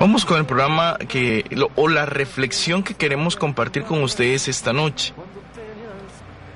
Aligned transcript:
Vamos 0.00 0.24
con 0.24 0.38
el 0.38 0.46
programa 0.46 0.96
que 1.08 1.44
lo- 1.50 1.70
o 1.74 1.88
la 1.88 2.06
reflexión 2.06 2.82
que 2.82 2.94
queremos 2.94 3.34
compartir 3.36 3.82
con 3.82 4.02
ustedes 4.02 4.46
esta 4.48 4.72
noche. 4.72 5.12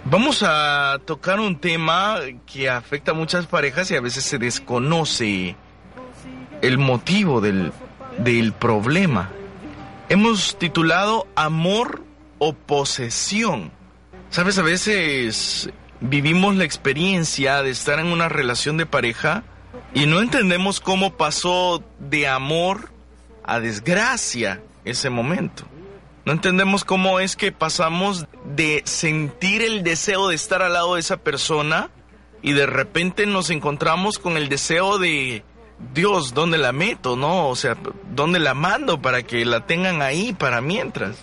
Vamos 0.04 0.42
a 0.46 0.98
tocar 1.04 1.40
un 1.40 1.58
tema 1.58 2.16
que 2.46 2.68
afecta 2.70 3.12
a 3.12 3.14
muchas 3.14 3.46
parejas 3.46 3.90
y 3.90 3.96
a 3.96 4.00
veces 4.00 4.24
se 4.24 4.38
desconoce 4.38 5.56
el 6.60 6.78
motivo 6.78 7.40
del, 7.40 7.72
del 8.18 8.52
problema. 8.52 9.30
Hemos 10.08 10.56
titulado 10.58 11.26
Amor 11.34 12.02
o 12.38 12.52
posesión. 12.52 13.70
Sabes, 14.30 14.58
a 14.58 14.62
veces 14.62 15.70
vivimos 16.00 16.54
la 16.56 16.64
experiencia 16.64 17.62
de 17.62 17.70
estar 17.70 17.98
en 17.98 18.06
una 18.06 18.28
relación 18.28 18.76
de 18.76 18.86
pareja 18.86 19.42
y 19.94 20.06
no 20.06 20.20
entendemos 20.20 20.80
cómo 20.80 21.16
pasó 21.16 21.82
de 21.98 22.26
amor 22.28 22.90
a 23.44 23.60
desgracia 23.60 24.62
ese 24.84 25.10
momento. 25.10 25.64
No 26.24 26.32
entendemos 26.32 26.84
cómo 26.84 27.18
es 27.18 27.34
que 27.34 27.50
pasamos 27.50 28.26
de 28.44 28.82
sentir 28.84 29.62
el 29.62 29.82
deseo 29.82 30.28
de 30.28 30.36
estar 30.36 30.62
al 30.62 30.74
lado 30.74 30.94
de 30.94 31.00
esa 31.00 31.16
persona 31.16 31.90
y 32.42 32.52
de 32.52 32.66
repente 32.66 33.26
nos 33.26 33.50
encontramos 33.50 34.18
con 34.18 34.36
el 34.36 34.48
deseo 34.48 34.98
de 34.98 35.44
Dios, 35.94 36.32
¿dónde 36.32 36.58
la 36.58 36.72
meto? 36.72 37.16
¿No? 37.16 37.48
O 37.48 37.56
sea, 37.56 37.76
¿dónde 38.14 38.38
la 38.38 38.54
mando 38.54 39.02
para 39.02 39.24
que 39.24 39.44
la 39.44 39.66
tengan 39.66 40.00
ahí 40.00 40.32
para 40.32 40.60
mientras? 40.60 41.16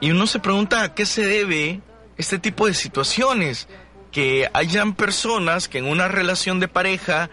Y 0.00 0.10
uno 0.10 0.26
se 0.26 0.38
pregunta 0.38 0.82
a 0.82 0.94
qué 0.94 1.04
se 1.04 1.26
debe 1.26 1.80
este 2.16 2.38
tipo 2.38 2.66
de 2.66 2.74
situaciones, 2.74 3.68
que 4.10 4.48
hayan 4.54 4.94
personas 4.94 5.68
que 5.68 5.78
en 5.78 5.86
una 5.86 6.08
relación 6.08 6.58
de 6.58 6.68
pareja 6.68 7.30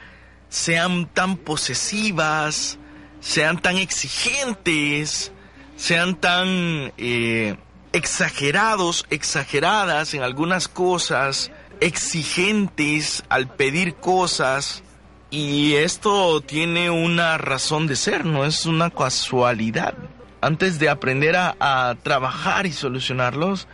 sean 0.49 1.07
tan 1.07 1.37
posesivas, 1.37 2.77
sean 3.25 3.59
tan 3.59 3.77
exigentes, 3.77 5.31
sean 5.75 6.15
tan 6.15 6.93
eh, 6.99 7.55
exagerados, 7.91 9.07
exageradas 9.09 10.13
en 10.13 10.21
algunas 10.21 10.67
cosas, 10.67 11.51
exigentes 11.81 13.23
al 13.27 13.47
pedir 13.47 13.95
cosas. 13.95 14.83
Y 15.31 15.73
esto 15.73 16.39
tiene 16.41 16.91
una 16.91 17.39
razón 17.39 17.87
de 17.87 17.95
ser, 17.95 18.25
no 18.25 18.45
es 18.45 18.67
una 18.67 18.91
casualidad. 18.91 19.95
Antes 20.39 20.77
de 20.77 20.89
aprender 20.89 21.35
a, 21.35 21.95
trabajar 22.03 22.67
y 22.67 22.73
solucionarlos, 22.73 23.67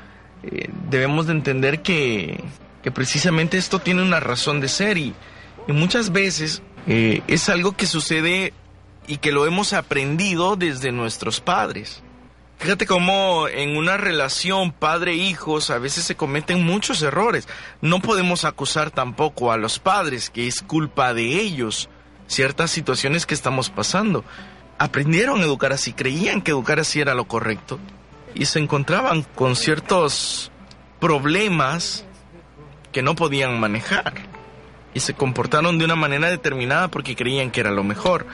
eh, 0.43 0.69
debemos 0.89 1.27
de 1.27 1.33
entender 1.33 1.81
que, 1.81 2.41
que 2.81 2.89
precisamente 2.89 3.57
esto 3.57 3.79
tiene 3.79 4.01
una 4.01 4.21
razón 4.21 4.61
de 4.61 4.69
ser 4.69 4.97
y, 4.97 5.13
y 5.67 5.73
muchas 5.73 6.13
veces 6.13 6.63
eh, 6.87 7.21
es 7.27 7.49
algo 7.49 7.73
que 7.73 7.85
sucede 7.85 8.53
y 9.11 9.17
que 9.17 9.33
lo 9.33 9.45
hemos 9.45 9.73
aprendido 9.73 10.55
desde 10.55 10.93
nuestros 10.93 11.41
padres. 11.41 12.01
Fíjate 12.59 12.85
cómo 12.85 13.49
en 13.49 13.75
una 13.75 13.97
relación 13.97 14.71
padre-hijos 14.71 15.69
a 15.69 15.79
veces 15.79 16.05
se 16.05 16.15
cometen 16.15 16.63
muchos 16.63 17.01
errores. 17.01 17.45
No 17.81 17.99
podemos 17.99 18.45
acusar 18.45 18.89
tampoco 18.89 19.51
a 19.51 19.57
los 19.57 19.79
padres 19.79 20.29
que 20.29 20.47
es 20.47 20.61
culpa 20.61 21.13
de 21.13 21.41
ellos 21.41 21.89
ciertas 22.27 22.71
situaciones 22.71 23.25
que 23.25 23.33
estamos 23.33 23.69
pasando. 23.69 24.23
Aprendieron 24.77 25.41
a 25.41 25.43
educar 25.43 25.73
así, 25.73 25.91
creían 25.91 26.41
que 26.41 26.51
educar 26.51 26.79
así 26.79 27.01
era 27.01 27.13
lo 27.13 27.25
correcto 27.25 27.79
y 28.33 28.45
se 28.45 28.59
encontraban 28.59 29.23
con 29.35 29.57
ciertos 29.57 30.53
problemas 31.01 32.05
que 32.93 33.01
no 33.01 33.15
podían 33.15 33.59
manejar 33.59 34.13
y 34.93 35.01
se 35.01 35.13
comportaron 35.15 35.77
de 35.77 35.83
una 35.83 35.97
manera 35.97 36.29
determinada 36.29 36.87
porque 36.87 37.17
creían 37.17 37.51
que 37.51 37.59
era 37.59 37.71
lo 37.71 37.83
mejor. 37.83 38.25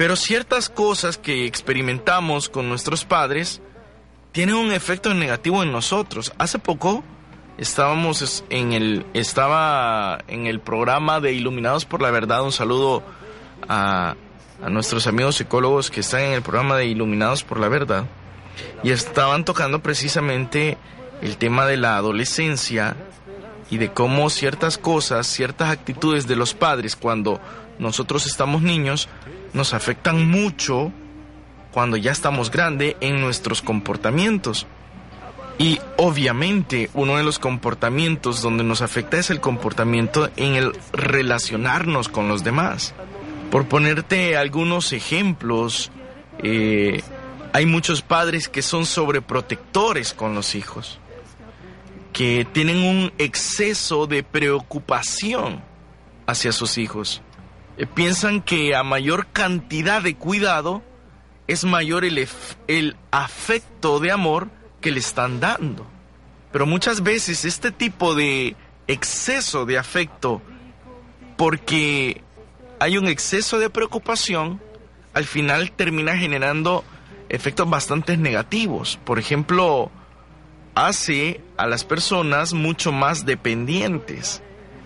Pero 0.00 0.16
ciertas 0.16 0.70
cosas 0.70 1.18
que 1.18 1.44
experimentamos 1.44 2.48
con 2.48 2.70
nuestros 2.70 3.04
padres 3.04 3.60
tienen 4.32 4.54
un 4.54 4.72
efecto 4.72 5.12
negativo 5.12 5.62
en 5.62 5.72
nosotros. 5.72 6.32
Hace 6.38 6.58
poco 6.58 7.04
estábamos 7.58 8.22
es- 8.22 8.42
en 8.48 8.72
el 8.72 9.04
estaba 9.12 10.20
en 10.26 10.46
el 10.46 10.58
programa 10.58 11.20
de 11.20 11.34
Iluminados 11.34 11.84
por 11.84 12.00
la 12.00 12.10
Verdad. 12.10 12.42
Un 12.42 12.50
saludo 12.52 13.02
a, 13.68 14.14
a 14.64 14.70
nuestros 14.70 15.06
amigos 15.06 15.36
psicólogos 15.36 15.90
que 15.90 16.00
están 16.00 16.22
en 16.22 16.32
el 16.32 16.40
programa 16.40 16.78
de 16.78 16.86
Iluminados 16.86 17.44
por 17.44 17.60
la 17.60 17.68
Verdad 17.68 18.06
y 18.82 18.92
estaban 18.92 19.44
tocando 19.44 19.82
precisamente 19.82 20.78
el 21.20 21.36
tema 21.36 21.66
de 21.66 21.76
la 21.76 21.98
adolescencia 21.98 22.96
y 23.70 23.76
de 23.76 23.92
cómo 23.92 24.30
ciertas 24.30 24.78
cosas, 24.78 25.26
ciertas 25.26 25.68
actitudes 25.68 26.26
de 26.26 26.36
los 26.36 26.54
padres 26.54 26.96
cuando 26.96 27.38
nosotros 27.78 28.24
estamos 28.24 28.62
niños 28.62 29.06
nos 29.52 29.74
afectan 29.74 30.28
mucho 30.28 30.92
cuando 31.72 31.96
ya 31.96 32.12
estamos 32.12 32.50
grandes 32.50 32.96
en 33.00 33.20
nuestros 33.20 33.62
comportamientos. 33.62 34.66
Y 35.58 35.78
obviamente 35.98 36.88
uno 36.94 37.18
de 37.18 37.22
los 37.22 37.38
comportamientos 37.38 38.40
donde 38.40 38.64
nos 38.64 38.80
afecta 38.80 39.18
es 39.18 39.30
el 39.30 39.40
comportamiento 39.40 40.30
en 40.36 40.54
el 40.54 40.72
relacionarnos 40.92 42.08
con 42.08 42.28
los 42.28 42.42
demás. 42.42 42.94
Por 43.50 43.66
ponerte 43.66 44.36
algunos 44.36 44.92
ejemplos, 44.92 45.90
eh, 46.42 47.02
hay 47.52 47.66
muchos 47.66 48.00
padres 48.00 48.48
que 48.48 48.62
son 48.62 48.86
sobreprotectores 48.86 50.14
con 50.14 50.34
los 50.34 50.54
hijos, 50.54 50.98
que 52.12 52.46
tienen 52.50 52.78
un 52.78 53.12
exceso 53.18 54.06
de 54.06 54.22
preocupación 54.22 55.60
hacia 56.26 56.52
sus 56.52 56.78
hijos. 56.78 57.22
Eh, 57.80 57.86
piensan 57.86 58.42
que 58.42 58.76
a 58.76 58.82
mayor 58.82 59.28
cantidad 59.28 60.02
de 60.02 60.14
cuidado 60.14 60.82
es 61.46 61.64
mayor 61.64 62.04
el, 62.04 62.28
el 62.68 62.96
afecto 63.10 64.00
de 64.00 64.10
amor 64.10 64.50
que 64.82 64.90
le 64.90 65.00
están 65.00 65.40
dando. 65.40 65.86
Pero 66.52 66.66
muchas 66.66 67.02
veces 67.02 67.46
este 67.46 67.70
tipo 67.70 68.14
de 68.14 68.54
exceso 68.86 69.64
de 69.64 69.78
afecto, 69.78 70.42
porque 71.38 72.22
hay 72.80 72.98
un 72.98 73.08
exceso 73.08 73.58
de 73.58 73.70
preocupación, 73.70 74.60
al 75.14 75.24
final 75.24 75.72
termina 75.72 76.18
generando 76.18 76.84
efectos 77.30 77.70
bastante 77.70 78.18
negativos. 78.18 78.98
Por 79.04 79.18
ejemplo, 79.18 79.90
hace 80.74 81.40
a 81.56 81.66
las 81.66 81.84
personas 81.84 82.52
mucho 82.52 82.92
más 82.92 83.24
dependientes, 83.24 84.42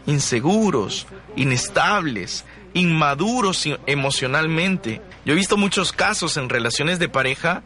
inseguros, 0.07 1.09
inestables, 1.35 2.45
inmaduros 2.75 3.67
emocionalmente. 3.87 5.01
Yo 5.25 5.33
he 5.33 5.37
visto 5.37 5.57
muchos 5.57 5.93
casos 5.93 6.37
en 6.37 6.49
relaciones 6.49 6.99
de 6.99 7.09
pareja 7.09 7.63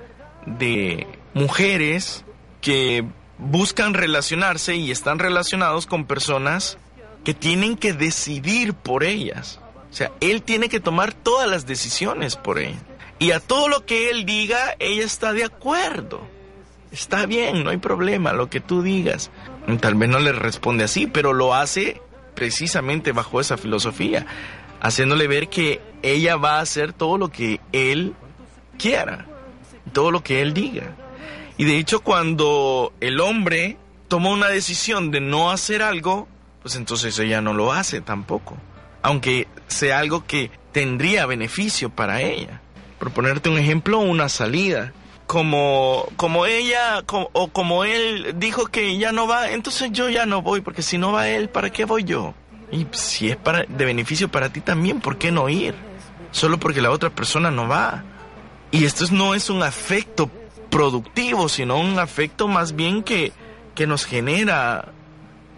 de 0.47 1.07
mujeres 1.35 2.25
que 2.61 3.05
buscan 3.39 3.95
relacionarse 3.95 4.77
y 4.77 4.91
están 4.91 5.19
relacionados 5.19 5.87
con 5.87 6.05
personas 6.05 6.79
que 7.25 7.35
tienen 7.35 7.77
que 7.77 7.93
decidir 7.93 8.75
por 8.75 9.05
ellas. 9.05 9.61
O 9.91 9.95
sea, 9.95 10.13
él 10.21 10.43
tiene 10.43 10.69
que 10.69 10.81
tomar 10.81 11.13
todas 11.13 11.49
las 11.49 11.67
decisiones 11.67 12.37
por 12.37 12.59
ella. 12.59 12.79
Y 13.19 13.33
a 13.33 13.41
todo 13.41 13.69
lo 13.69 13.85
que 13.85 14.11
él 14.11 14.25
diga, 14.25 14.77
ella 14.79 15.05
está 15.05 15.33
de 15.33 15.45
acuerdo. 15.45 16.21
Está 16.93 17.27
bien, 17.27 17.65
no 17.65 17.71
hay 17.71 17.79
problema, 17.79 18.33
lo 18.33 18.49
que 18.49 18.61
tú 18.61 18.83
digas. 18.83 19.31
Tal 19.81 19.95
vez 19.97 20.09
no 20.09 20.21
le 20.21 20.33
responde 20.33 20.85
así, 20.85 21.07
pero 21.07 21.33
lo 21.33 21.55
hace 21.55 22.01
precisamente 22.35 23.13
bajo 23.13 23.41
esa 23.41 23.57
filosofía, 23.57 24.25
haciéndole 24.81 25.27
ver 25.27 25.49
que 25.49 25.81
ella 26.03 26.37
va 26.37 26.59
a 26.59 26.61
hacer 26.61 26.93
todo 26.93 27.19
lo 27.19 27.31
que 27.31 27.61
él 27.73 28.15
quiera, 28.79 29.27
todo 29.93 30.11
lo 30.11 30.23
que 30.23 30.41
él 30.43 30.55
diga. 30.55 30.95
Y 31.57 31.65
de 31.65 31.79
hecho 31.79 32.01
cuando 32.01 32.93
el 33.01 33.21
hombre 33.21 33.77
toma 34.07 34.31
una 34.31 34.49
decisión 34.49 35.11
de 35.11 35.21
no 35.21 35.51
hacer 35.51 35.83
algo, 35.83 36.29
pues 36.63 36.77
entonces 36.77 37.19
ella 37.19 37.41
no 37.41 37.53
lo 37.53 37.73
hace 37.73 38.01
tampoco, 38.01 38.57
aunque 39.03 39.49
sea 39.67 39.99
algo 39.99 40.25
que 40.25 40.51
tendría 40.73 41.27
beneficio 41.27 41.91
para 41.91 42.23
ella. 42.23 42.61
Por 42.99 43.11
ponerte 43.13 43.49
un 43.49 43.59
ejemplo, 43.59 43.99
una 43.99 44.29
salida. 44.29 44.93
Como, 45.27 46.09
como 46.17 46.47
ella 46.47 47.05
o 47.07 47.49
como 47.49 47.85
él 47.85 48.35
dijo 48.37 48.67
que 48.67 48.97
ya 48.97 49.13
no 49.13 49.29
va, 49.29 49.51
entonces 49.51 49.93
yo 49.93 50.09
ya 50.09 50.25
no 50.25 50.41
voy, 50.41 50.63
porque 50.63 50.81
si 50.81 50.97
no 50.97 51.13
va 51.13 51.29
él, 51.29 51.51
¿para 51.51 51.69
qué 51.69 51.85
voy 51.85 52.05
yo? 52.05 52.33
Y 52.71 52.87
si 52.93 53.31
es 53.31 53.37
para, 53.37 53.65
de 53.65 53.85
beneficio 53.85 54.29
para 54.29 54.53
ti 54.53 54.61
también, 54.61 55.01
¿por 55.01 55.17
qué 55.19 55.31
no 55.31 55.49
ir? 55.49 55.75
Solo 56.31 56.59
porque 56.59 56.83
la 56.83 56.91
otra 56.91 57.11
persona 57.11 57.51
no 57.51 57.69
va. 57.69 58.05
Y 58.71 58.85
esto 58.85 59.05
no 59.11 59.35
es 59.35 59.49
un 59.49 59.63
afecto 59.63 60.31
productivo, 60.71 61.49
sino 61.49 61.79
un 61.79 61.99
afecto 61.99 62.49
más 62.49 62.77
bien 62.77 63.03
que, 63.03 63.33
que 63.75 63.87
nos 63.87 64.05
genera 64.05 64.93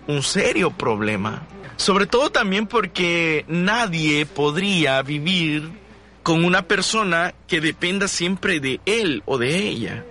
un 0.06 0.22
serio 0.22 0.70
problema. 0.70 1.42
Sobre 1.76 2.06
todo 2.06 2.30
también 2.30 2.66
porque 2.66 3.44
nadie 3.48 4.26
podría 4.26 5.02
vivir 5.02 5.70
con 6.22 6.44
una 6.44 6.62
persona 6.62 7.34
que 7.48 7.60
dependa 7.60 8.06
siempre 8.06 8.60
de 8.60 8.80
él 8.86 9.22
o 9.26 9.38
de 9.38 9.56
ella. 9.56 10.04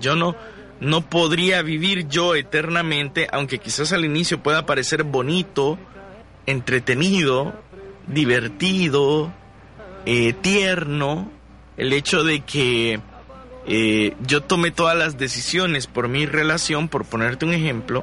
Yo 0.00 0.16
no, 0.16 0.34
no 0.80 1.02
podría 1.02 1.62
vivir 1.62 2.08
yo 2.08 2.34
eternamente, 2.34 3.28
aunque 3.30 3.58
quizás 3.58 3.92
al 3.92 4.04
inicio 4.04 4.42
pueda 4.42 4.66
parecer 4.66 5.04
bonito, 5.04 5.78
entretenido, 6.48 7.52
divertido, 8.06 9.30
eh, 10.06 10.32
tierno, 10.32 11.30
el 11.76 11.92
hecho 11.92 12.24
de 12.24 12.40
que 12.40 13.00
eh, 13.66 14.14
yo 14.26 14.42
tome 14.42 14.70
todas 14.70 14.96
las 14.96 15.18
decisiones 15.18 15.86
por 15.86 16.08
mi 16.08 16.24
relación, 16.24 16.88
por 16.88 17.04
ponerte 17.04 17.44
un 17.44 17.52
ejemplo, 17.52 18.02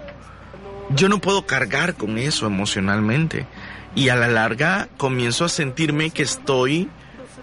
yo 0.92 1.09
no 1.09 1.19
puedo 1.19 1.47
cargar 1.47 1.95
con 1.95 2.19
eso 2.19 2.45
emocionalmente. 2.45 3.47
Y 3.95 4.09
a 4.09 4.15
la 4.15 4.27
larga 4.27 4.89
comienzo 4.97 5.45
a 5.45 5.50
sentirme 5.50 6.12
que 6.12 6.21
estoy 6.21 6.88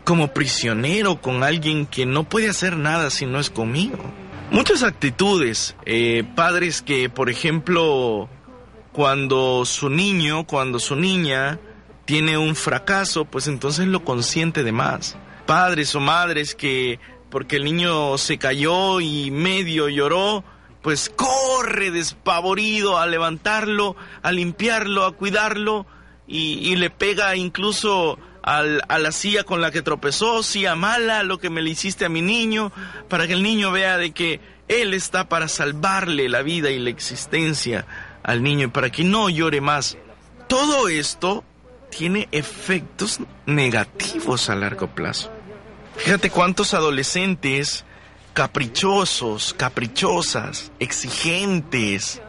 como 0.04 0.28
prisionero 0.28 1.20
con 1.20 1.42
alguien 1.42 1.84
que 1.86 2.06
no 2.06 2.24
puede 2.24 2.48
hacer 2.48 2.76
nada 2.76 3.10
si 3.10 3.26
no 3.26 3.40
es 3.40 3.50
conmigo. 3.50 3.98
Muchas 4.52 4.84
actitudes, 4.84 5.74
eh, 5.84 6.22
padres 6.36 6.80
que, 6.82 7.08
por 7.08 7.28
ejemplo, 7.28 8.28
cuando 8.92 9.64
su 9.64 9.88
niño, 9.88 10.46
cuando 10.46 10.78
su 10.78 10.96
niña 10.96 11.58
tiene 12.04 12.36
un 12.36 12.54
fracaso, 12.54 13.24
pues 13.24 13.46
entonces 13.46 13.86
lo 13.86 14.04
consiente 14.04 14.62
de 14.62 14.72
más. 14.72 15.16
Padres 15.46 15.94
o 15.94 16.00
madres 16.00 16.54
que, 16.54 17.00
porque 17.30 17.56
el 17.56 17.64
niño 17.64 18.18
se 18.18 18.38
cayó 18.38 19.00
y 19.00 19.30
medio 19.30 19.88
lloró, 19.88 20.44
pues 20.82 21.10
corre 21.10 21.90
despavorido 21.90 22.98
a 22.98 23.06
levantarlo, 23.06 23.96
a 24.22 24.32
limpiarlo, 24.32 25.04
a 25.04 25.12
cuidarlo 25.12 25.86
y, 26.26 26.76
le 26.76 26.90
pega 26.90 27.36
incluso 27.36 28.18
al, 28.42 28.82
a 28.88 28.98
la 28.98 29.12
silla 29.12 29.44
con 29.44 29.60
la 29.60 29.70
que 29.70 29.82
tropezó, 29.82 30.42
silla 30.42 30.74
mala, 30.74 31.22
lo 31.22 31.38
que 31.38 31.50
me 31.50 31.62
le 31.62 31.70
hiciste 31.70 32.04
a 32.04 32.08
mi 32.08 32.20
niño, 32.22 32.72
para 33.08 33.26
que 33.26 33.34
el 33.34 33.42
niño 33.42 33.70
vea 33.70 33.96
de 33.96 34.12
que 34.12 34.40
él 34.68 34.94
está 34.94 35.28
para 35.28 35.48
salvarle 35.48 36.28
la 36.28 36.42
vida 36.42 36.70
y 36.70 36.78
la 36.78 36.90
existencia 36.90 37.86
al 38.22 38.42
niño 38.42 38.66
y 38.66 38.70
para 38.70 38.90
que 38.90 39.04
no 39.04 39.28
llore 39.28 39.60
más. 39.60 39.96
Todo 40.48 40.88
esto 40.88 41.44
tiene 41.90 42.28
efectos 42.32 43.20
negativos 43.46 44.48
a 44.50 44.54
largo 44.54 44.88
plazo. 44.88 45.30
Fíjate 45.96 46.30
cuántos 46.30 46.74
adolescentes 46.74 47.84
caprichosos, 48.32 49.54
caprichosas, 49.54 50.72
exigentes, 50.78 52.22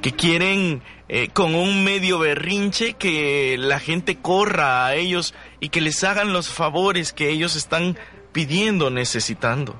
que 0.00 0.12
quieren 0.12 0.82
eh, 1.08 1.28
con 1.28 1.54
un 1.54 1.84
medio 1.84 2.18
berrinche 2.18 2.94
que 2.94 3.56
la 3.58 3.78
gente 3.80 4.16
corra 4.16 4.86
a 4.86 4.94
ellos 4.94 5.34
y 5.60 5.68
que 5.68 5.80
les 5.80 6.02
hagan 6.04 6.32
los 6.32 6.48
favores 6.48 7.12
que 7.12 7.30
ellos 7.30 7.56
están 7.56 7.98
pidiendo, 8.32 8.90
necesitando. 8.90 9.76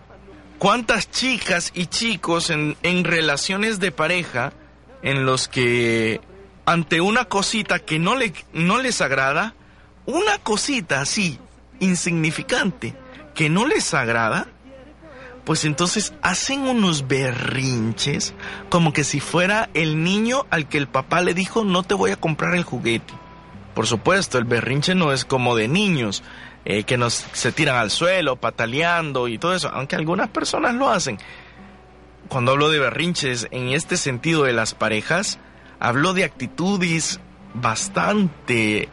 ¿Cuántas 0.59 1.11
chicas 1.11 1.73
y 1.75 1.87
chicos 1.87 2.51
en, 2.51 2.77
en 2.83 3.05
relaciones 3.05 3.81
de 3.81 3.93
pareja 3.93 4.53
en 5.05 5.25
los 5.27 5.47
que 5.47 6.21
ante 6.67 7.01
una 7.01 7.27
cosita 7.27 7.79
que 7.79 7.99
no, 7.99 8.17
le, 8.17 8.33
no 8.53 8.81
les 8.81 9.01
agrada, 9.01 9.55
una 10.06 10.39
cosita 10.39 11.01
así, 11.01 11.39
insignificante, 11.79 12.97
que 13.35 13.51
no 13.51 13.67
les 13.67 13.93
agrada, 13.95 14.49
pues 15.45 15.67
entonces 15.67 16.15
hacen 16.23 16.62
unos 16.62 17.06
berrinches 17.06 18.35
como 18.71 18.95
que 18.95 19.05
si 19.05 19.21
fuera 19.21 19.69
el 19.75 20.03
niño 20.03 20.47
al 20.51 20.69
que 20.69 20.79
el 20.79 20.89
papá 20.89 21.21
le 21.21 21.35
dijo 21.35 21.65
no 21.65 21.83
te 21.83 21.95
voy 21.95 22.11
a 22.11 22.17
comprar 22.17 22.55
el 22.55 22.65
juguete. 22.65 23.12
Por 23.75 23.87
supuesto, 23.87 24.39
el 24.39 24.45
berrinche 24.45 24.95
no 24.95 25.12
es 25.12 25.25
como 25.25 25.55
de 25.56 25.69
niños 25.69 26.23
eh, 26.65 26.85
que 26.85 26.97
nos 26.97 27.27
se 27.33 27.53
tiran 27.53 27.77
al 27.77 27.91
suelo 27.91 28.37
pataleando 28.37 29.29
y 29.29 29.37
todo 29.37 29.55
eso, 29.55 29.69
aunque 29.69 29.97
algunas 29.97 30.31
personas 30.31 30.75
lo 30.75 30.89
hacen. 30.89 31.19
Cuando 32.29 32.53
hablo 32.53 32.71
de 32.71 32.79
berrinches 32.79 33.49
en 33.50 33.69
este 33.69 33.97
sentido 33.97 34.44
de 34.44 34.53
las 34.53 34.75
parejas, 34.75 35.38
hablo 35.81 36.15
de 36.15 36.25
actitudes 36.25 37.21
bastante 37.55 38.88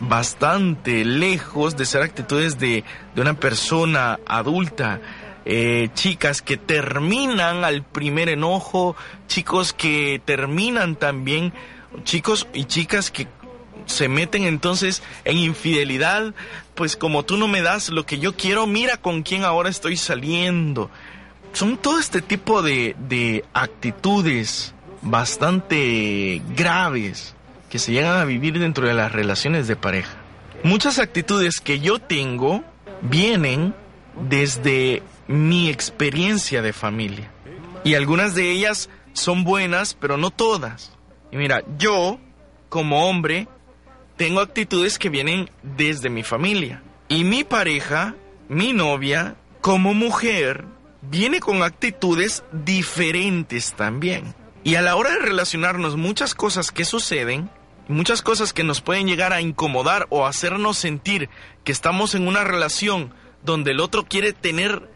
bastante 0.00 1.04
lejos 1.04 1.76
de 1.76 1.86
ser 1.86 2.02
actitudes 2.02 2.58
de, 2.58 2.84
de 3.14 3.20
una 3.22 3.34
persona 3.34 4.18
adulta 4.26 5.00
eh, 5.46 5.90
chicas 5.92 6.40
que 6.40 6.56
terminan 6.56 7.64
al 7.64 7.82
primer 7.82 8.30
enojo, 8.30 8.96
chicos 9.28 9.74
que 9.74 10.20
terminan 10.24 10.96
también, 10.96 11.52
chicos 12.04 12.46
y 12.54 12.64
chicas 12.64 13.10
que 13.10 13.28
se 13.84 14.08
meten 14.08 14.44
entonces 14.44 15.02
en 15.24 15.36
infidelidad, 15.36 16.34
pues 16.74 16.96
como 16.96 17.24
tú 17.24 17.36
no 17.36 17.46
me 17.46 17.60
das 17.60 17.90
lo 17.90 18.06
que 18.06 18.18
yo 18.18 18.34
quiero, 18.34 18.66
mira 18.66 18.96
con 18.96 19.22
quién 19.22 19.44
ahora 19.44 19.68
estoy 19.68 19.98
saliendo. 19.98 20.90
Son 21.54 21.76
todo 21.76 21.98
este 21.98 22.20
tipo 22.20 22.62
de, 22.62 22.94
de 23.08 23.44
actitudes 23.54 24.74
bastante 25.02 26.42
graves 26.56 27.34
que 27.70 27.78
se 27.78 27.92
llegan 27.92 28.18
a 28.18 28.24
vivir 28.24 28.58
dentro 28.58 28.86
de 28.86 28.94
las 28.94 29.12
relaciones 29.12 29.66
de 29.66 29.76
pareja. 29.76 30.16
Muchas 30.62 30.98
actitudes 30.98 31.60
que 31.60 31.80
yo 31.80 31.98
tengo 31.98 32.62
vienen 33.02 33.74
desde 34.28 35.02
mi 35.28 35.70
experiencia 35.70 36.60
de 36.60 36.72
familia. 36.72 37.30
Y 37.84 37.94
algunas 37.94 38.34
de 38.34 38.50
ellas 38.50 38.90
son 39.12 39.44
buenas, 39.44 39.94
pero 39.94 40.16
no 40.16 40.30
todas. 40.30 40.92
Y 41.30 41.36
mira, 41.36 41.62
yo, 41.78 42.18
como 42.68 43.08
hombre, 43.08 43.48
tengo 44.16 44.40
actitudes 44.40 44.98
que 44.98 45.08
vienen 45.08 45.50
desde 45.62 46.10
mi 46.10 46.22
familia. 46.22 46.82
Y 47.08 47.24
mi 47.24 47.44
pareja, 47.44 48.14
mi 48.48 48.72
novia, 48.72 49.36
como 49.60 49.94
mujer, 49.94 50.64
viene 51.10 51.40
con 51.40 51.62
actitudes 51.62 52.44
diferentes 52.52 53.74
también. 53.74 54.34
Y 54.62 54.76
a 54.76 54.82
la 54.82 54.96
hora 54.96 55.10
de 55.10 55.18
relacionarnos 55.18 55.96
muchas 55.96 56.34
cosas 56.34 56.70
que 56.70 56.84
suceden, 56.84 57.50
muchas 57.88 58.22
cosas 58.22 58.52
que 58.52 58.64
nos 58.64 58.80
pueden 58.80 59.06
llegar 59.06 59.32
a 59.32 59.40
incomodar 59.40 60.06
o 60.10 60.26
hacernos 60.26 60.78
sentir 60.78 61.28
que 61.64 61.72
estamos 61.72 62.14
en 62.14 62.26
una 62.26 62.44
relación 62.44 63.12
donde 63.42 63.72
el 63.72 63.80
otro 63.80 64.04
quiere 64.04 64.32
tener 64.32 64.90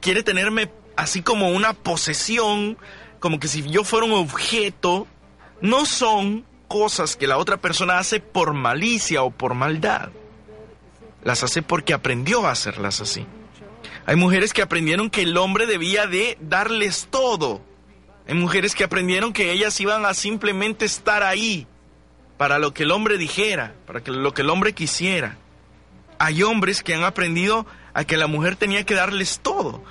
quiere 0.00 0.22
tenerme 0.22 0.70
así 0.96 1.22
como 1.22 1.50
una 1.50 1.74
posesión, 1.74 2.78
como 3.20 3.38
que 3.38 3.48
si 3.48 3.68
yo 3.68 3.84
fuera 3.84 4.06
un 4.06 4.12
objeto, 4.12 5.06
no 5.60 5.84
son 5.84 6.44
cosas 6.68 7.16
que 7.16 7.26
la 7.26 7.36
otra 7.36 7.58
persona 7.58 7.98
hace 7.98 8.20
por 8.20 8.54
malicia 8.54 9.22
o 9.22 9.30
por 9.30 9.54
maldad. 9.54 10.10
Las 11.22 11.42
hace 11.42 11.62
porque 11.62 11.92
aprendió 11.92 12.46
a 12.46 12.52
hacerlas 12.52 13.00
así. 13.00 13.26
Hay 14.06 14.16
mujeres 14.16 14.52
que 14.52 14.62
aprendieron 14.62 15.10
que 15.10 15.22
el 15.22 15.36
hombre 15.36 15.66
debía 15.66 16.06
de 16.06 16.36
darles 16.40 17.08
todo. 17.10 17.62
Hay 18.26 18.34
mujeres 18.34 18.74
que 18.74 18.84
aprendieron 18.84 19.32
que 19.32 19.52
ellas 19.52 19.80
iban 19.80 20.06
a 20.06 20.14
simplemente 20.14 20.84
estar 20.84 21.22
ahí 21.22 21.66
para 22.36 22.58
lo 22.58 22.74
que 22.74 22.82
el 22.82 22.90
hombre 22.90 23.18
dijera, 23.18 23.74
para 23.86 24.00
lo 24.00 24.34
que 24.34 24.42
el 24.42 24.50
hombre 24.50 24.72
quisiera. 24.72 25.36
Hay 26.18 26.42
hombres 26.42 26.82
que 26.82 26.94
han 26.94 27.04
aprendido 27.04 27.66
a 27.94 28.04
que 28.04 28.16
la 28.16 28.26
mujer 28.26 28.56
tenía 28.56 28.84
que 28.84 28.94
darles 28.94 29.40
todo. 29.40 29.82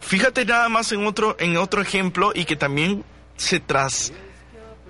Fíjate 0.00 0.44
nada 0.44 0.68
más 0.68 0.92
en 0.92 1.06
otro, 1.06 1.36
en 1.40 1.56
otro 1.56 1.82
ejemplo 1.82 2.32
y 2.34 2.44
que 2.44 2.56
también 2.56 3.04
se, 3.36 3.58
tras, 3.60 4.12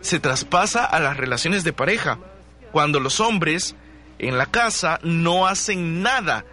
se 0.00 0.20
traspasa 0.20 0.84
a 0.84 1.00
las 1.00 1.16
relaciones 1.16 1.64
de 1.64 1.72
pareja. 1.72 2.18
Cuando 2.72 3.00
los 3.00 3.20
hombres 3.20 3.74
en 4.18 4.36
la 4.36 4.46
casa 4.46 4.98
no 5.02 5.46
hacen 5.46 6.02
nada. 6.02 6.44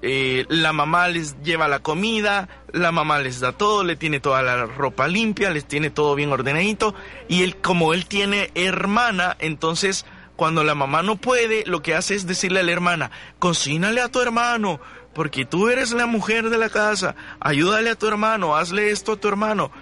Eh, 0.00 0.46
la 0.48 0.72
mamá 0.72 1.08
les 1.08 1.42
lleva 1.42 1.66
la 1.66 1.80
comida, 1.80 2.48
la 2.72 2.92
mamá 2.92 3.18
les 3.18 3.40
da 3.40 3.52
todo, 3.52 3.82
le 3.82 3.96
tiene 3.96 4.20
toda 4.20 4.42
la 4.42 4.66
ropa 4.66 5.08
limpia, 5.08 5.50
les 5.50 5.66
tiene 5.66 5.90
todo 5.90 6.14
bien 6.14 6.32
ordenadito. 6.32 6.94
Y 7.28 7.42
él, 7.42 7.56
como 7.56 7.94
él 7.94 8.06
tiene 8.06 8.50
hermana, 8.54 9.36
entonces 9.40 10.06
cuando 10.38 10.62
la 10.62 10.76
mamá 10.76 11.02
no 11.02 11.16
puede, 11.16 11.64
lo 11.66 11.82
que 11.82 11.96
hace 11.96 12.14
es 12.14 12.28
decirle 12.28 12.60
a 12.60 12.62
la 12.62 12.70
hermana, 12.70 13.10
cocínale 13.40 14.00
a 14.00 14.08
tu 14.08 14.20
hermano, 14.20 14.78
porque 15.12 15.44
tú 15.44 15.68
eres 15.68 15.90
la 15.90 16.06
mujer 16.06 16.48
de 16.48 16.58
la 16.58 16.68
casa, 16.68 17.16
ayúdale 17.40 17.90
a 17.90 17.96
tu 17.96 18.06
hermano, 18.06 18.56
hazle 18.56 18.92
esto 18.92 19.12
a 19.12 19.16
tu 19.16 19.26
hermano. 19.26 19.72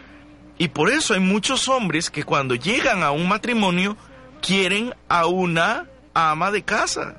Y 0.57 0.69
por 0.69 0.89
eso 0.89 1.13
hay 1.13 1.21
muchos 1.21 1.69
hombres 1.69 2.11
que 2.11 2.25
cuando 2.25 2.55
llegan 2.55 3.03
a 3.03 3.11
un 3.11 3.29
matrimonio 3.29 3.99
quieren 4.41 4.95
a 5.11 5.27
una 5.27 5.89
ama 6.15 6.51
de 6.51 6.63
casa, 6.63 7.17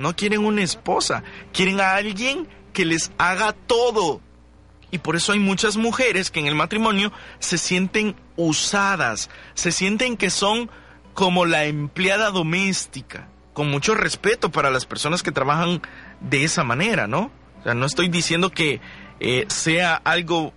no 0.00 0.16
quieren 0.16 0.44
una 0.44 0.62
esposa, 0.62 1.22
quieren 1.52 1.80
a 1.80 1.94
alguien 1.94 2.48
que 2.72 2.84
les 2.84 3.12
haga 3.18 3.52
todo. 3.52 4.20
Y 4.90 4.98
por 4.98 5.14
eso 5.14 5.32
hay 5.32 5.38
muchas 5.38 5.76
mujeres 5.76 6.30
que 6.30 6.40
en 6.40 6.46
el 6.46 6.54
matrimonio 6.54 7.12
se 7.38 7.58
sienten 7.58 8.16
usadas, 8.36 9.30
se 9.54 9.70
sienten 9.70 10.16
que 10.16 10.30
son 10.30 10.70
como 11.14 11.46
la 11.46 11.66
empleada 11.66 12.30
doméstica, 12.30 13.28
con 13.52 13.70
mucho 13.70 13.94
respeto 13.94 14.50
para 14.50 14.70
las 14.70 14.86
personas 14.86 15.22
que 15.22 15.32
trabajan 15.32 15.82
de 16.20 16.44
esa 16.44 16.64
manera, 16.64 17.06
¿no? 17.06 17.30
O 17.60 17.62
sea, 17.62 17.74
no 17.74 17.86
estoy 17.86 18.08
diciendo 18.08 18.50
que 18.50 18.80
eh, 19.20 19.44
sea 19.48 19.94
algo 19.96 20.52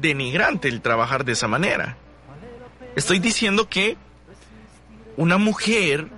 denigrante 0.00 0.68
el 0.68 0.80
trabajar 0.80 1.24
de 1.24 1.32
esa 1.32 1.46
manera. 1.46 1.96
Estoy 2.96 3.18
diciendo 3.18 3.68
que 3.68 3.96
una 5.16 5.36
mujer 5.36 6.08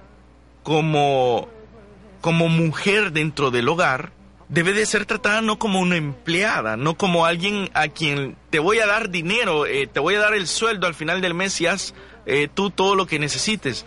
como, 0.62 1.48
como 2.20 2.48
mujer 2.48 3.12
dentro 3.12 3.50
del 3.50 3.68
hogar 3.68 4.12
debe 4.50 4.72
de 4.72 4.84
ser 4.84 5.06
tratada 5.06 5.40
no 5.40 5.58
como 5.58 5.80
una 5.80 5.96
empleada, 5.96 6.76
no 6.76 6.96
como 6.96 7.24
alguien 7.24 7.70
a 7.72 7.88
quien 7.88 8.36
te 8.50 8.58
voy 8.58 8.80
a 8.80 8.86
dar 8.86 9.08
dinero, 9.10 9.64
eh, 9.64 9.86
te 9.86 10.00
voy 10.00 10.16
a 10.16 10.20
dar 10.20 10.34
el 10.34 10.48
sueldo 10.48 10.86
al 10.86 10.94
final 10.94 11.20
del 11.20 11.34
mes 11.34 11.60
y 11.60 11.66
haz 11.66 11.94
eh, 12.26 12.48
tú 12.52 12.70
todo 12.70 12.96
lo 12.96 13.06
que 13.06 13.18
necesites. 13.18 13.86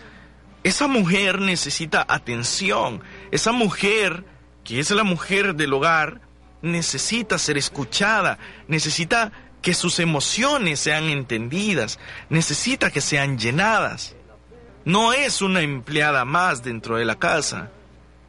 Esa 0.63 0.87
mujer 0.87 1.41
necesita 1.41 2.05
atención. 2.07 3.01
Esa 3.31 3.51
mujer, 3.51 4.23
que 4.63 4.79
es 4.79 4.89
la 4.91 5.03
mujer 5.03 5.55
del 5.55 5.73
hogar, 5.73 6.21
necesita 6.61 7.37
ser 7.37 7.57
escuchada, 7.57 8.39
necesita 8.69 9.33
que 9.61 9.73
sus 9.73 9.99
emociones 9.99 10.79
sean 10.79 11.05
entendidas, 11.05 11.99
necesita 12.29 12.89
que 12.89 13.01
sean 13.01 13.37
llenadas. 13.37 14.15
No 14.85 15.11
es 15.11 15.41
una 15.41 15.61
empleada 15.61 16.23
más 16.23 16.63
dentro 16.63 16.95
de 16.95 17.05
la 17.05 17.19
casa 17.19 17.69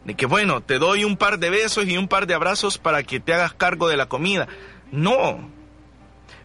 de 0.05 0.15
que 0.15 0.27
bueno, 0.27 0.61
te 0.61 0.79
doy 0.79 1.05
un 1.05 1.17
par 1.17 1.39
de 1.39 1.51
besos 1.51 1.87
y 1.87 1.97
un 1.97 2.09
par 2.09 2.27
de 2.27 2.35
abrazos 2.35 2.79
para 2.79 3.03
que 3.03 3.21
te 3.21 3.33
hagas 3.33 3.55
cargo 3.55 3.89
de 3.89 3.97
la 3.97 4.07
comida. 4.07 4.49
No. 4.93 5.49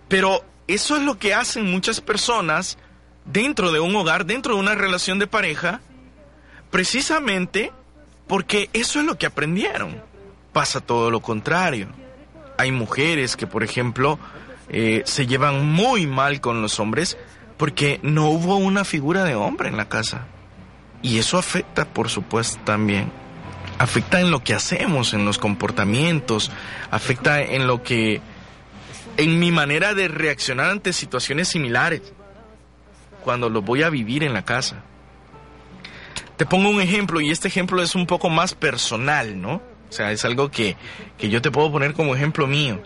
Pero 0.07 0.43
eso 0.67 0.95
es 0.95 1.03
lo 1.03 1.17
que 1.19 1.33
hacen 1.33 1.69
muchas 1.69 2.01
personas 2.01 2.77
dentro 3.25 3.71
de 3.71 3.79
un 3.79 3.95
hogar, 3.95 4.25
dentro 4.25 4.55
de 4.55 4.59
una 4.59 4.75
relación 4.75 5.19
de 5.19 5.27
pareja, 5.27 5.81
precisamente 6.71 7.71
porque 8.27 8.69
eso 8.73 8.99
es 8.99 9.05
lo 9.05 9.17
que 9.17 9.25
aprendieron. 9.25 10.01
Pasa 10.53 10.79
todo 10.79 11.11
lo 11.11 11.21
contrario. 11.21 11.89
Hay 12.57 12.71
mujeres 12.71 13.35
que, 13.35 13.47
por 13.47 13.63
ejemplo, 13.63 14.19
eh, 14.69 15.03
se 15.05 15.27
llevan 15.27 15.65
muy 15.65 16.07
mal 16.07 16.41
con 16.41 16.61
los 16.61 16.79
hombres 16.79 17.17
porque 17.57 17.99
no 18.03 18.29
hubo 18.29 18.55
una 18.55 18.85
figura 18.85 19.23
de 19.23 19.35
hombre 19.35 19.69
en 19.69 19.77
la 19.77 19.89
casa. 19.89 20.25
Y 21.01 21.17
eso 21.17 21.37
afecta, 21.37 21.85
por 21.85 22.09
supuesto, 22.09 22.59
también 22.63 23.11
afecta 23.79 24.19
en 24.19 24.29
lo 24.29 24.43
que 24.43 24.53
hacemos, 24.53 25.13
en 25.13 25.25
los 25.25 25.39
comportamientos, 25.39 26.51
afecta 26.91 27.41
en 27.41 27.65
lo 27.65 27.81
que, 27.81 28.21
en 29.17 29.39
mi 29.39 29.51
manera 29.51 29.95
de 29.95 30.09
reaccionar 30.09 30.69
ante 30.69 30.93
situaciones 30.93 31.47
similares, 31.47 32.01
cuando 33.23 33.49
lo 33.49 33.61
voy 33.61 33.83
a 33.83 33.89
vivir 33.89 34.23
en 34.23 34.33
la 34.33 34.43
casa. 34.43 34.83
Te 36.37 36.45
pongo 36.45 36.69
un 36.69 36.81
ejemplo 36.81 37.21
y 37.21 37.31
este 37.31 37.47
ejemplo 37.47 37.81
es 37.81 37.95
un 37.95 38.05
poco 38.05 38.29
más 38.29 38.53
personal, 38.53 39.41
¿no? 39.41 39.55
O 39.89 39.91
sea, 39.91 40.11
es 40.11 40.23
algo 40.25 40.51
que, 40.51 40.77
que 41.17 41.29
yo 41.29 41.41
te 41.41 41.49
puedo 41.49 41.71
poner 41.71 41.93
como 41.93 42.15
ejemplo 42.15 42.47
mío. 42.47 42.81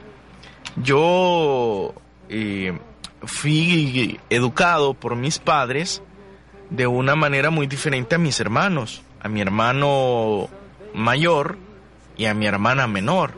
Yo 0.75 1.93
eh, 2.29 2.77
fui 3.23 4.19
educado 4.29 4.93
por 4.93 5.15
mis 5.15 5.39
padres 5.39 6.01
de 6.69 6.87
una 6.87 7.15
manera 7.15 7.49
muy 7.49 7.67
diferente 7.67 8.15
a 8.15 8.19
mis 8.19 8.39
hermanos. 8.39 9.01
A 9.21 9.29
mi 9.29 9.41
hermano 9.41 10.49
mayor 10.93 11.57
y 12.17 12.25
a 12.25 12.33
mi 12.33 12.45
hermana 12.45 12.87
menor. 12.87 13.33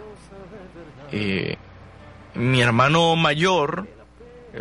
Eh, 1.11 1.57
mi 2.33 2.61
hermano 2.61 3.15
mayor 3.15 3.87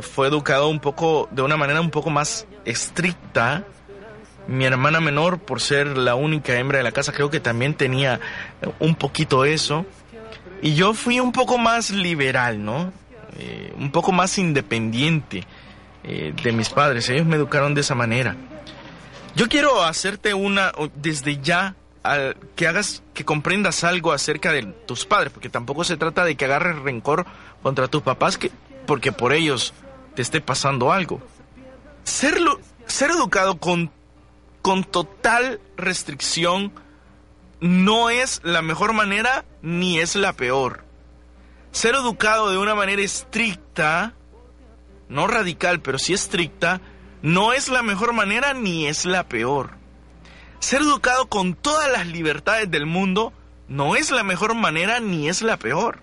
fue 0.00 0.28
educado 0.28 0.68
un 0.68 0.80
poco 0.80 1.28
de 1.30 1.42
una 1.42 1.56
manera 1.56 1.80
un 1.80 1.90
poco 1.90 2.10
más 2.10 2.46
estricta. 2.64 3.64
Mi 4.46 4.64
hermana 4.64 5.00
menor, 5.00 5.38
por 5.38 5.60
ser 5.60 5.96
la 5.96 6.14
única 6.14 6.58
hembra 6.58 6.78
de 6.78 6.84
la 6.84 6.92
casa, 6.92 7.12
creo 7.12 7.30
que 7.30 7.40
también 7.40 7.74
tenía 7.74 8.20
un 8.78 8.94
poquito 8.94 9.44
eso. 9.44 9.86
Y 10.60 10.74
yo 10.74 10.94
fui 10.94 11.20
un 11.20 11.32
poco 11.32 11.58
más 11.58 11.90
liberal, 11.90 12.62
¿no? 12.62 12.92
Eh, 13.38 13.72
un 13.76 13.90
poco 13.90 14.12
más 14.12 14.38
independiente 14.38 15.44
eh, 16.04 16.32
de 16.42 16.52
mis 16.52 16.68
padres. 16.68 17.08
Ellos 17.08 17.26
me 17.26 17.36
educaron 17.36 17.74
de 17.74 17.80
esa 17.80 17.94
manera. 17.94 18.36
Yo 19.34 19.48
quiero 19.48 19.82
hacerte 19.82 20.34
una, 20.34 20.72
desde 20.94 21.40
ya, 21.40 21.74
que 22.54 22.68
hagas, 22.68 23.02
que 23.14 23.24
comprendas 23.24 23.82
algo 23.82 24.12
acerca 24.12 24.52
de 24.52 24.62
tus 24.62 25.06
padres, 25.06 25.32
porque 25.32 25.48
tampoco 25.48 25.84
se 25.84 25.96
trata 25.96 26.24
de 26.24 26.36
que 26.36 26.44
agarres 26.44 26.78
rencor 26.78 27.24
contra 27.62 27.88
tus 27.88 28.02
papás, 28.02 28.36
que, 28.36 28.50
porque 28.86 29.10
por 29.10 29.32
ellos 29.32 29.72
te 30.14 30.22
esté 30.22 30.40
pasando 30.40 30.92
algo. 30.92 31.22
Ser, 32.04 32.36
ser 32.86 33.10
educado 33.10 33.56
con, 33.56 33.90
con 34.60 34.84
total 34.84 35.60
restricción 35.76 36.72
no 37.60 38.10
es 38.10 38.42
la 38.44 38.60
mejor 38.60 38.92
manera 38.92 39.46
ni 39.62 39.98
es 39.98 40.14
la 40.14 40.34
peor. 40.34 40.84
Ser 41.72 41.94
educado 41.94 42.50
de 42.50 42.58
una 42.58 42.74
manera 42.74 43.00
estricta, 43.00 44.12
no 45.08 45.26
radical, 45.26 45.80
pero 45.80 45.98
sí 45.98 46.12
estricta, 46.12 46.82
no 47.22 47.54
es 47.54 47.70
la 47.70 47.82
mejor 47.82 48.12
manera 48.12 48.52
ni 48.52 48.86
es 48.86 49.06
la 49.06 49.26
peor. 49.26 49.83
Ser 50.64 50.80
educado 50.80 51.26
con 51.26 51.52
todas 51.52 51.92
las 51.92 52.06
libertades 52.06 52.70
del 52.70 52.86
mundo 52.86 53.34
no 53.68 53.96
es 53.96 54.10
la 54.10 54.22
mejor 54.22 54.54
manera 54.54 54.98
ni 54.98 55.28
es 55.28 55.42
la 55.42 55.58
peor. 55.58 55.98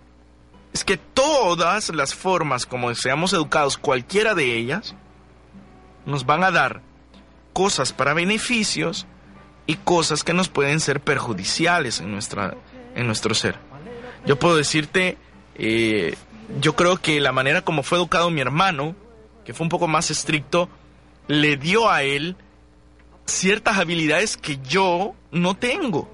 Es 0.72 0.84
que 0.84 0.98
todas 0.98 1.90
las 1.90 2.14
formas 2.14 2.68
como 2.68 2.94
seamos 2.94 3.34
educados, 3.34 3.80
cualquiera 3.80 4.36
de 4.36 4.56
ellas, 4.56 4.94
nos 6.06 6.28
van 6.28 6.44
a 6.44 6.52
dar 6.52 6.84
cosas 7.54 7.92
para 7.92 8.14
beneficios 8.14 9.08
y 9.66 9.78
cosas 9.78 10.24
que 10.24 10.36
nos 10.36 10.48
pueden 10.48 10.80
ser 10.80 11.02
perjudiciales 11.02 12.00
en, 12.00 12.12
nuestra, 12.12 12.56
en 12.94 13.08
nuestro 13.08 13.34
ser. 13.34 13.58
Yo 14.28 14.38
puedo 14.38 14.58
decirte, 14.58 15.18
eh, 15.56 16.16
yo 16.60 16.76
creo 16.76 16.98
que 16.98 17.20
la 17.20 17.32
manera 17.32 17.64
como 17.64 17.82
fue 17.82 17.98
educado 17.98 18.30
mi 18.30 18.42
hermano, 18.42 18.96
que 19.44 19.56
fue 19.56 19.64
un 19.64 19.70
poco 19.70 19.88
más 19.88 20.12
estricto, 20.12 20.70
le 21.28 21.58
dio 21.58 21.90
a 21.90 22.04
él 22.04 22.36
ciertas 23.26 23.78
habilidades 23.78 24.38
que 24.38 24.60
yo 24.68 25.16
no 25.32 25.56
tengo. 25.56 26.10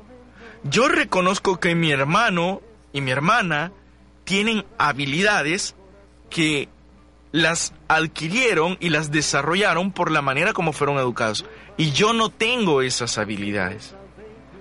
Yo 0.64 0.88
reconozco 0.88 1.60
que 1.60 1.76
mi 1.76 1.92
hermano 1.92 2.62
y 2.94 3.02
mi 3.02 3.12
hermana 3.12 3.72
tienen 4.24 4.66
habilidades 4.78 5.76
que 6.30 6.70
las 7.32 7.74
adquirieron 7.88 8.78
y 8.80 8.90
las 8.90 9.12
desarrollaron 9.12 9.92
por 9.92 10.12
la 10.12 10.22
manera 10.22 10.54
como 10.54 10.74
fueron 10.74 10.98
educados. 10.98 11.46
Y 11.78 11.92
yo 11.92 12.14
no 12.14 12.30
tengo 12.30 12.82
esas 12.82 13.18
habilidades. 13.18 13.96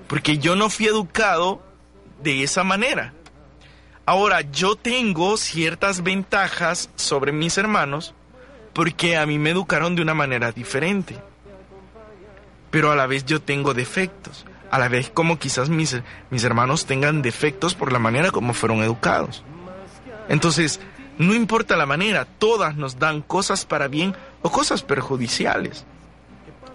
Porque 0.06 0.38
yo 0.38 0.54
no 0.54 0.70
fui 0.70 0.86
educado 0.86 1.62
de 2.22 2.42
esa 2.42 2.62
manera. 2.62 3.12
Ahora, 4.04 4.42
yo 4.42 4.76
tengo 4.76 5.36
ciertas 5.36 6.02
ventajas 6.04 6.90
sobre 6.94 7.32
mis 7.32 7.58
hermanos 7.58 8.14
porque 8.72 9.16
a 9.16 9.26
mí 9.26 9.38
me 9.38 9.50
educaron 9.50 9.96
de 9.96 10.02
una 10.02 10.14
manera 10.14 10.52
diferente 10.52 11.16
pero 12.70 12.90
a 12.90 12.96
la 12.96 13.06
vez 13.06 13.24
yo 13.24 13.40
tengo 13.40 13.74
defectos. 13.74 14.46
A 14.70 14.78
la 14.78 14.88
vez 14.88 15.10
como 15.10 15.38
quizás 15.38 15.68
mis, 15.68 15.96
mis 16.30 16.44
hermanos 16.44 16.86
tengan 16.86 17.22
defectos 17.22 17.74
por 17.74 17.92
la 17.92 17.98
manera 17.98 18.30
como 18.30 18.52
fueron 18.52 18.82
educados. 18.82 19.44
Entonces, 20.28 20.80
no 21.18 21.34
importa 21.34 21.76
la 21.76 21.86
manera, 21.86 22.24
todas 22.24 22.76
nos 22.76 22.98
dan 22.98 23.22
cosas 23.22 23.64
para 23.64 23.88
bien 23.88 24.14
o 24.42 24.50
cosas 24.50 24.82
perjudiciales. 24.82 25.84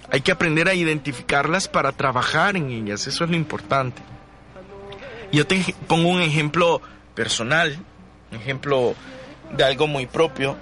Hay 0.09 0.21
que 0.21 0.31
aprender 0.31 0.67
a 0.67 0.73
identificarlas 0.73 1.67
para 1.67 1.91
trabajar 1.91 2.57
en 2.57 2.69
ellas, 2.69 3.07
eso 3.07 3.23
es 3.23 3.29
lo 3.29 3.35
importante. 3.35 4.01
Yo 5.31 5.47
te 5.47 5.75
pongo 5.87 6.09
un 6.09 6.21
ejemplo 6.21 6.81
personal, 7.13 7.77
un 8.31 8.37
ejemplo 8.37 8.95
de 9.55 9.63
algo 9.63 9.87
muy 9.87 10.05
propio. 10.07 10.57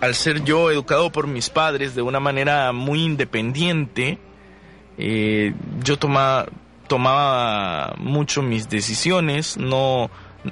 Al 0.00 0.14
ser 0.14 0.44
yo 0.44 0.70
educado 0.70 1.10
por 1.10 1.26
mis 1.26 1.50
padres 1.50 1.94
de 1.94 2.02
una 2.02 2.20
manera 2.20 2.72
muy 2.72 3.02
independiente, 3.02 4.18
eh, 4.98 5.54
yo 5.82 5.98
tomaba, 5.98 6.46
tomaba 6.86 7.94
mucho 7.98 8.42
mis 8.42 8.68
decisiones, 8.68 9.56
no, 9.56 10.10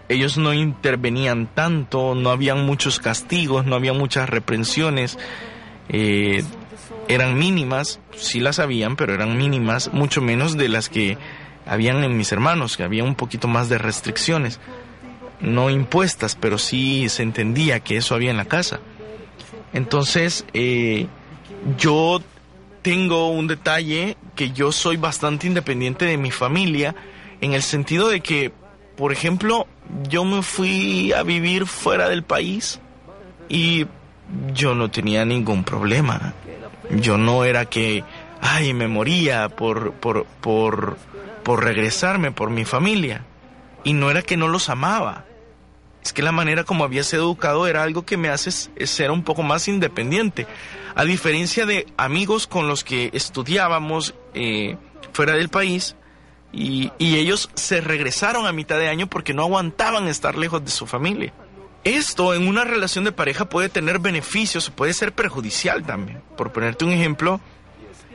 ellos 0.09 0.39
no 0.39 0.53
intervenían 0.55 1.47
tanto, 1.47 2.15
no 2.15 2.31
habían 2.31 2.65
muchos 2.65 2.99
castigos, 2.99 3.67
no 3.67 3.77
había 3.77 3.93
muchas 3.93 4.29
reprensiones, 4.29 5.19
eh, 5.89 6.43
eran 7.09 7.39
mínimas, 7.39 8.01
sí 8.15 8.41
las 8.41 8.59
habían, 8.59 8.97
pero 8.97 9.15
eran 9.15 9.37
mínimas, 9.37 9.93
mucho 9.93 10.23
menos 10.23 10.57
de 10.57 10.69
las 10.69 10.89
que 10.89 11.19
habían 11.67 12.03
en 12.05 12.17
mis 12.17 12.33
hermanos, 12.33 12.77
que 12.77 12.85
había 12.85 13.05
un 13.05 13.15
poquito 13.15 13.49
más 13.49 13.69
de 13.69 13.79
restricciones, 13.79 14.61
no 15.41 15.71
impuestas, 15.71 16.37
pero 16.37 16.59
sí 16.59 17.09
se 17.09 17.23
entendía 17.23 17.81
que 17.81 17.97
eso 17.97 18.15
había 18.15 18.31
en 18.31 18.37
la 18.37 18.45
casa. 18.45 18.81
Entonces, 19.73 20.45
eh, 20.53 21.07
yo 21.79 22.21
tengo 22.83 23.29
un 23.31 23.47
detalle 23.47 24.17
que 24.35 24.51
yo 24.51 24.73
soy 24.73 24.97
bastante 24.97 25.47
independiente 25.47 26.05
de 26.05 26.17
mi 26.17 26.31
familia 26.31 26.95
en 27.41 27.55
el 27.55 27.63
sentido 27.63 28.09
de 28.09 28.21
que, 28.21 28.53
por 28.97 29.13
ejemplo, 29.13 29.67
yo 30.09 30.25
me 30.25 30.43
fui 30.43 31.13
a 31.13 31.23
vivir 31.23 31.67
fuera 31.67 32.09
del 32.09 32.23
país 32.23 32.81
y 33.49 33.87
yo 34.53 34.75
no 34.75 34.91
tenía 34.91 35.25
ningún 35.25 35.65
problema. 35.65 36.35
Yo 36.91 37.19
no 37.19 37.45
era 37.45 37.67
que, 37.67 38.05
ay, 38.41 38.75
me 38.75 38.89
moría 38.89 39.49
por, 39.49 39.93
por, 39.93 40.27
por, 40.41 40.97
por 41.43 41.65
regresarme 41.65 42.33
por 42.33 42.51
mi 42.51 42.65
familia. 42.65 43.25
Y 43.85 43.95
no 43.95 44.11
era 44.11 44.23
que 44.23 44.37
no 44.37 44.49
los 44.49 44.69
amaba. 44.69 45.25
Es 46.03 46.13
que 46.13 46.23
la 46.23 46.33
manera 46.33 46.65
como 46.65 46.85
había 46.85 47.05
sido 47.05 47.23
educado 47.25 47.67
era 47.67 47.83
algo 47.83 48.05
que 48.05 48.17
me 48.17 48.29
hace 48.29 48.51
ser 48.51 49.11
un 49.11 49.23
poco 49.23 49.43
más 49.43 49.69
independiente. 49.69 50.47
A 50.95 51.05
diferencia 51.05 51.65
de 51.65 51.87
amigos 51.97 52.47
con 52.47 52.67
los 52.67 52.83
que 52.85 53.11
estudiábamos 53.13 54.15
eh, 54.35 54.77
fuera 55.13 55.35
del 55.35 55.49
país, 55.49 55.97
y, 56.55 56.93
y, 56.99 57.17
ellos 57.17 57.49
se 57.55 57.81
regresaron 57.81 58.47
a 58.47 58.53
mitad 58.53 58.79
de 58.79 58.89
año 58.89 59.07
porque 59.07 59.33
no 59.33 59.41
aguantaban 59.41 60.07
estar 60.07 60.37
lejos 60.37 60.63
de 60.63 60.71
su 60.71 60.87
familia. 60.87 61.33
Esto 61.83 62.35
en 62.35 62.47
una 62.47 62.65
relación 62.65 63.05
de 63.05 63.13
pareja 63.13 63.47
puede 63.49 63.71
tener 63.71 64.01
beneficios, 64.01 64.69
puede 64.69 64.93
ser 64.93 65.13
perjudicial 65.13 65.83
también. 65.85 66.23
Por 66.37 66.53
ponerte 66.53 66.85
un 66.85 66.93
ejemplo, 66.93 67.41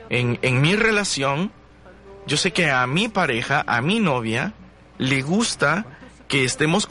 en, 0.08 0.38
en 0.42 0.60
mi 0.60 0.76
relación, 0.76 1.50
yo 2.28 2.36
sé 2.36 2.52
que 2.52 2.70
a 2.70 2.86
mi 2.86 3.08
pareja, 3.08 3.64
a 3.66 3.82
mi 3.82 3.98
novia, 3.98 4.52
le 4.98 5.20
gusta 5.22 5.97
que 6.28 6.44
estemos 6.44 6.86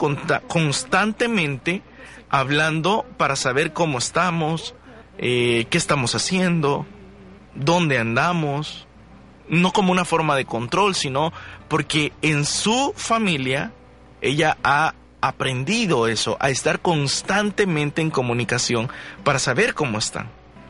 constantemente 0.48 1.82
hablando 2.30 3.06
para 3.18 3.36
saber 3.36 3.72
cómo 3.72 4.00
estamos, 4.00 4.76
eh, 5.18 5.68
qué 5.70 5.78
estamos 5.78 6.16
haciendo, 6.16 6.86
dónde 7.56 7.98
andamos, 8.00 8.88
no 9.48 9.72
como 9.72 9.92
una 9.92 10.06
forma 10.06 10.36
de 10.36 10.46
control, 10.46 10.96
sino 10.96 11.32
porque 11.68 12.12
en 12.22 12.46
su 12.46 12.94
familia 12.96 13.72
ella 14.22 14.58
ha 14.64 14.96
aprendido 15.22 16.08
eso, 16.08 16.38
a 16.40 16.50
estar 16.50 16.80
constantemente 16.80 18.02
en 18.02 18.12
comunicación 18.12 18.90
para 19.24 19.40
saber 19.40 19.74
cómo 19.74 19.98
están. 19.98 20.30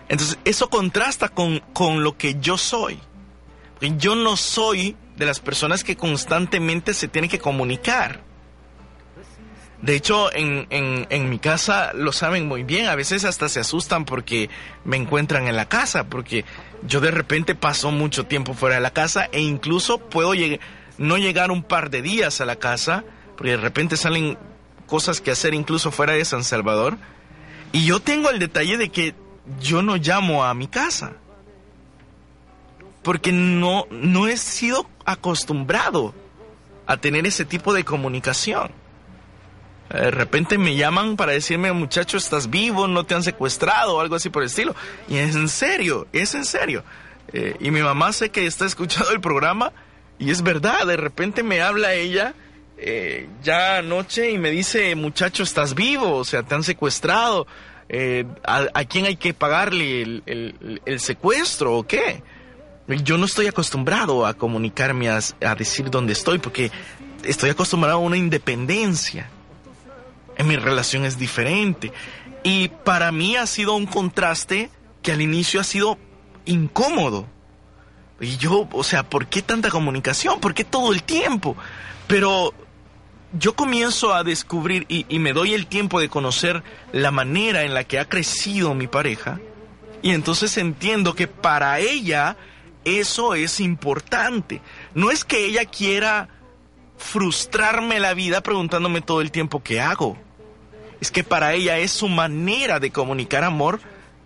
Entonces, 0.09 0.37
eso 0.45 0.69
contrasta 0.69 1.29
con, 1.29 1.59
con 1.73 2.03
lo 2.03 2.17
que 2.17 2.37
yo 2.39 2.57
soy. 2.57 2.99
Yo 3.97 4.15
no 4.15 4.37
soy 4.37 4.95
de 5.17 5.25
las 5.25 5.39
personas 5.39 5.83
que 5.83 5.97
constantemente 5.97 6.93
se 6.93 7.07
tienen 7.07 7.29
que 7.29 7.39
comunicar. 7.39 8.26
De 9.81 9.95
hecho, 9.95 10.33
en, 10.33 10.65
en, 10.71 11.29
mi 11.29 11.37
casa 11.37 11.93
lo 11.93 12.11
saben 12.11 12.47
muy 12.47 12.63
bien. 12.63 12.87
A 12.87 12.95
veces 12.95 13.25
hasta 13.25 13.47
se 13.47 13.59
asustan 13.59 14.05
porque 14.05 14.49
me 14.83 14.97
encuentran 14.97 15.47
en 15.47 15.55
la 15.55 15.69
casa, 15.69 16.05
porque 16.05 16.45
yo 16.87 16.99
de 16.99 17.11
repente 17.11 17.53
paso 17.53 17.91
mucho 17.91 18.25
tiempo 18.25 18.53
fuera 18.53 18.75
de 18.75 18.81
la 18.81 18.91
casa 18.91 19.29
e 19.31 19.39
incluso 19.39 19.99
puedo 19.99 20.33
no 20.97 21.17
llegar 21.17 21.51
un 21.51 21.61
par 21.61 21.91
de 21.91 22.01
días 22.01 22.41
a 22.41 22.45
la 22.45 22.55
casa, 22.55 23.03
porque 23.35 23.51
de 23.51 23.57
repente 23.57 23.97
salen 23.97 24.37
cosas 24.87 25.21
que 25.21 25.29
hacer 25.29 25.53
incluso 25.53 25.91
fuera 25.91 26.13
de 26.13 26.25
San 26.25 26.43
Salvador. 26.43 26.97
Y 27.71 27.85
yo 27.85 27.99
tengo 27.99 28.31
el 28.31 28.39
detalle 28.39 28.77
de 28.77 28.89
que 28.89 29.13
yo 29.59 29.83
no 29.83 29.97
llamo 29.97 30.43
a 30.43 30.55
mi 30.55 30.67
casa. 30.67 31.13
Porque 33.03 33.31
no, 33.31 33.85
no 33.91 34.27
he 34.27 34.37
sido 34.37 34.89
acostumbrado 35.05 36.15
a 36.87 36.97
tener 36.97 37.27
ese 37.27 37.45
tipo 37.45 37.73
de 37.73 37.83
comunicación. 37.83 38.71
De 39.89 40.11
repente 40.11 40.57
me 40.57 40.75
llaman 40.75 41.15
para 41.15 41.31
decirme, 41.31 41.71
muchacho, 41.71 42.17
estás 42.17 42.49
vivo, 42.49 42.87
no 42.87 43.05
te 43.05 43.15
han 43.15 43.23
secuestrado 43.23 43.95
o 43.95 44.01
algo 44.01 44.15
así 44.15 44.29
por 44.29 44.43
el 44.43 44.47
estilo. 44.47 44.75
Y 45.07 45.17
es 45.17 45.35
en 45.35 45.49
serio, 45.49 46.07
es 46.11 46.35
en 46.35 46.45
serio. 46.45 46.83
Eh, 47.33 47.55
y 47.59 47.71
mi 47.71 47.81
mamá 47.81 48.13
sé 48.13 48.29
que 48.29 48.45
está 48.45 48.65
escuchando 48.65 49.11
el 49.11 49.21
programa 49.21 49.71
y 50.19 50.31
es 50.31 50.41
verdad, 50.41 50.85
de 50.87 50.97
repente 50.97 51.43
me 51.43 51.61
habla 51.61 51.93
ella 51.93 52.33
eh, 52.79 53.27
ya 53.43 53.77
anoche 53.77 54.29
y 54.29 54.37
me 54.37 54.51
dice, 54.51 54.95
muchacho, 54.95 55.43
estás 55.43 55.73
vivo, 55.73 56.15
o 56.15 56.23
sea, 56.23 56.43
te 56.43 56.55
han 56.55 56.63
secuestrado. 56.63 57.47
Eh, 57.89 58.25
¿a, 58.43 58.83
quién 58.83 59.05
hay 59.05 59.15
que 59.15 59.33
pagarle 59.33 60.01
el, 60.01 60.79
el, 60.85 60.99
secuestro 60.99 61.77
o 61.77 61.87
qué? 61.87 62.21
Yo 62.87 63.17
no 63.17 63.25
estoy 63.25 63.47
acostumbrado 63.47 64.25
a 64.25 64.33
comunicarme, 64.33 65.09
a, 65.09 65.19
a 65.41 65.55
decir 65.55 65.89
dónde 65.89 66.13
estoy, 66.13 66.37
porque 66.37 66.69
estoy 67.23 67.49
acostumbrado 67.49 67.97
a 67.97 68.01
una 68.01 68.17
independencia 68.17 69.29
en 70.37 70.47
mi 70.47 70.55
relación 70.55 71.03
es 71.05 71.17
diferente. 71.17 71.91
Y 72.43 72.69
para 72.69 73.11
mí 73.11 73.35
ha 73.35 73.45
sido 73.47 73.75
un 73.75 73.85
contraste 73.85 74.69
que 75.01 75.11
al 75.11 75.21
inicio 75.21 75.59
ha 75.59 75.63
sido 75.63 75.97
incómodo. 76.45 77.27
Y 78.19 78.37
yo, 78.37 78.67
o 78.71 78.83
sea, 78.83 79.03
¿por 79.03 79.27
qué 79.27 79.41
tanta 79.41 79.69
comunicación? 79.69 80.39
¿Por 80.39 80.53
qué 80.53 80.63
todo 80.63 80.93
el 80.93 81.03
tiempo? 81.03 81.55
Pero 82.07 82.53
yo 83.33 83.55
comienzo 83.55 84.13
a 84.13 84.23
descubrir 84.23 84.85
y, 84.87 85.05
y, 85.09 85.19
me 85.19 85.33
doy 85.33 85.53
el 85.53 85.67
tiempo 85.67 85.99
de 85.99 86.09
conocer 86.09 86.63
la 86.93 87.11
manera 87.11 87.63
en 87.63 87.73
la 87.73 87.83
que 87.83 87.99
ha 87.99 88.05
crecido 88.07 88.73
mi 88.73 88.87
pareja. 88.87 89.39
Y 90.01 90.11
entonces 90.11 90.57
entiendo 90.57 91.15
que 91.15 91.27
para 91.27 91.79
ella 91.79 92.37
eso 92.85 93.35
es 93.35 93.59
importante. 93.59 94.61
No 94.93 95.11
es 95.11 95.25
que 95.25 95.45
ella 95.45 95.65
quiera 95.65 96.29
frustrarme 96.97 97.99
la 97.99 98.13
vida 98.13 98.41
preguntándome 98.41 99.01
todo 99.01 99.21
el 99.21 99.31
tiempo 99.31 99.61
qué 99.61 99.81
hago 99.81 100.17
es 100.99 101.11
que 101.11 101.23
para 101.23 101.53
ella 101.53 101.77
es 101.77 101.91
su 101.91 102.09
manera 102.09 102.79
de 102.79 102.91
comunicar 102.91 103.43
amor 103.43 103.79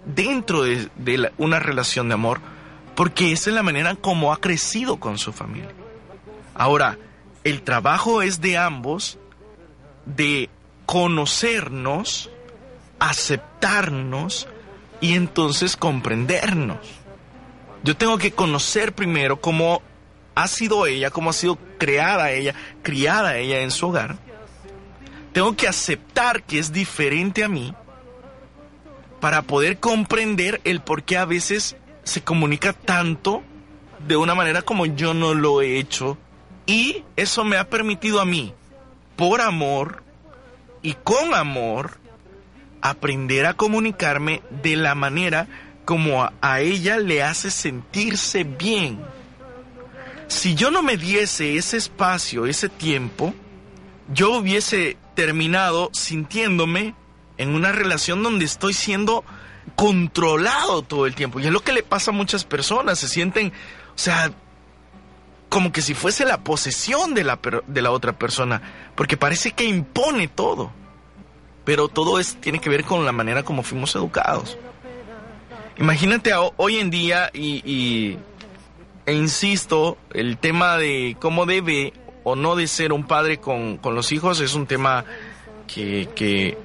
dentro 0.05 0.63
de, 0.63 0.89
una 1.37 1.59
relación 1.59 2.07
de 2.07 2.13
amor, 2.13 2.39
porque 2.95 3.31
esa 3.31 3.49
es 3.49 3.55
la 3.55 3.63
manera 3.63 3.95
como 3.95 4.33
ha 4.33 4.37
crecido 4.39 4.97
con 4.97 5.17
su 5.17 5.33
familia. 5.33 5.71
Ahora, 6.53 6.97
el 7.43 7.61
trabajo 7.61 8.21
es 8.21 8.41
de 8.41 8.57
ambos, 8.57 9.17
de 10.05 10.49
conocernos, 10.85 12.29
aceptarnos 12.99 14.47
y 14.99 15.15
entonces 15.15 15.75
comprendernos. 15.75 16.79
Yo 17.83 17.97
tengo 17.97 18.17
que 18.17 18.31
conocer 18.31 18.93
primero 18.93 19.41
cómo 19.41 19.81
ha 20.35 20.47
sido 20.47 20.85
ella, 20.85 21.09
cómo 21.09 21.31
ha 21.31 21.33
sido 21.33 21.57
creada 21.77 22.31
ella, 22.31 22.53
criada 22.83 23.37
ella 23.37 23.61
en 23.61 23.71
su 23.71 23.87
hogar 23.87 24.30
tengo 25.33 25.55
que 25.55 25.67
aceptar 25.67 26.43
que 26.43 26.59
es 26.59 26.71
diferente 26.71 27.43
a 27.43 27.47
mí 27.47 27.73
para 29.19 29.43
poder 29.43 29.79
comprender 29.79 30.61
el 30.63 30.81
por 30.81 31.03
qué 31.03 31.17
a 31.17 31.25
veces 31.25 31.75
se 32.03 32.21
comunica 32.23 32.73
tanto 32.73 33.43
de 34.07 34.17
una 34.17 34.35
manera 34.35 34.61
como 34.61 34.85
yo 34.85 35.13
no 35.13 35.33
lo 35.33 35.61
he 35.61 35.77
hecho. 35.77 36.17
Y 36.65 37.03
eso 37.15 37.43
me 37.43 37.57
ha 37.57 37.69
permitido 37.69 38.19
a 38.19 38.25
mí, 38.25 38.53
por 39.15 39.41
amor 39.41 40.03
y 40.81 40.93
con 40.93 41.33
amor, 41.33 41.99
aprender 42.81 43.45
a 43.45 43.53
comunicarme 43.53 44.41
de 44.63 44.75
la 44.75 44.95
manera 44.95 45.47
como 45.85 46.23
a, 46.23 46.59
ella 46.61 46.97
le 46.97 47.23
hace 47.23 47.51
sentirse 47.51 48.43
bien. 48.43 48.99
Si 50.27 50.55
yo 50.55 50.71
no 50.71 50.81
me 50.81 50.97
diese 50.97 51.57
ese 51.57 51.77
espacio, 51.77 52.45
ese 52.45 52.69
tiempo, 52.69 53.33
yo 54.13 54.31
hubiese 54.37 54.97
terminado 55.15 55.89
sintiéndome 55.93 56.95
en 57.37 57.55
una 57.55 57.71
relación 57.71 58.23
donde 58.23 58.45
estoy 58.45 58.73
siendo 58.73 59.23
controlado 59.75 60.81
todo 60.81 61.05
el 61.05 61.15
tiempo. 61.15 61.39
Y 61.39 61.45
es 61.47 61.51
lo 61.51 61.61
que 61.61 61.73
le 61.73 61.83
pasa 61.83 62.11
a 62.11 62.13
muchas 62.13 62.43
personas, 62.43 62.99
se 62.99 63.07
sienten, 63.07 63.51
o 63.95 63.97
sea, 63.97 64.31
como 65.49 65.71
que 65.71 65.81
si 65.81 65.93
fuese 65.93 66.25
la 66.25 66.43
posesión 66.43 67.13
de 67.13 67.23
la, 67.23 67.39
de 67.67 67.81
la 67.81 67.91
otra 67.91 68.13
persona, 68.13 68.61
porque 68.95 69.17
parece 69.17 69.51
que 69.51 69.65
impone 69.65 70.27
todo. 70.27 70.71
Pero 71.65 71.89
todo 71.89 72.19
es, 72.19 72.35
tiene 72.39 72.59
que 72.59 72.69
ver 72.69 72.85
con 72.85 73.05
la 73.05 73.11
manera 73.11 73.43
como 73.43 73.61
fuimos 73.61 73.95
educados. 73.95 74.57
Imagínate 75.77 76.31
hoy 76.57 76.77
en 76.77 76.89
día, 76.89 77.29
y, 77.33 78.17
e 79.05 79.13
insisto, 79.13 79.97
el 80.13 80.37
tema 80.37 80.77
de 80.77 81.17
cómo 81.19 81.45
debe 81.45 81.93
o 82.23 82.35
no 82.35 82.55
de 82.55 82.67
ser 82.67 82.93
un 82.93 83.05
padre 83.05 83.39
con, 83.39 83.79
los 83.83 84.11
hijos 84.11 84.39
es 84.41 84.53
un 84.53 84.67
tema 84.67 85.05
que, 85.67 86.57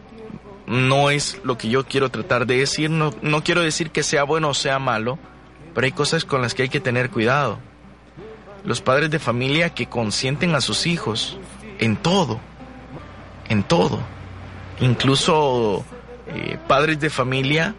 no 0.67 1.11
es 1.11 1.41
lo 1.45 1.57
que 1.57 1.69
yo 1.69 1.85
quiero 1.87 2.11
tratar 2.11 2.47
de 2.47 2.59
decir. 2.59 2.91
No, 2.91 3.15
no 3.23 3.45
quiero 3.45 3.63
decir 3.63 3.91
que 3.91 4.03
sea 4.03 4.25
bueno 4.25 4.49
o 4.49 4.55
sea 4.55 4.79
malo, 4.81 5.19
pero 5.75 5.85
hay 5.85 5.93
cosas 5.93 6.25
con 6.25 6.43
las 6.43 6.55
que 6.55 6.63
hay 6.63 6.69
que 6.69 6.81
tener 6.81 7.11
cuidado. 7.11 7.59
Los 8.65 8.81
padres 8.81 9.11
de 9.11 9.21
familia 9.21 9.71
que 9.71 9.87
consienten 9.87 10.57
a 10.57 10.61
sus 10.61 10.87
hijos 10.87 11.39
en 11.79 11.97
todo, 11.97 12.41
en 13.49 13.63
todo. 13.63 14.01
Incluso 14.81 15.85
eh, 16.27 16.59
padres 16.67 16.99
de 16.99 17.11
familia 17.11 17.75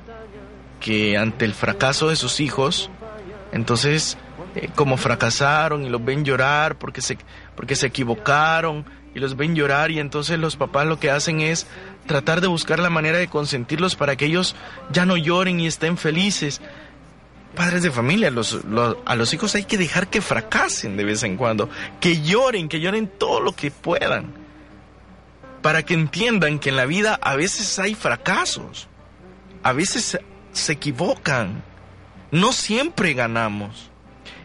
que 0.80 1.18
ante 1.18 1.44
el 1.44 1.54
fracaso 1.54 2.10
de 2.10 2.16
sus 2.16 2.40
hijos, 2.40 2.90
entonces 3.52 4.18
eh, 4.56 4.70
como 4.74 4.98
fracasaron 4.98 5.84
y 5.84 5.90
los 5.90 6.04
ven 6.04 6.24
llorar 6.24 6.78
porque 6.78 7.02
se, 7.02 7.18
porque 7.58 7.76
se 7.76 7.88
equivocaron 7.88 8.86
y 9.14 9.20
los 9.20 9.36
ven 9.36 9.56
llorar 9.56 9.90
y 9.90 10.00
entonces 10.00 10.38
los 10.38 10.56
papás 10.56 10.86
lo 10.86 11.00
que 11.00 11.10
hacen 11.10 11.42
es 11.42 11.66
tratar 12.06 12.40
de 12.40 12.48
buscar 12.48 12.80
la 12.80 12.92
manera 12.92 13.18
de 13.18 13.28
consentirlos 13.28 13.96
para 13.96 14.16
que 14.16 14.26
ellos 14.26 14.56
ya 14.92 15.06
no 15.06 15.18
lloren 15.18 15.60
y 15.60 15.66
estén 15.66 15.98
felices. 15.98 16.62
Padres 17.56 17.82
de 17.82 17.90
familia, 17.90 18.30
los, 18.30 18.60
a 19.06 19.16
los 19.16 19.34
hijos 19.34 19.56
hay 19.56 19.64
que 19.64 19.80
dejar 19.80 20.08
que 20.08 20.22
fracasen 20.22 20.96
de 20.96 21.04
vez 21.04 21.24
en 21.24 21.36
cuando, 21.36 21.68
que 22.00 22.22
lloren, 22.22 22.70
que 22.70 22.80
lloren 22.80 23.08
todo 23.08 23.40
lo 23.40 23.54
que 23.54 23.72
puedan, 23.72 24.32
para 25.64 25.82
que 25.82 25.96
entiendan 25.96 26.60
que 26.60 26.70
en 26.70 26.76
la 26.76 26.86
vida 26.86 27.20
a 27.20 27.36
veces 27.36 27.80
hay 27.80 27.96
fracasos, 27.96 28.88
a 29.64 29.74
veces 29.74 30.20
se 30.52 30.74
equivocan, 30.74 31.64
no 32.30 32.54
siempre 32.54 33.16
ganamos. 33.16 33.90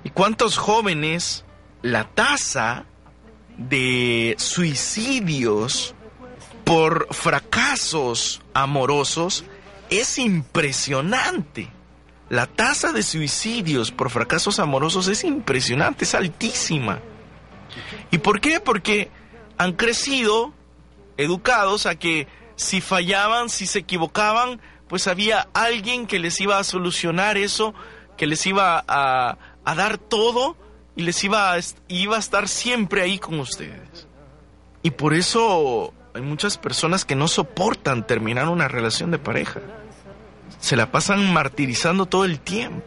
¿Y 0.03 0.11
cuántos 0.11 0.57
jóvenes 0.57 1.45
la 1.83 2.05
tasa 2.05 2.87
de 3.59 4.35
suicidios 4.39 5.95
por 6.65 7.13
fracasos 7.15 8.43
amorosos 8.55 9.45
es 9.91 10.19
impresionante. 10.19 11.69
La 12.29 12.47
tasa 12.47 12.93
de 12.93 13.03
suicidios 13.03 13.91
por 13.91 14.11
fracasos 14.11 14.59
amorosos 14.59 15.09
es 15.09 15.25
impresionante, 15.25 16.05
es 16.05 16.15
altísima. 16.15 17.01
¿Y 18.11 18.19
por 18.19 18.41
qué? 18.41 18.61
Porque 18.61 19.11
han 19.59 19.73
crecido 19.73 20.53
educados 21.17 21.87
a 21.87 21.95
que 21.95 22.27
si 22.57 22.81
fallaban, 22.81 23.49
si 23.49 23.67
se 23.67 23.81
equivocaban, 23.81 24.61
pues 24.89 25.07
había 25.07 25.49
alguien 25.55 26.07
que 26.07 26.19
les 26.19 26.41
iba 26.41 26.59
a 26.59 26.65
solucionar 26.65 27.39
eso, 27.39 27.75
que 28.17 28.27
les 28.27 28.47
iba 28.47 28.85
a, 28.87 29.39
dar 29.65 29.99
todo 29.99 30.57
y 30.97 31.03
les 31.03 31.23
iba 31.25 31.55
a, 31.55 31.61
iba 31.89 32.17
a 32.17 32.19
estar 32.19 32.49
siempre 32.49 33.03
ahí 33.03 33.19
con 33.19 33.41
ustedes. 33.41 34.07
Y 34.83 34.91
por 34.91 35.15
eso 35.15 35.95
hay 36.15 36.23
muchas 36.23 36.59
personas 36.59 37.05
que 37.05 37.15
no 37.15 37.29
soportan 37.29 38.07
terminar 38.07 38.49
una 38.49 38.69
relación 38.69 39.11
de 39.11 39.19
pareja. 39.19 39.61
Se 40.61 40.77
la 40.77 40.91
pasan 40.91 41.33
martirizando 41.33 42.07
todo 42.07 42.25
el 42.25 42.41
tiempo. 42.41 42.85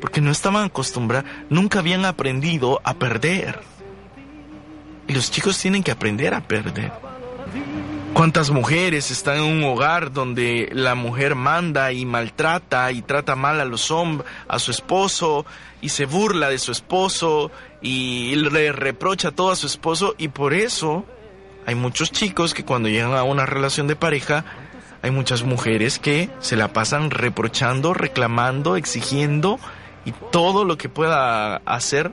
Porque 0.00 0.20
no 0.20 0.30
estaban 0.30 0.64
acostumbrados, 0.64 1.30
nunca 1.48 1.78
habían 1.78 2.04
aprendido 2.04 2.80
a 2.84 2.94
perder. 2.94 3.60
Y 5.06 5.14
los 5.14 5.30
chicos 5.30 5.58
tienen 5.58 5.82
que 5.82 5.92
aprender 5.92 6.34
a 6.34 6.40
perder. 6.40 6.92
¿Cuántas 8.14 8.50
mujeres 8.50 9.10
están 9.10 9.38
en 9.38 9.44
un 9.44 9.64
hogar 9.64 10.12
donde 10.12 10.68
la 10.72 10.94
mujer 10.94 11.34
manda 11.34 11.92
y 11.92 12.04
maltrata 12.04 12.92
y 12.92 13.00
trata 13.00 13.36
mal 13.36 13.58
a 13.58 13.64
los 13.64 13.90
hombres, 13.90 14.30
a 14.48 14.58
su 14.58 14.70
esposo 14.70 15.46
y 15.80 15.88
se 15.88 16.04
burla 16.04 16.50
de 16.50 16.58
su 16.58 16.72
esposo 16.72 17.50
y 17.80 18.34
le 18.36 18.70
reprocha 18.70 19.30
todo 19.30 19.50
a 19.50 19.56
su 19.56 19.66
esposo 19.66 20.14
y 20.18 20.28
por 20.28 20.52
eso 20.52 21.06
hay 21.66 21.74
muchos 21.74 22.12
chicos 22.12 22.52
que 22.52 22.64
cuando 22.64 22.90
llegan 22.90 23.14
a 23.14 23.22
una 23.22 23.46
relación 23.46 23.88
de 23.88 23.96
pareja 23.96 24.44
hay 25.00 25.10
muchas 25.10 25.42
mujeres 25.42 25.98
que 25.98 26.28
se 26.40 26.56
la 26.56 26.68
pasan 26.72 27.10
reprochando, 27.10 27.94
reclamando, 27.94 28.76
exigiendo 28.76 29.58
y 30.04 30.12
todo 30.30 30.64
lo 30.64 30.76
que 30.76 30.90
pueda 30.90 31.56
hacer 31.64 32.12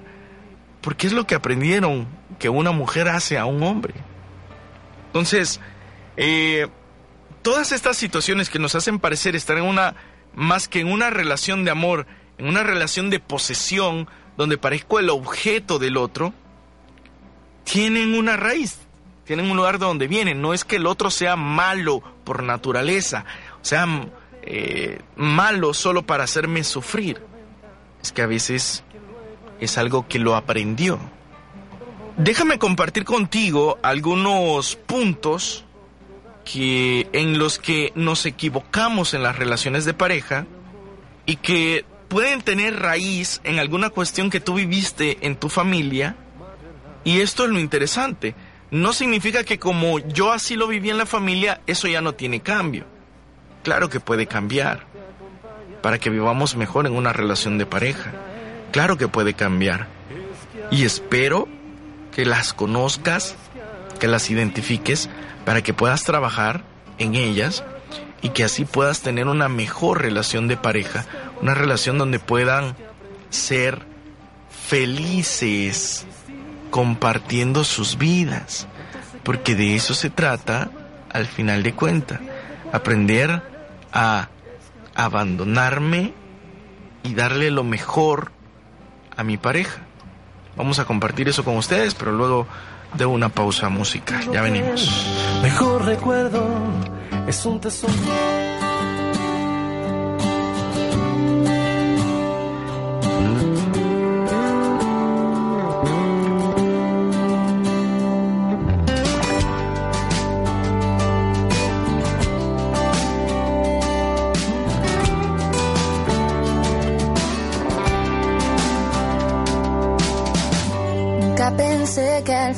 porque 0.82 1.08
es 1.08 1.14
lo 1.14 1.28
que 1.28 1.36
aprendieron 1.36 2.08
que 2.40 2.48
una 2.48 2.72
mujer 2.72 3.10
hace 3.10 3.38
a 3.38 3.46
un 3.46 3.62
hombre. 3.64 3.96
Entonces, 5.08 5.60
eh, 6.22 6.68
todas 7.42 7.72
estas 7.72 7.96
situaciones 7.96 8.50
que 8.50 8.60
nos 8.60 8.76
hacen 8.76 9.00
parecer 9.00 9.38
estar 9.38 9.58
en 9.58 9.64
una, 9.64 9.96
más 10.36 10.68
que 10.68 10.82
en 10.82 10.92
una 10.92 11.10
relación 11.10 11.64
de 11.64 11.72
amor, 11.72 12.08
en 12.38 12.48
una 12.50 12.62
relación 12.62 13.10
de 13.10 13.22
posesión, 13.22 14.10
donde 14.36 14.58
parezco 14.58 15.00
el 15.00 15.10
objeto 15.10 15.80
del 15.80 15.96
otro, 15.96 16.34
tienen 17.64 18.16
una 18.16 18.36
raíz, 18.36 18.80
tienen 19.24 19.50
un 19.50 19.56
lugar 19.56 19.80
de 19.80 19.86
donde 19.86 20.10
vienen. 20.10 20.42
No 20.42 20.54
es 20.54 20.66
que 20.66 20.76
el 20.76 20.88
otro 20.88 21.10
sea 21.10 21.38
malo 21.38 22.04
por 22.26 22.44
naturaleza, 22.44 23.24
sea, 23.62 23.88
eh, 24.42 25.00
malo 25.16 25.74
solo 25.74 26.06
para 26.06 26.26
hacerme 26.26 26.66
sufrir. 26.66 27.22
Es 28.04 28.12
que 28.12 28.24
a 28.24 28.28
veces 28.28 28.84
es 29.62 29.78
algo 29.78 30.06
que 30.10 30.20
lo 30.20 30.36
aprendió. 30.36 31.00
Déjame 32.18 32.60
compartir 32.60 33.06
contigo 33.06 33.80
algunos 33.82 34.76
puntos 34.76 35.64
que 36.46 37.08
en 37.14 37.38
los 37.38 37.60
que 37.60 37.92
nos 37.96 38.26
equivocamos 38.26 39.14
en 39.14 39.24
las 39.24 39.38
relaciones 39.38 39.86
de 39.86 39.94
pareja 39.94 40.46
y 41.26 41.36
que 41.38 41.86
pueden 42.08 42.42
tener 42.42 42.80
raíz 42.80 43.40
en 43.44 43.60
alguna 43.60 43.90
cuestión 43.90 44.30
que 44.30 44.40
tú 44.40 44.56
viviste 44.56 45.20
en 45.22 45.36
tu 45.36 45.50
familia. 45.50 46.16
Y 47.04 47.22
esto 47.22 47.46
es 47.46 47.52
lo 47.52 47.60
interesante. 47.60 48.36
No 48.72 48.94
significa 48.94 49.44
que 49.44 49.60
como 49.60 50.00
yo 50.00 50.32
así 50.32 50.56
lo 50.56 50.68
viví 50.68 50.90
en 50.90 50.98
la 50.98 51.06
familia, 51.06 51.62
eso 51.68 51.88
ya 51.88 52.02
no 52.02 52.14
tiene 52.14 52.42
cambio. 52.42 52.86
Claro 53.64 53.90
que 53.90 54.00
puede 54.00 54.28
cambiar 54.28 54.86
para 55.82 55.98
que 55.98 56.10
vivamos 56.10 56.56
mejor 56.56 56.86
en 56.86 56.94
una 56.94 57.14
relación 57.14 57.58
de 57.58 57.66
pareja. 57.66 58.12
Claro 58.72 58.98
que 58.98 59.08
puede 59.08 59.34
cambiar. 59.34 59.88
Y 60.72 60.84
espero 60.84 61.48
que 62.12 62.26
las 62.26 62.54
conozcas, 62.54 63.36
que 64.00 64.08
las 64.08 64.30
identifiques 64.30 65.10
para 65.46 65.62
que 65.62 65.74
puedas 65.74 66.04
trabajar 66.04 66.64
en 66.98 67.16
ellas 67.16 67.64
y 68.22 68.30
que 68.30 68.44
así 68.44 68.66
puedas 68.66 69.02
tener 69.02 69.28
una 69.28 69.48
mejor 69.50 70.02
relación 70.02 70.48
de 70.48 70.58
pareja, 70.58 71.06
una 71.42 71.54
relación 71.54 71.98
donde 71.98 72.20
puedan 72.20 72.76
ser 73.30 73.84
felices 74.68 76.06
compartiendo 76.70 77.64
sus 77.64 77.98
vidas, 77.98 78.68
porque 79.24 79.56
de 79.56 79.76
eso 79.76 79.94
se 79.94 80.10
trata 80.10 80.70
al 81.12 81.26
final 81.26 81.64
de 81.64 81.74
cuentas, 81.74 82.20
aprender 82.72 83.42
a 83.92 84.30
abandonarme 84.96 86.14
y 87.04 87.16
darle 87.16 87.50
lo 87.50 87.64
mejor 87.64 88.32
a 89.16 89.24
mi 89.24 89.38
pareja. 89.38 89.82
Vamos 90.56 90.80
a 90.80 90.86
compartir 90.86 91.30
eso 91.30 91.44
con 91.44 91.58
ustedes, 91.58 91.96
pero 91.96 92.12
luego 92.12 92.48
de 92.94 93.06
una 93.06 93.30
pausa 93.30 93.70
musical. 93.70 94.30
Ya 94.32 94.42
venimos. 94.42 95.08
Mejor 95.42 95.86
recuerdo 95.86 96.46
es 97.28 97.46
un 97.46 97.60
tesoro. 97.60 97.94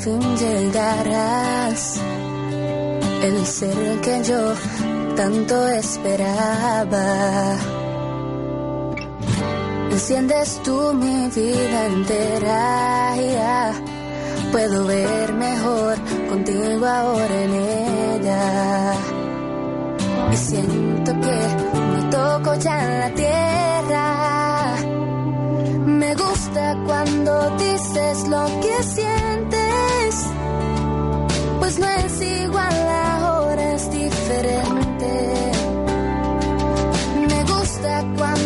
Fin 0.04 0.22
llegarás, 0.38 2.02
el 3.24 3.46
ser 3.46 4.02
que 4.02 4.24
yo 4.24 4.54
tanto 5.16 5.68
esperaba. 5.68 7.58
Enciendes 9.92 10.62
tú 10.64 10.94
mi 10.94 11.30
vida 11.30 11.86
entera 11.86 12.92
puedo 14.52 14.86
ver 14.86 15.34
mejor 15.34 15.98
contigo 16.30 16.86
ahora 16.86 17.42
en 17.44 17.54
ella. 17.54 18.94
Y 20.32 20.36
siento 20.36 21.12
que 21.14 21.38
me 21.94 22.02
toco 22.12 22.56
ya 22.56 22.84
en 22.84 23.00
la 23.00 23.10
tierra. 23.22 24.76
Me 25.86 26.16
gusta 26.16 26.78
cuando 26.86 27.58
dices 27.58 28.28
lo 28.28 28.46
que 28.62 28.84
sientes, 28.84 29.11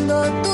gusta 0.07 0.44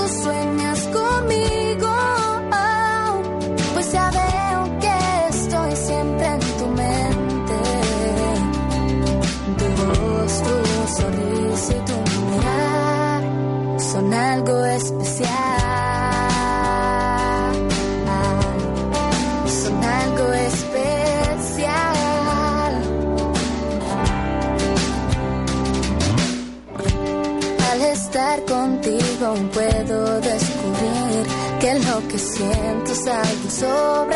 contigo 29.31 29.51
puedo 29.53 30.21
descubrir 30.21 31.27
que 31.59 31.73
lo 31.79 32.07
que 32.07 32.17
siento 32.17 32.91
es 32.91 33.07
algo 33.07 33.49
sobrenatural. 33.49 34.11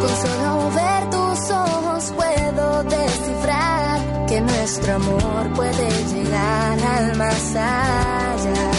Con 0.00 0.16
solo 0.22 0.70
ver 0.74 1.10
tus 1.10 1.50
ojos 1.50 2.12
puedo 2.16 2.82
descifrar 2.84 4.26
que 4.26 4.40
nuestro 4.40 4.94
amor 4.94 5.52
puede 5.54 5.88
llegar 6.14 6.78
al 6.96 7.16
más 7.16 7.54
allá. 7.56 8.70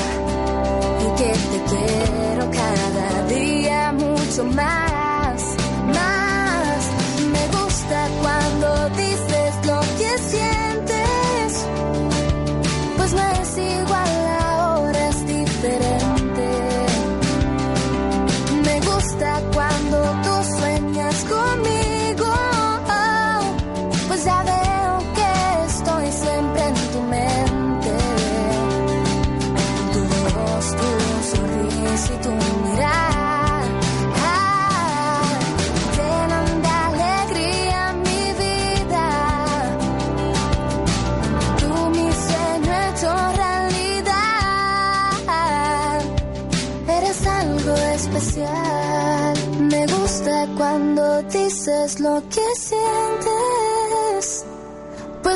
Y 1.02 1.08
que 1.18 1.32
te 1.32 1.60
quiero 1.70 2.52
cada 2.52 3.28
día 3.28 3.92
mucho 3.94 4.44
más, 4.46 4.89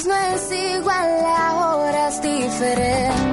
no 0.05 0.13
es 0.13 0.51
igual, 0.51 1.25
ahora 1.25 2.09
es 2.09 2.21
diferente. 2.21 3.32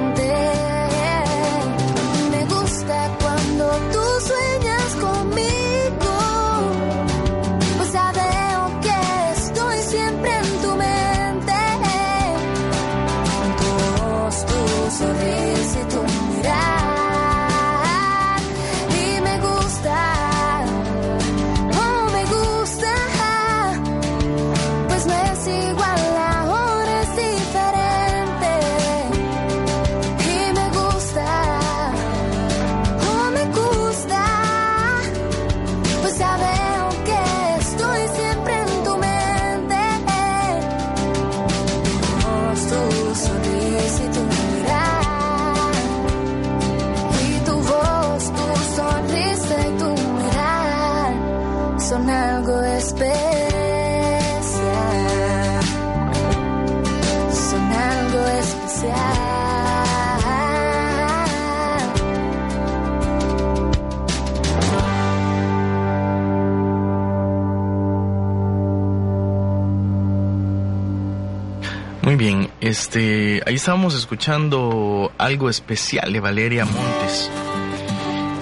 Estábamos 73.61 73.93
escuchando 73.93 75.11
algo 75.19 75.47
especial 75.47 76.11
de 76.11 76.19
Valeria 76.19 76.65
Montes. 76.65 77.29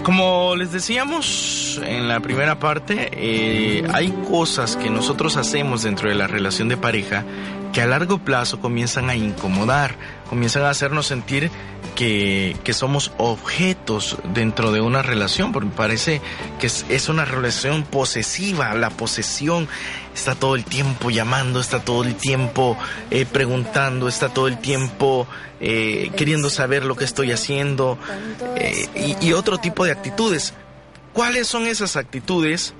Como 0.01 0.55
les 0.55 0.71
decíamos 0.71 1.77
en 1.83 2.07
la 2.07 2.21
primera 2.21 2.57
parte, 2.57 3.09
eh, 3.11 3.85
hay 3.93 4.11
cosas 4.31 4.77
que 4.77 4.89
nosotros 4.89 5.35
hacemos 5.35 5.83
dentro 5.83 6.07
de 6.07 6.15
la 6.15 6.27
relación 6.27 6.69
de 6.69 6.77
pareja 6.77 7.25
a 7.81 7.87
largo 7.87 8.19
plazo 8.19 8.59
comienzan 8.59 9.09
a 9.09 9.15
incomodar, 9.15 9.95
comienzan 10.29 10.63
a 10.63 10.69
hacernos 10.69 11.07
sentir 11.07 11.51
que, 11.95 12.55
que 12.63 12.73
somos 12.73 13.11
objetos 13.17 14.17
dentro 14.33 14.71
de 14.71 14.81
una 14.81 15.01
relación, 15.01 15.51
porque 15.51 15.69
parece 15.69 16.21
que 16.59 16.67
es, 16.67 17.09
una 17.09 17.25
relación 17.25 17.83
posesiva, 17.83 18.73
la 18.73 18.89
posesión 18.89 19.67
está 20.13 20.35
todo 20.35 20.55
el 20.55 20.63
tiempo 20.63 21.09
llamando, 21.09 21.59
está 21.59 21.83
todo 21.83 22.03
el 22.03 22.15
tiempo 22.15 22.77
eh, 23.11 23.25
preguntando, 23.25 24.07
está 24.07 24.29
todo 24.29 24.47
el 24.47 24.59
tiempo 24.59 25.27
eh, 25.59 26.11
queriendo 26.15 26.49
saber 26.49 26.85
lo 26.85 26.95
que 26.95 27.05
estoy 27.05 27.31
haciendo 27.31 27.97
eh, 28.55 29.17
y 29.21 29.33
otro 29.33 29.57
tipo 29.57 29.85
de 29.85 29.91
actitudes. 29.91 30.53
¿Cuáles 31.13 31.47
son 31.47 31.67
esas 31.67 31.95
actitudes 31.95 32.73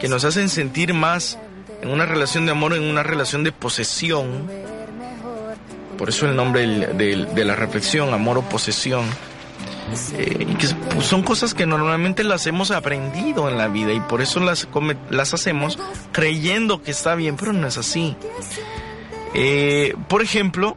que 0.00 0.08
nos 0.08 0.24
hacen 0.24 0.48
sentir 0.48 0.94
más 0.94 1.38
en 1.82 1.90
una 1.90 2.06
relación 2.06 2.46
de 2.46 2.52
amor, 2.52 2.74
en 2.74 2.82
una 2.84 3.02
relación 3.02 3.44
de 3.44 3.52
posesión? 3.52 4.50
Por 5.96 6.08
eso 6.08 6.26
el 6.26 6.36
nombre 6.36 6.60
del- 6.62 6.96
del- 6.96 7.34
de 7.34 7.44
la 7.44 7.56
reflexión, 7.56 8.12
amor 8.14 8.38
o 8.38 8.42
posesión. 8.42 9.04
Eh, 10.12 10.46
que 10.58 10.68
pues, 10.94 11.06
son 11.06 11.22
cosas 11.22 11.54
que 11.54 11.64
normalmente 11.66 12.22
las 12.22 12.46
hemos 12.46 12.70
aprendido 12.70 13.48
en 13.48 13.56
la 13.56 13.68
vida 13.68 13.92
y 13.92 14.00
por 14.00 14.20
eso 14.20 14.38
las, 14.38 14.68
las 15.10 15.32
hacemos 15.34 15.78
creyendo 16.12 16.82
que 16.82 16.90
está 16.90 17.14
bien, 17.14 17.36
pero 17.36 17.52
no 17.54 17.66
es 17.66 17.78
así. 17.78 18.14
Eh, 19.34 19.94
por 20.08 20.22
ejemplo, 20.22 20.76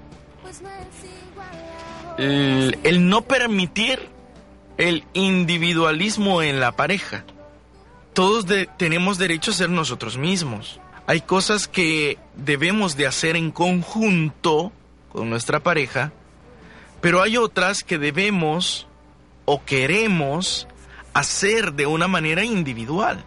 el, 2.18 2.78
el 2.84 3.10
no 3.10 3.22
permitir 3.24 4.10
el 4.78 5.04
individualismo 5.14 6.42
en 6.42 6.60
la 6.60 6.72
pareja. 6.72 7.24
Todos 8.14 8.46
de- 8.46 8.68
tenemos 8.78 9.18
derecho 9.18 9.52
a 9.52 9.54
ser 9.54 9.70
nosotros 9.70 10.18
mismos. 10.18 10.80
Hay 11.12 11.20
cosas 11.20 11.68
que 11.68 12.18
debemos 12.38 12.96
de 12.96 13.06
hacer 13.06 13.36
en 13.36 13.52
conjunto 13.52 14.72
con 15.12 15.30
nuestra 15.30 15.60
pareja, 15.60 16.14
pero 17.02 17.22
hay 17.22 17.36
otras 17.36 17.84
que 17.84 17.98
debemos 17.98 18.88
o 19.44 19.62
queremos 19.66 20.70
hacer 21.14 21.74
de 21.74 21.86
una 21.86 22.08
manera 22.08 22.46
individual. 22.46 23.26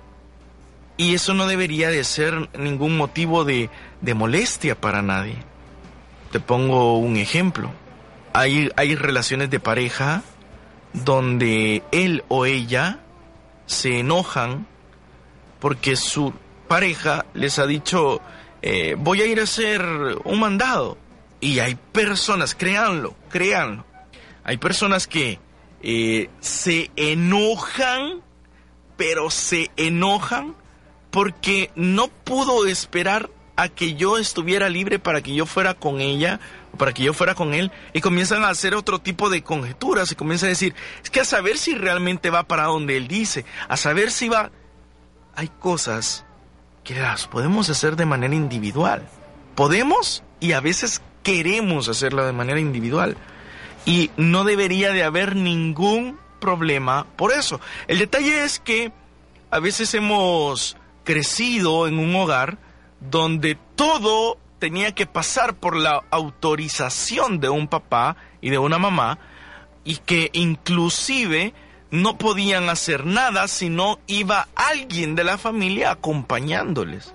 Y 0.96 1.12
eso 1.12 1.34
no 1.34 1.46
debería 1.46 1.90
de 1.90 2.04
ser 2.04 2.48
ningún 2.58 2.96
motivo 2.96 3.44
de, 3.44 3.68
molestia 4.14 4.80
para 4.80 5.02
nadie. 5.02 5.36
Te 6.32 6.40
pongo 6.40 6.96
un 6.96 7.18
ejemplo. 7.18 7.70
Hay, 8.32 8.70
hay 8.76 8.94
relaciones 8.94 9.50
de 9.50 9.60
pareja 9.60 10.22
donde 10.94 11.82
él 11.92 12.24
o 12.28 12.46
ella 12.46 13.00
se 13.66 14.00
enojan 14.00 14.66
porque 15.60 15.96
su 15.96 16.32
pareja 16.74 17.24
les 17.34 17.60
ha 17.60 17.68
dicho, 17.68 18.20
eh, 18.60 18.96
voy 18.98 19.22
a 19.22 19.26
ir 19.26 19.38
a 19.38 19.44
hacer 19.44 19.80
un 20.24 20.40
mandado. 20.40 20.98
Y 21.40 21.60
hay 21.60 21.76
personas, 21.76 22.56
créanlo, 22.56 23.14
créanlo, 23.28 23.84
hay 24.42 24.56
personas 24.56 25.06
que 25.06 25.38
eh, 25.84 26.30
se 26.40 26.90
enojan, 26.96 28.22
pero 28.96 29.30
se 29.30 29.70
enojan 29.76 30.56
porque 31.12 31.70
no 31.76 32.08
pudo 32.08 32.66
esperar 32.66 33.30
a 33.54 33.68
que 33.68 33.94
yo 33.94 34.18
estuviera 34.18 34.68
libre 34.68 34.98
para 34.98 35.22
que 35.22 35.32
yo 35.32 35.46
fuera 35.46 35.74
con 35.74 36.00
ella 36.00 36.40
para 36.76 36.92
que 36.92 37.04
yo 37.04 37.12
fuera 37.12 37.36
con 37.36 37.54
él 37.54 37.70
y 37.92 38.00
comienzan 38.00 38.42
a 38.42 38.48
hacer 38.48 38.74
otro 38.74 38.98
tipo 38.98 39.30
de 39.30 39.44
conjeturas 39.44 40.10
y 40.10 40.16
comienzan 40.16 40.48
a 40.48 40.50
decir, 40.50 40.74
es 41.04 41.08
que 41.08 41.20
a 41.20 41.24
saber 41.24 41.56
si 41.56 41.76
realmente 41.76 42.30
va 42.30 42.48
para 42.48 42.64
donde 42.64 42.96
él 42.96 43.06
dice, 43.06 43.44
a 43.68 43.76
saber 43.76 44.10
si 44.10 44.28
va... 44.28 44.50
Hay 45.36 45.48
cosas 45.48 46.24
que 46.84 46.94
las 46.94 47.26
podemos 47.26 47.70
hacer 47.70 47.96
de 47.96 48.06
manera 48.06 48.34
individual. 48.34 49.08
Podemos 49.54 50.22
y 50.38 50.52
a 50.52 50.60
veces 50.60 51.00
queremos 51.22 51.88
hacerla 51.88 52.24
de 52.24 52.32
manera 52.32 52.60
individual. 52.60 53.16
Y 53.86 54.10
no 54.16 54.44
debería 54.44 54.92
de 54.92 55.02
haber 55.02 55.34
ningún 55.34 56.18
problema 56.40 57.06
por 57.16 57.32
eso. 57.32 57.60
El 57.88 57.98
detalle 57.98 58.44
es 58.44 58.60
que 58.60 58.92
a 59.50 59.58
veces 59.58 59.94
hemos 59.94 60.76
crecido 61.04 61.86
en 61.86 61.98
un 61.98 62.14
hogar 62.14 62.58
donde 63.00 63.58
todo 63.76 64.38
tenía 64.58 64.94
que 64.94 65.06
pasar 65.06 65.54
por 65.54 65.76
la 65.76 66.02
autorización 66.10 67.40
de 67.40 67.48
un 67.48 67.68
papá 67.68 68.16
y 68.40 68.50
de 68.50 68.58
una 68.58 68.78
mamá 68.78 69.18
y 69.84 69.96
que 69.96 70.30
inclusive 70.32 71.54
no 71.94 72.18
podían 72.18 72.68
hacer 72.68 73.06
nada 73.06 73.46
si 73.46 73.68
no 73.68 74.00
iba 74.08 74.48
alguien 74.56 75.14
de 75.14 75.22
la 75.22 75.38
familia 75.38 75.92
acompañándoles. 75.92 77.14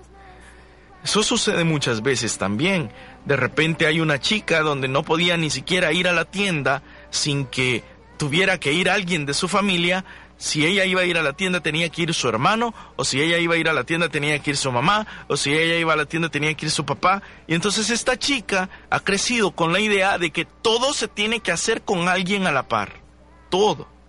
Eso 1.04 1.22
sucede 1.22 1.64
muchas 1.64 2.02
veces 2.02 2.38
también. 2.38 2.90
De 3.26 3.36
repente 3.36 3.86
hay 3.86 4.00
una 4.00 4.18
chica 4.20 4.60
donde 4.60 4.88
no 4.88 5.02
podía 5.02 5.36
ni 5.36 5.50
siquiera 5.50 5.92
ir 5.92 6.08
a 6.08 6.12
la 6.12 6.24
tienda 6.24 6.82
sin 7.10 7.44
que 7.44 7.84
tuviera 8.16 8.58
que 8.58 8.72
ir 8.72 8.88
alguien 8.88 9.26
de 9.26 9.34
su 9.34 9.48
familia. 9.48 10.06
Si 10.38 10.64
ella 10.64 10.86
iba 10.86 11.02
a 11.02 11.04
ir 11.04 11.18
a 11.18 11.22
la 11.22 11.34
tienda 11.34 11.60
tenía 11.60 11.90
que 11.90 12.00
ir 12.00 12.14
su 12.14 12.26
hermano, 12.26 12.72
o 12.96 13.04
si 13.04 13.20
ella 13.20 13.36
iba 13.36 13.56
a 13.56 13.58
ir 13.58 13.68
a 13.68 13.74
la 13.74 13.84
tienda 13.84 14.08
tenía 14.08 14.38
que 14.38 14.52
ir 14.52 14.56
su 14.56 14.72
mamá, 14.72 15.06
o 15.28 15.36
si 15.36 15.52
ella 15.52 15.76
iba 15.76 15.92
a 15.92 15.96
la 15.96 16.06
tienda 16.06 16.30
tenía 16.30 16.54
que 16.54 16.64
ir 16.66 16.72
su 16.72 16.86
papá. 16.86 17.22
Y 17.46 17.54
entonces 17.54 17.90
esta 17.90 18.18
chica 18.18 18.70
ha 18.88 19.00
crecido 19.00 19.50
con 19.50 19.74
la 19.74 19.80
idea 19.80 20.16
de 20.16 20.30
que 20.30 20.46
todo 20.46 20.94
se 20.94 21.06
tiene 21.06 21.40
que 21.40 21.52
hacer 21.52 21.82
con 21.82 22.08
alguien 22.08 22.46
a 22.46 22.52
la 22.52 22.66
par. 22.66 23.02
Todo. 23.50 23.99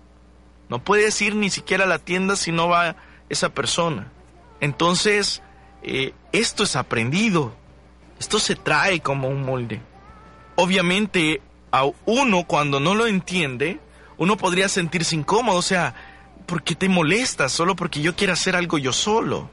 No 0.71 0.81
puedes 0.81 1.21
ir 1.21 1.35
ni 1.35 1.49
siquiera 1.49 1.83
a 1.83 1.87
la 1.87 1.99
tienda 1.99 2.37
si 2.37 2.53
no 2.53 2.69
va 2.69 2.95
esa 3.27 3.49
persona. 3.49 4.07
Entonces, 4.61 5.41
eh, 5.83 6.13
esto 6.31 6.63
es 6.63 6.77
aprendido. 6.77 7.53
Esto 8.17 8.39
se 8.39 8.55
trae 8.55 9.01
como 9.01 9.27
un 9.27 9.43
molde. 9.43 9.81
Obviamente, 10.55 11.41
a 11.73 11.83
uno 12.05 12.45
cuando 12.47 12.79
no 12.79 12.95
lo 12.95 13.05
entiende, 13.05 13.81
uno 14.17 14.37
podría 14.37 14.69
sentirse 14.69 15.13
incómodo. 15.13 15.57
O 15.57 15.61
sea, 15.61 15.93
¿por 16.45 16.63
qué 16.63 16.73
te 16.73 16.87
molestas? 16.87 17.51
Solo 17.51 17.75
porque 17.75 17.99
yo 17.99 18.15
quiero 18.15 18.31
hacer 18.31 18.55
algo 18.55 18.77
yo 18.77 18.93
solo. 18.93 19.49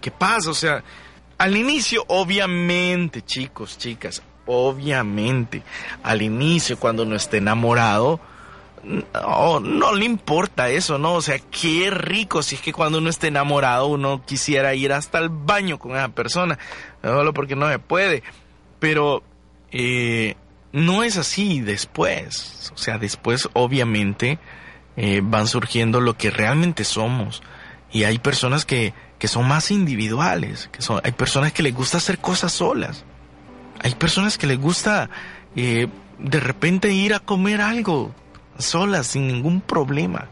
¿Qué 0.00 0.10
pasa? 0.10 0.48
O 0.48 0.54
sea, 0.54 0.82
al 1.36 1.58
inicio, 1.58 2.06
obviamente, 2.08 3.20
chicos, 3.20 3.76
chicas, 3.76 4.22
obviamente, 4.46 5.62
al 6.02 6.22
inicio, 6.22 6.78
cuando 6.78 7.02
uno 7.02 7.16
esté 7.16 7.36
enamorado, 7.36 8.18
no, 8.84 9.60
no 9.60 9.94
le 9.94 10.04
importa 10.04 10.68
eso, 10.68 10.98
¿no? 10.98 11.14
O 11.14 11.22
sea, 11.22 11.38
qué 11.38 11.90
rico 11.90 12.42
si 12.42 12.56
es 12.56 12.60
que 12.60 12.72
cuando 12.72 12.98
uno 12.98 13.10
está 13.10 13.28
enamorado 13.28 13.86
uno 13.86 14.22
quisiera 14.24 14.74
ir 14.74 14.92
hasta 14.92 15.18
el 15.18 15.28
baño 15.28 15.78
con 15.78 15.92
esa 15.92 16.08
persona, 16.08 16.58
solo 17.02 17.32
porque 17.32 17.56
no 17.56 17.68
se 17.68 17.78
puede. 17.78 18.22
Pero 18.78 19.22
eh, 19.70 20.34
no 20.72 21.04
es 21.04 21.16
así 21.16 21.60
después. 21.60 22.72
O 22.74 22.78
sea, 22.78 22.98
después 22.98 23.48
obviamente 23.52 24.38
eh, 24.96 25.20
van 25.22 25.46
surgiendo 25.46 26.00
lo 26.00 26.16
que 26.16 26.30
realmente 26.30 26.84
somos. 26.84 27.42
Y 27.92 28.04
hay 28.04 28.18
personas 28.18 28.64
que, 28.64 28.94
que 29.18 29.28
son 29.28 29.46
más 29.46 29.70
individuales, 29.70 30.68
que 30.72 30.82
son, 30.82 31.00
hay 31.04 31.12
personas 31.12 31.52
que 31.52 31.62
les 31.62 31.74
gusta 31.74 31.98
hacer 31.98 32.18
cosas 32.18 32.52
solas. 32.52 33.04
Hay 33.80 33.94
personas 33.94 34.38
que 34.38 34.46
les 34.46 34.58
gusta 34.58 35.10
eh, 35.54 35.88
de 36.18 36.40
repente 36.40 36.92
ir 36.92 37.14
a 37.14 37.20
comer 37.20 37.60
algo 37.60 38.14
solas, 38.58 39.06
sin 39.06 39.26
ningún 39.26 39.60
problema. 39.60 40.28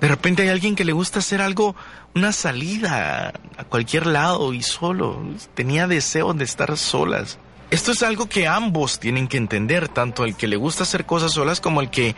De 0.00 0.08
repente 0.08 0.42
hay 0.42 0.48
alguien 0.48 0.76
que 0.76 0.84
le 0.84 0.92
gusta 0.92 1.20
hacer 1.20 1.40
algo, 1.40 1.74
una 2.14 2.32
salida 2.32 3.32
a 3.56 3.64
cualquier 3.64 4.06
lado 4.06 4.52
y 4.52 4.62
solo. 4.62 5.22
Tenía 5.54 5.86
deseo 5.86 6.34
de 6.34 6.44
estar 6.44 6.76
solas. 6.76 7.38
Esto 7.70 7.92
es 7.92 8.02
algo 8.02 8.28
que 8.28 8.46
ambos 8.46 9.00
tienen 9.00 9.28
que 9.28 9.36
entender, 9.36 9.88
tanto 9.88 10.24
el 10.24 10.36
que 10.36 10.46
le 10.46 10.56
gusta 10.56 10.82
hacer 10.82 11.06
cosas 11.06 11.32
solas 11.32 11.60
como 11.60 11.80
el 11.80 11.90
que 11.90 12.14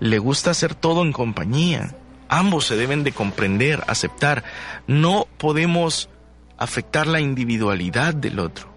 le 0.00 0.18
gusta 0.18 0.50
hacer 0.50 0.74
todo 0.74 1.02
en 1.02 1.12
compañía. 1.12 1.94
Ambos 2.28 2.66
se 2.66 2.76
deben 2.76 3.04
de 3.04 3.12
comprender, 3.12 3.84
aceptar. 3.86 4.44
No 4.86 5.26
podemos 5.38 6.10
afectar 6.58 7.06
la 7.06 7.20
individualidad 7.20 8.14
del 8.14 8.40
otro. 8.40 8.68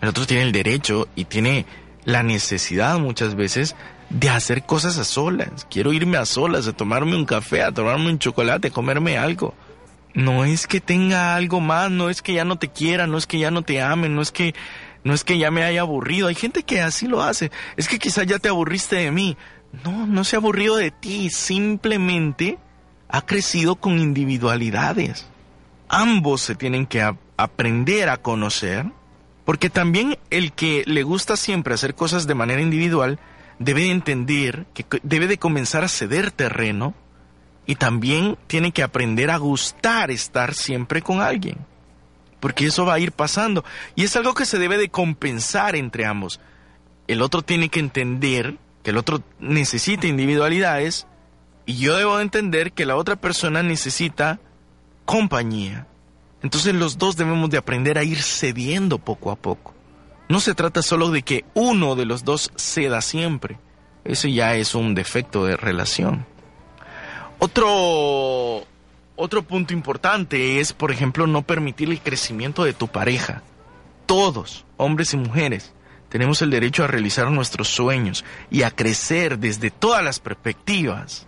El 0.00 0.10
otro 0.10 0.26
tiene 0.26 0.42
el 0.42 0.52
derecho 0.52 1.08
y 1.16 1.24
tiene 1.24 1.66
la 2.04 2.22
necesidad 2.22 2.98
muchas 2.98 3.34
veces 3.34 3.74
de 4.10 4.28
hacer 4.28 4.64
cosas 4.64 4.98
a 4.98 5.04
solas. 5.04 5.66
Quiero 5.70 5.92
irme 5.92 6.16
a 6.16 6.26
solas, 6.26 6.66
a 6.66 6.72
tomarme 6.72 7.16
un 7.16 7.24
café, 7.24 7.62
a 7.62 7.72
tomarme 7.72 8.08
un 8.10 8.18
chocolate, 8.18 8.68
a 8.68 8.72
comerme 8.72 9.18
algo. 9.18 9.54
No 10.14 10.44
es 10.44 10.66
que 10.66 10.80
tenga 10.80 11.34
algo 11.34 11.60
más, 11.60 11.90
no 11.90 12.08
es 12.08 12.22
que 12.22 12.34
ya 12.34 12.44
no 12.44 12.56
te 12.56 12.68
quiera, 12.68 13.06
no 13.06 13.18
es 13.18 13.26
que 13.26 13.38
ya 13.38 13.50
no 13.50 13.62
te 13.62 13.82
ame, 13.82 14.08
no 14.08 14.22
es 14.22 14.32
que 14.32 14.54
no 15.04 15.14
es 15.14 15.22
que 15.22 15.38
ya 15.38 15.50
me 15.50 15.62
haya 15.62 15.82
aburrido. 15.82 16.28
Hay 16.28 16.34
gente 16.34 16.62
que 16.62 16.80
así 16.80 17.06
lo 17.06 17.22
hace. 17.22 17.50
Es 17.76 17.86
que 17.86 17.98
quizás 17.98 18.26
ya 18.26 18.38
te 18.38 18.48
aburriste 18.48 18.96
de 18.96 19.12
mí. 19.12 19.36
No, 19.84 20.06
no 20.06 20.24
se 20.24 20.36
ha 20.36 20.38
aburrido 20.38 20.76
de 20.76 20.90
ti, 20.90 21.30
simplemente 21.30 22.58
ha 23.08 23.22
crecido 23.22 23.76
con 23.76 23.98
individualidades. 23.98 25.26
Ambos 25.88 26.40
se 26.40 26.54
tienen 26.54 26.86
que 26.86 27.08
aprender 27.36 28.08
a 28.08 28.16
conocer, 28.16 28.86
porque 29.44 29.70
también 29.70 30.18
el 30.30 30.52
que 30.52 30.82
le 30.86 31.02
gusta 31.02 31.36
siempre 31.36 31.74
hacer 31.74 31.94
cosas 31.94 32.26
de 32.26 32.34
manera 32.34 32.60
individual 32.60 33.20
debe 33.58 33.82
de 33.82 33.90
entender 33.90 34.66
que 34.74 34.84
debe 35.02 35.26
de 35.26 35.38
comenzar 35.38 35.84
a 35.84 35.88
ceder 35.88 36.30
terreno 36.30 36.94
y 37.66 37.76
también 37.76 38.38
tiene 38.46 38.72
que 38.72 38.82
aprender 38.82 39.30
a 39.30 39.38
gustar 39.38 40.10
estar 40.10 40.54
siempre 40.54 41.02
con 41.02 41.20
alguien, 41.20 41.58
porque 42.40 42.66
eso 42.66 42.86
va 42.86 42.94
a 42.94 43.00
ir 43.00 43.12
pasando 43.12 43.64
y 43.94 44.04
es 44.04 44.14
algo 44.16 44.34
que 44.34 44.46
se 44.46 44.58
debe 44.58 44.78
de 44.78 44.88
compensar 44.88 45.74
entre 45.76 46.06
ambos. 46.06 46.40
El 47.08 47.22
otro 47.22 47.42
tiene 47.42 47.68
que 47.68 47.80
entender 47.80 48.56
que 48.82 48.90
el 48.90 48.98
otro 48.98 49.22
necesita 49.40 50.06
individualidades 50.06 51.06
y 51.66 51.78
yo 51.78 51.96
debo 51.96 52.20
entender 52.20 52.72
que 52.72 52.86
la 52.86 52.96
otra 52.96 53.16
persona 53.16 53.62
necesita 53.62 54.38
compañía. 55.04 55.86
Entonces 56.42 56.74
los 56.74 56.98
dos 56.98 57.16
debemos 57.16 57.50
de 57.50 57.58
aprender 57.58 57.98
a 57.98 58.04
ir 58.04 58.22
cediendo 58.22 58.98
poco 58.98 59.32
a 59.32 59.36
poco. 59.36 59.75
No 60.28 60.40
se 60.40 60.54
trata 60.54 60.82
solo 60.82 61.10
de 61.10 61.22
que 61.22 61.44
uno 61.54 61.94
de 61.94 62.04
los 62.04 62.24
dos 62.24 62.50
ceda 62.56 63.00
siempre. 63.00 63.58
Eso 64.04 64.28
ya 64.28 64.54
es 64.54 64.74
un 64.74 64.94
defecto 64.94 65.44
de 65.44 65.56
relación. 65.56 66.26
Otro, 67.38 68.64
otro 69.16 69.42
punto 69.42 69.72
importante 69.72 70.58
es, 70.58 70.72
por 70.72 70.90
ejemplo, 70.90 71.26
no 71.26 71.42
permitir 71.42 71.90
el 71.90 72.00
crecimiento 72.00 72.64
de 72.64 72.72
tu 72.72 72.88
pareja. 72.88 73.42
Todos, 74.06 74.64
hombres 74.76 75.12
y 75.12 75.16
mujeres, 75.16 75.72
tenemos 76.08 76.40
el 76.42 76.50
derecho 76.50 76.84
a 76.84 76.86
realizar 76.86 77.30
nuestros 77.30 77.68
sueños 77.68 78.24
y 78.50 78.62
a 78.62 78.70
crecer 78.70 79.38
desde 79.38 79.70
todas 79.70 80.02
las 80.02 80.20
perspectivas. 80.20 81.26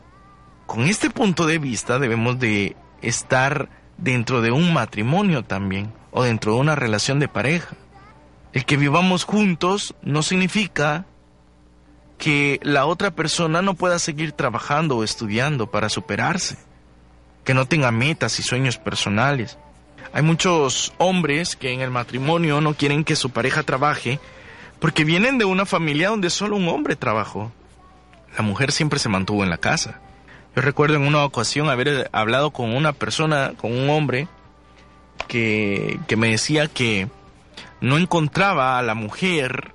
Con 0.67 0.83
este 0.83 1.11
punto 1.11 1.47
de 1.47 1.59
vista 1.59 1.99
debemos 1.99 2.39
de 2.39 2.77
estar 3.03 3.69
dentro 3.97 4.41
de 4.41 4.51
un 4.51 4.73
matrimonio 4.73 5.45
también 5.45 5.93
o 6.11 6.23
dentro 6.23 6.55
de 6.55 6.61
una 6.61 6.75
relación 6.75 7.19
de 7.19 7.29
pareja. 7.29 7.77
El 8.53 8.65
que 8.65 8.77
vivamos 8.77 9.25
juntos 9.25 9.95
no 10.03 10.23
significa 10.23 11.05
que 12.17 12.59
la 12.63 12.87
otra 12.87 13.13
persona 13.13 13.63
no 13.63 13.75
pueda 13.75 13.99
seguir 13.99 14.33
trabajando 14.33 14.97
o 14.97 15.05
estudiando 15.05 15.71
para 15.71 15.89
superarse, 15.89 16.59
que 17.45 17.55
no 17.55 17.67
tenga 17.67 17.91
metas 17.93 18.39
y 18.39 18.43
sueños 18.43 18.79
personales. 18.79 19.59
Hay 20.13 20.23
muchos 20.23 20.93
hombres 20.99 21.57
que 21.57 21.73
en 21.73 21.81
el 21.81 21.91
matrimonio 21.91 22.61
no 22.61 22.75
quieren 22.75 23.05
que 23.05 23.17
su 23.17 23.31
pareja 23.31 23.63
trabaje 23.63 24.19
porque 24.81 25.05
vienen 25.05 25.39
de 25.39 25.45
una 25.45 25.67
familia 25.67 26.09
donde 26.09 26.31
solo 26.31 26.57
un 26.57 26.69
hombre 26.69 26.97
trabajó. 26.97 27.53
La 28.37 28.43
mujer 28.43 28.73
siempre 28.73 28.99
se 28.99 29.09
mantuvo 29.09 29.45
en 29.45 29.51
la 29.51 29.59
casa. 29.59 30.01
Yo 30.57 30.63
recuerdo 30.63 30.97
en 30.97 31.07
una 31.07 31.25
ocasión 31.25 31.69
haber 31.69 32.09
hablado 32.13 32.51
con 32.51 32.75
una 32.75 32.93
persona, 32.93 33.53
con 33.57 33.77
un 33.77 33.91
hombre, 33.91 34.29
que, 35.27 36.01
que 36.07 36.17
me 36.17 36.31
decía 36.31 36.69
que 36.69 37.09
no 37.81 37.99
encontraba 37.99 38.79
a 38.79 38.83
la 38.83 38.95
mujer 38.95 39.73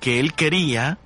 que 0.00 0.20
él 0.20 0.34
quería, 0.34 0.98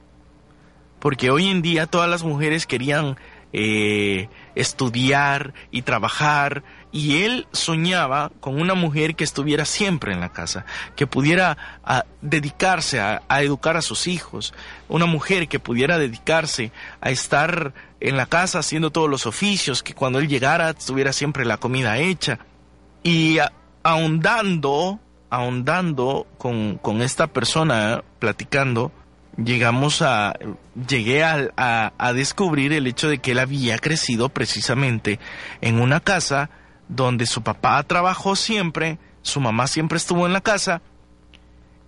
porque 0.98 1.31
hoy 1.31 1.48
en 1.48 1.62
día 1.62 1.87
todas 1.87 2.11
las 2.11 2.24
mujeres 2.24 2.66
querían 2.66 3.16
eh, 3.52 4.28
estudiar 4.54 5.54
y 5.70 5.83
trabajar 5.83 6.64
y 6.90 7.22
él 7.22 7.46
soñaba 7.52 8.31
con 8.40 8.61
una 8.61 8.74
mujer 8.74 9.14
que 9.14 9.24
estuviera 9.24 9.64
siempre 9.64 10.12
en 10.12 10.20
la 10.20 10.33
casa, 10.33 10.64
que 10.96 11.07
pudiera 11.07 11.57
ah, 11.85 12.04
dedicarse 12.22 13.00
a, 13.00 13.22
educar 13.40 13.76
a 13.76 13.83
sus 13.83 14.07
hijos, 14.07 14.54
una 14.88 15.07
mujer 15.07 15.48
que 15.48 15.61
pudiera 15.61 15.98
dedicarse 15.98 16.72
a 17.00 17.11
estar 17.11 17.74
en 18.00 18.16
la 18.16 18.26
casa 18.26 18.61
haciendo 18.61 18.90
todos 18.90 19.11
los 19.11 19.26
oficios, 19.26 19.83
que 19.83 19.94
cuando 19.94 20.18
él 20.18 20.28
llegara 20.28 20.74
tuviera 20.74 21.12
siempre 21.12 21.44
la 21.44 21.59
comida 21.59 21.98
hecha. 21.98 22.38
Y 23.02 23.38
ahondando, 23.83 24.98
ahondando 25.31 26.27
con, 26.38 26.79
con 26.79 27.03
esta 27.03 27.27
persona, 27.27 28.03
platicando, 28.19 28.93
llegamos 29.37 30.03
a, 30.03 30.35
llegué 30.88 31.23
a, 31.23 31.93
a, 31.97 32.12
descubrir 32.12 32.73
el 32.73 32.87
hecho 32.87 33.09
de 33.09 33.19
que 33.19 33.33
él 33.33 33.38
había 33.38 33.79
crecido 33.79 34.29
precisamente 34.29 35.19
en 35.61 35.81
una 35.81 36.01
casa 36.01 36.51
donde 36.88 37.27
su 37.27 37.43
papá 37.43 37.83
trabajó 37.83 38.37
siempre, 38.37 38.99
su 39.23 39.41
mamá 39.41 39.67
siempre 39.67 39.99
estuvo 39.99 40.27
en 40.27 40.33
la 40.33 40.41
casa 40.41 40.83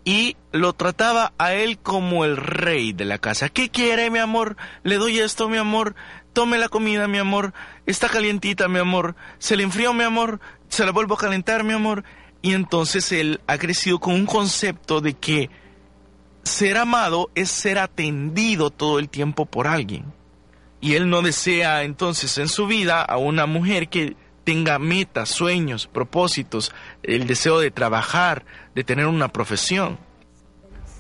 y 0.05 0.37
lo 0.53 0.73
trataba 0.73 1.33
a 1.39 1.53
él 1.53 1.79
como 1.79 2.25
el 2.25 2.37
rey 2.37 2.93
de 2.93 3.05
la 3.05 3.19
casa. 3.19 3.49
¿Qué 3.49 3.69
quiere, 3.71 4.11
mi 4.11 4.19
amor? 4.19 4.57
Le 4.83 4.97
doy 4.97 5.19
esto, 5.19 5.49
mi 5.49 5.57
amor. 5.57 5.95
Tome 6.33 6.59
la 6.59 6.69
comida, 6.69 7.09
mi 7.09 7.19
amor. 7.19 7.53
Está 7.87 8.09
calientita, 8.09 8.69
mi 8.69 8.79
amor. 8.79 9.15
Se 9.39 9.57
le 9.57 9.63
enfrió, 9.63 9.93
mi 9.93 10.05
amor. 10.05 10.41
Se 10.69 10.85
la 10.87 10.93
vuelvo 10.93 11.15
a 11.15 11.19
calentar, 11.19 11.65
mi 11.65 11.75
amor. 11.75 12.05
Y 12.43 12.55
entonces 12.55 13.13
él 13.13 13.41
ha 13.47 13.59
crecido 13.59 13.99
con 13.99 14.15
un 14.15 14.27
concepto 14.27 15.01
de 15.01 15.15
que 15.15 15.51
ser 16.43 16.79
amado 16.79 17.31
es 17.35 17.51
ser 17.51 17.79
atendido 17.79 18.71
todo 18.71 18.99
el 18.99 19.09
tiempo 19.09 19.47
por 19.47 19.67
alguien. 19.67 20.13
Y 20.81 20.95
él 20.95 21.11
no 21.11 21.21
desea 21.21 21.83
entonces 21.83 22.39
en 22.39 22.49
su 22.49 22.67
vida 22.67 23.03
a 23.03 23.19
una 23.19 23.47
mujer 23.47 23.89
que 23.89 24.17
tenga 24.45 24.79
metas, 24.79 25.29
sueños, 25.29 25.87
propósitos, 25.87 26.73
el 27.03 27.27
deseo 27.27 27.61
de 27.61 27.71
trabajar, 27.71 28.45
de 28.75 28.85
tener 28.85 29.07
una 29.07 29.29
profesión. 29.29 29.99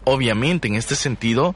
Obviamente, 0.04 0.68
en 0.68 0.74
este 0.74 0.94
sentido, 0.94 1.54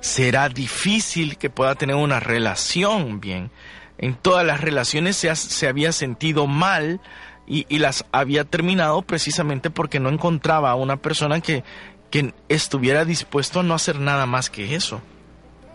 será 0.00 0.48
difícil 0.48 1.36
que 1.36 1.50
pueda 1.50 1.74
tener 1.74 1.96
una 1.96 2.20
relación 2.20 3.20
bien. 3.20 3.50
En 3.98 4.14
todas 4.14 4.46
las 4.46 4.60
relaciones 4.60 5.16
se, 5.16 5.66
había 5.66 5.92
sentido 5.92 6.46
mal 6.46 7.00
y, 7.46 7.66
y, 7.68 7.78
las 7.78 8.04
había 8.12 8.44
terminado 8.44 9.02
precisamente 9.02 9.70
porque 9.70 10.00
no 10.00 10.08
encontraba 10.08 10.70
a 10.70 10.74
una 10.74 10.96
persona 10.96 11.40
que, 11.40 11.64
que 12.10 12.34
estuviera 12.48 13.04
dispuesto 13.04 13.60
a 13.60 13.62
no 13.62 13.74
hacer 13.74 14.00
nada 14.00 14.26
más 14.26 14.50
que 14.50 14.74
eso. 14.74 15.00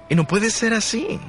Y 0.09 0.15
no 0.15 0.27
puede 0.27 0.49
ser 0.49 0.73
así 0.73 1.19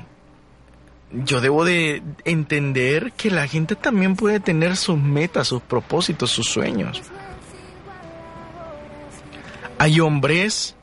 yo 1.12 1.40
debo 1.40 1.64
de 1.64 2.02
entender 2.24 3.12
que 3.12 3.30
la 3.30 3.46
gente 3.46 3.76
también 3.76 4.16
puede 4.16 4.40
tener 4.40 4.76
sus 4.76 4.98
metas, 4.98 5.48
sus 5.48 5.60
propósitos, 5.62 6.30
sus 6.30 6.48
sueños. 6.48 7.02
Hay 9.78 10.00
hombres 10.00 10.74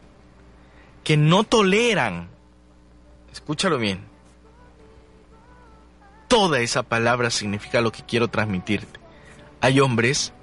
que 1.04 1.18
no 1.18 1.44
toleran, 1.44 2.30
escúchalo 3.32 3.80
bien, 3.80 4.02
toda 6.28 6.60
esa 6.60 6.84
palabra 6.84 7.32
significa 7.32 7.82
lo 7.82 7.92
que 7.92 8.04
quiero 8.04 8.28
transmitirte. 8.28 9.00
Hay 9.62 9.80
hombres 9.80 10.34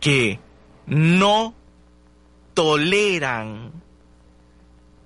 que 0.00 0.40
no 0.86 1.54
toleran 2.54 3.72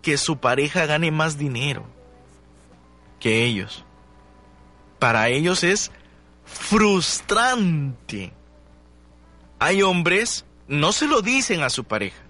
que 0.02 0.16
su 0.16 0.38
pareja 0.38 0.86
gane 0.86 1.10
más 1.10 1.38
dinero 1.38 1.84
que 3.20 3.44
ellos 3.44 3.84
para 4.98 5.28
ellos 5.28 5.64
es 5.64 5.90
frustrante. 6.44 8.32
Hay 9.58 9.82
hombres, 9.82 10.44
no 10.66 10.92
se 10.92 11.06
lo 11.06 11.22
dicen 11.22 11.62
a 11.62 11.70
su 11.70 11.84
pareja. 11.84 12.22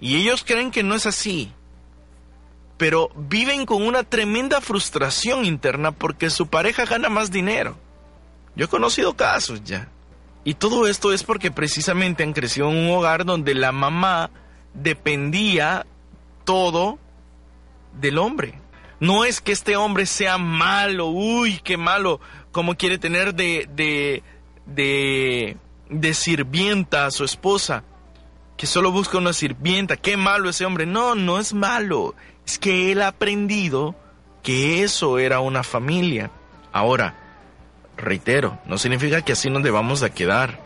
Y 0.00 0.16
ellos 0.16 0.44
creen 0.44 0.70
que 0.70 0.82
no 0.82 0.94
es 0.94 1.06
así. 1.06 1.52
Pero 2.76 3.10
viven 3.16 3.66
con 3.66 3.82
una 3.82 4.02
tremenda 4.02 4.60
frustración 4.60 5.44
interna 5.44 5.92
porque 5.92 6.28
su 6.30 6.48
pareja 6.48 6.84
gana 6.84 7.08
más 7.08 7.30
dinero. 7.30 7.76
Yo 8.56 8.66
he 8.66 8.68
conocido 8.68 9.14
casos 9.14 9.62
ya. 9.64 9.88
Y 10.44 10.54
todo 10.54 10.86
esto 10.86 11.12
es 11.12 11.24
porque 11.24 11.50
precisamente 11.50 12.22
han 12.22 12.34
crecido 12.34 12.70
en 12.70 12.76
un 12.76 12.90
hogar 12.90 13.24
donde 13.24 13.54
la 13.54 13.72
mamá 13.72 14.30
dependía 14.74 15.86
todo 16.44 16.98
del 17.98 18.18
hombre. 18.18 18.60
No 19.00 19.24
es 19.24 19.40
que 19.40 19.52
este 19.52 19.76
hombre 19.76 20.06
sea 20.06 20.38
malo, 20.38 21.06
uy, 21.06 21.60
qué 21.64 21.76
malo, 21.76 22.20
como 22.52 22.76
quiere 22.76 22.98
tener 22.98 23.34
de, 23.34 23.68
de, 23.74 24.22
de, 24.66 25.56
de 25.88 26.14
sirvienta 26.14 27.06
a 27.06 27.10
su 27.10 27.24
esposa, 27.24 27.82
que 28.56 28.66
solo 28.66 28.92
busca 28.92 29.18
una 29.18 29.32
sirvienta, 29.32 29.96
qué 29.96 30.16
malo 30.16 30.50
ese 30.50 30.64
hombre. 30.64 30.86
No, 30.86 31.14
no 31.14 31.38
es 31.38 31.54
malo, 31.54 32.14
es 32.46 32.58
que 32.58 32.92
él 32.92 33.02
ha 33.02 33.08
aprendido 33.08 33.96
que 34.42 34.82
eso 34.82 35.18
era 35.18 35.40
una 35.40 35.62
familia. 35.62 36.30
Ahora, 36.70 37.23
reitero, 38.04 38.58
no 38.66 38.78
significa 38.78 39.22
que 39.22 39.32
así 39.32 39.50
nos 39.50 39.62
debamos 39.62 40.00
de 40.00 40.10
quedar. 40.10 40.60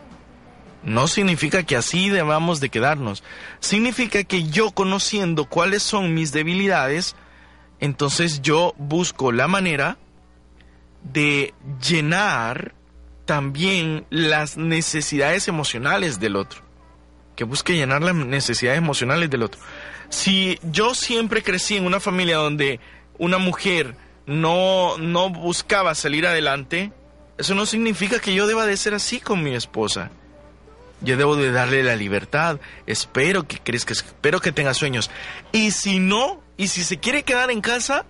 No 0.83 1.07
significa 1.07 1.63
que 1.63 1.75
así 1.75 2.09
debamos 2.09 2.61
de 2.61 2.69
quedarnos. 2.69 3.23
Significa 3.59 4.23
que 4.23 4.43
yo 4.43 4.71
conociendo 4.71 5.45
cuáles 5.45 5.83
son 5.83 6.13
mis 6.13 6.31
debilidades, 6.31 7.15
entonces 7.79 8.41
yo 8.41 8.73
busco 8.77 9.31
la 9.31 9.47
manera 9.47 9.97
de 11.03 11.53
llenar 11.85 12.75
también 13.25 14.05
las 14.09 14.57
necesidades 14.57 15.47
emocionales 15.47 16.19
del 16.19 16.35
otro. 16.35 16.61
Que 17.35 17.43
busque 17.43 17.75
llenar 17.75 18.01
las 18.01 18.15
necesidades 18.15 18.77
emocionales 18.77 19.29
del 19.29 19.43
otro. 19.43 19.59
Si 20.09 20.59
yo 20.63 20.95
siempre 20.95 21.43
crecí 21.43 21.77
en 21.77 21.85
una 21.85 21.99
familia 21.99 22.37
donde 22.37 22.79
una 23.17 23.37
mujer 23.37 23.95
no, 24.25 24.97
no 24.97 25.29
buscaba 25.29 25.93
salir 25.95 26.25
adelante, 26.25 26.91
eso 27.39 27.55
no 27.55 27.65
significa 27.65 28.19
que 28.19 28.33
yo 28.35 28.47
deba 28.47 28.65
de 28.65 28.75
ser 28.75 28.93
así 28.93 29.21
con 29.21 29.41
mi 29.41 29.55
esposa. 29.55 30.11
Yo 30.99 31.15
debo 31.15 31.37
de 31.37 31.51
darle 31.53 31.83
la 31.83 31.95
libertad. 31.95 32.59
Espero 32.85 33.47
que 33.47 33.59
crezca, 33.59 33.93
espero 33.93 34.41
que 34.41 34.51
tenga 34.51 34.73
sueños. 34.73 35.09
Y 35.53 35.71
si 35.71 35.99
no, 35.99 36.41
y 36.57 36.67
si 36.67 36.83
se 36.83 36.97
quiere 36.97 37.23
quedar 37.23 37.49
en 37.49 37.61
casa, 37.61 38.05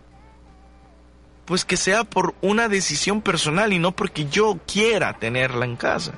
pues 1.45 1.63
que 1.63 1.77
sea 1.77 2.03
por 2.03 2.33
una 2.41 2.67
decisión 2.67 3.21
personal 3.21 3.71
y 3.71 3.77
no 3.77 3.91
porque 3.91 4.25
yo 4.25 4.59
quiera 4.65 5.13
tenerla 5.13 5.65
en 5.65 5.75
casa. 5.75 6.13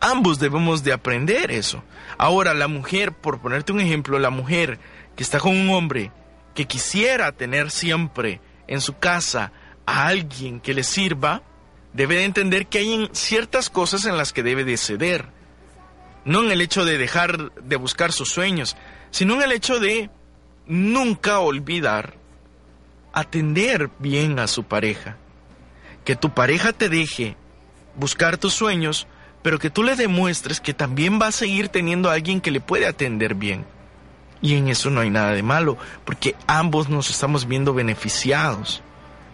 Ambos 0.00 0.40
debemos 0.40 0.82
de 0.82 0.92
aprender 0.92 1.52
eso. 1.52 1.84
Ahora, 2.18 2.54
la 2.54 2.66
mujer, 2.66 3.12
por 3.12 3.40
ponerte 3.40 3.70
un 3.70 3.80
ejemplo, 3.80 4.18
la 4.18 4.30
mujer 4.30 4.80
que 5.14 5.22
está 5.22 5.38
con 5.38 5.56
un 5.56 5.70
hombre 5.70 6.10
que 6.56 6.66
quisiera 6.66 7.30
tener 7.30 7.70
siempre 7.70 8.40
en 8.66 8.80
su 8.80 8.98
casa 8.98 9.52
a 9.86 10.08
alguien 10.08 10.58
que 10.58 10.74
le 10.74 10.82
sirva, 10.82 11.42
debe 11.92 12.16
de 12.16 12.24
entender 12.24 12.66
que 12.66 12.78
hay 12.78 13.10
ciertas 13.12 13.70
cosas 13.70 14.04
en 14.04 14.16
las 14.16 14.32
que 14.32 14.42
debe 14.42 14.64
de 14.64 14.76
ceder. 14.76 15.26
No 16.24 16.42
en 16.42 16.50
el 16.50 16.60
hecho 16.60 16.84
de 16.84 16.98
dejar 16.98 17.52
de 17.54 17.76
buscar 17.76 18.12
sus 18.12 18.30
sueños, 18.30 18.76
sino 19.10 19.34
en 19.34 19.42
el 19.42 19.52
hecho 19.52 19.80
de 19.80 20.10
nunca 20.66 21.40
olvidar 21.40 22.14
atender 23.12 23.90
bien 23.98 24.38
a 24.38 24.46
su 24.46 24.64
pareja. 24.64 25.16
Que 26.04 26.16
tu 26.16 26.30
pareja 26.32 26.72
te 26.72 26.88
deje 26.88 27.36
buscar 27.96 28.38
tus 28.38 28.54
sueños, 28.54 29.06
pero 29.42 29.58
que 29.58 29.70
tú 29.70 29.82
le 29.82 29.96
demuestres 29.96 30.60
que 30.60 30.74
también 30.74 31.20
va 31.20 31.26
a 31.28 31.32
seguir 31.32 31.68
teniendo 31.68 32.08
a 32.08 32.14
alguien 32.14 32.40
que 32.40 32.50
le 32.50 32.60
puede 32.60 32.86
atender 32.86 33.34
bien. 33.34 33.66
Y 34.40 34.54
en 34.54 34.68
eso 34.68 34.90
no 34.90 35.00
hay 35.00 35.10
nada 35.10 35.32
de 35.32 35.42
malo, 35.42 35.76
porque 36.04 36.34
ambos 36.46 36.88
nos 36.88 37.10
estamos 37.10 37.46
viendo 37.46 37.74
beneficiados, 37.74 38.82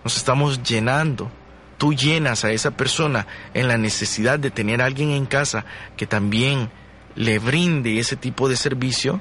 nos 0.04 0.16
estamos 0.16 0.62
llenando 0.62 1.30
tú 1.78 1.94
llenas 1.94 2.44
a 2.44 2.50
esa 2.50 2.72
persona 2.72 3.26
en 3.54 3.68
la 3.68 3.78
necesidad 3.78 4.38
de 4.38 4.50
tener 4.50 4.82
alguien 4.82 5.10
en 5.10 5.26
casa 5.26 5.64
que 5.96 6.06
también 6.06 6.70
le 7.14 7.38
brinde 7.38 7.98
ese 7.98 8.16
tipo 8.16 8.48
de 8.48 8.56
servicio, 8.56 9.20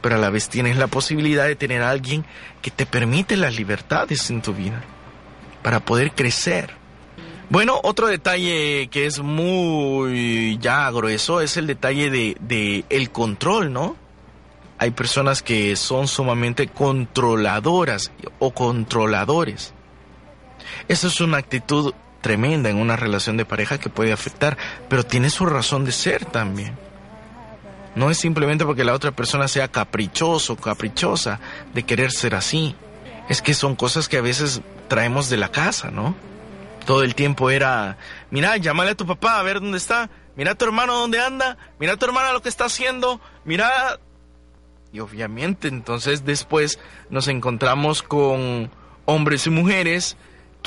pero 0.00 0.16
a 0.16 0.18
la 0.18 0.30
vez 0.30 0.48
tienes 0.48 0.76
la 0.76 0.86
posibilidad 0.86 1.46
de 1.46 1.56
tener 1.56 1.82
alguien 1.82 2.24
que 2.62 2.70
te 2.70 2.86
permite 2.86 3.36
las 3.36 3.56
libertades 3.56 4.30
en 4.30 4.42
tu 4.42 4.54
vida 4.54 4.82
para 5.62 5.80
poder 5.80 6.12
crecer. 6.12 6.70
Bueno, 7.48 7.80
otro 7.82 8.08
detalle 8.08 8.88
que 8.88 9.06
es 9.06 9.20
muy 9.20 10.58
ya 10.60 10.90
grueso 10.90 11.40
es 11.40 11.56
el 11.56 11.66
detalle 11.66 12.10
de, 12.10 12.36
de 12.40 12.84
el 12.90 13.10
control, 13.10 13.72
¿no? 13.72 13.96
Hay 14.78 14.90
personas 14.90 15.42
que 15.42 15.74
son 15.76 16.08
sumamente 16.08 16.66
controladoras 16.66 18.12
o 18.38 18.50
controladores. 18.50 19.72
Esa 20.88 21.06
es 21.06 21.20
una 21.20 21.38
actitud 21.38 21.94
tremenda 22.20 22.70
en 22.70 22.78
una 22.78 22.96
relación 22.96 23.36
de 23.36 23.44
pareja 23.44 23.78
que 23.78 23.88
puede 23.88 24.12
afectar, 24.12 24.56
pero 24.88 25.04
tiene 25.04 25.30
su 25.30 25.46
razón 25.46 25.84
de 25.84 25.92
ser 25.92 26.24
también. 26.24 26.76
No 27.94 28.10
es 28.10 28.18
simplemente 28.18 28.66
porque 28.66 28.84
la 28.84 28.92
otra 28.92 29.12
persona 29.12 29.48
sea 29.48 29.68
caprichoso, 29.68 30.56
caprichosa 30.56 31.40
de 31.72 31.84
querer 31.84 32.12
ser 32.12 32.34
así. 32.34 32.74
Es 33.28 33.42
que 33.42 33.54
son 33.54 33.74
cosas 33.74 34.08
que 34.08 34.18
a 34.18 34.22
veces 34.22 34.60
traemos 34.88 35.30
de 35.30 35.38
la 35.38 35.50
casa, 35.50 35.90
¿no? 35.90 36.14
Todo 36.84 37.02
el 37.02 37.14
tiempo 37.14 37.50
era, 37.50 37.96
mira, 38.30 38.56
llámale 38.58 38.90
a 38.90 38.96
tu 38.96 39.06
papá 39.06 39.38
a 39.38 39.42
ver 39.42 39.60
dónde 39.60 39.78
está, 39.78 40.10
mira 40.36 40.52
a 40.52 40.54
tu 40.54 40.64
hermano 40.64 40.94
dónde 40.94 41.20
anda, 41.20 41.56
mira 41.80 41.94
a 41.94 41.96
tu 41.96 42.06
hermana 42.06 42.32
lo 42.32 42.42
que 42.42 42.48
está 42.48 42.66
haciendo, 42.66 43.20
mira... 43.44 43.98
Y 44.92 45.00
obviamente 45.00 45.68
entonces 45.68 46.24
después 46.24 46.78
nos 47.10 47.28
encontramos 47.28 48.02
con 48.02 48.70
hombres 49.04 49.46
y 49.46 49.50
mujeres 49.50 50.16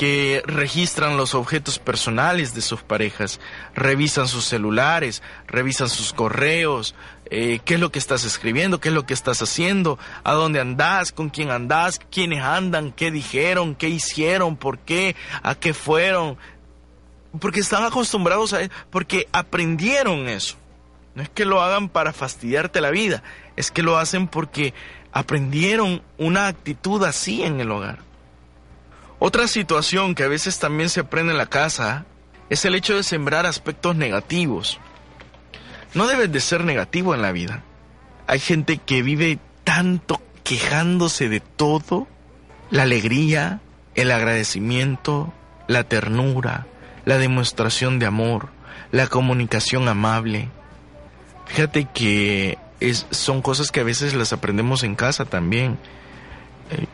que 0.00 0.42
registran 0.46 1.18
los 1.18 1.34
objetos 1.34 1.78
personales 1.78 2.54
de 2.54 2.62
sus 2.62 2.82
parejas, 2.82 3.38
revisan 3.74 4.28
sus 4.28 4.46
celulares, 4.46 5.22
revisan 5.46 5.90
sus 5.90 6.14
correos, 6.14 6.94
eh, 7.26 7.60
qué 7.66 7.74
es 7.74 7.80
lo 7.80 7.92
que 7.92 7.98
estás 7.98 8.24
escribiendo, 8.24 8.80
qué 8.80 8.88
es 8.88 8.94
lo 8.94 9.04
que 9.04 9.12
estás 9.12 9.42
haciendo, 9.42 9.98
a 10.24 10.32
dónde 10.32 10.58
andas, 10.58 11.12
con 11.12 11.28
quién 11.28 11.50
andas, 11.50 12.00
quiénes 12.10 12.42
andan, 12.42 12.92
qué 12.92 13.10
dijeron, 13.10 13.74
qué 13.74 13.90
hicieron, 13.90 14.56
por 14.56 14.78
qué, 14.78 15.16
a 15.42 15.54
qué 15.54 15.74
fueron, 15.74 16.38
porque 17.38 17.60
están 17.60 17.84
acostumbrados 17.84 18.54
a 18.54 18.60
porque 18.88 19.28
aprendieron 19.32 20.30
eso. 20.30 20.56
No 21.14 21.22
es 21.22 21.28
que 21.28 21.44
lo 21.44 21.60
hagan 21.60 21.90
para 21.90 22.14
fastidiarte 22.14 22.80
la 22.80 22.90
vida, 22.90 23.22
es 23.54 23.70
que 23.70 23.82
lo 23.82 23.98
hacen 23.98 24.28
porque 24.28 24.72
aprendieron 25.12 26.00
una 26.16 26.46
actitud 26.46 27.04
así 27.04 27.42
en 27.42 27.60
el 27.60 27.70
hogar. 27.70 28.09
Otra 29.20 29.46
situación 29.48 30.14
que 30.14 30.24
a 30.24 30.28
veces 30.28 30.58
también 30.58 30.88
se 30.88 31.00
aprende 31.00 31.32
en 31.32 31.38
la 31.38 31.44
casa 31.46 32.06
es 32.48 32.64
el 32.64 32.74
hecho 32.74 32.96
de 32.96 33.02
sembrar 33.02 33.44
aspectos 33.44 33.94
negativos. 33.94 34.80
No 35.92 36.06
debes 36.06 36.32
de 36.32 36.40
ser 36.40 36.64
negativo 36.64 37.14
en 37.14 37.20
la 37.20 37.30
vida. 37.30 37.62
Hay 38.26 38.40
gente 38.40 38.78
que 38.78 39.02
vive 39.02 39.38
tanto 39.62 40.22
quejándose 40.42 41.28
de 41.28 41.40
todo, 41.40 42.08
la 42.70 42.84
alegría, 42.84 43.60
el 43.94 44.10
agradecimiento, 44.10 45.34
la 45.68 45.84
ternura, 45.84 46.66
la 47.04 47.18
demostración 47.18 47.98
de 47.98 48.06
amor, 48.06 48.48
la 48.90 49.06
comunicación 49.06 49.86
amable. 49.86 50.48
Fíjate 51.44 51.88
que 51.92 52.56
es, 52.80 53.06
son 53.10 53.42
cosas 53.42 53.70
que 53.70 53.80
a 53.80 53.84
veces 53.84 54.14
las 54.14 54.32
aprendemos 54.32 54.82
en 54.82 54.94
casa 54.94 55.26
también. 55.26 55.78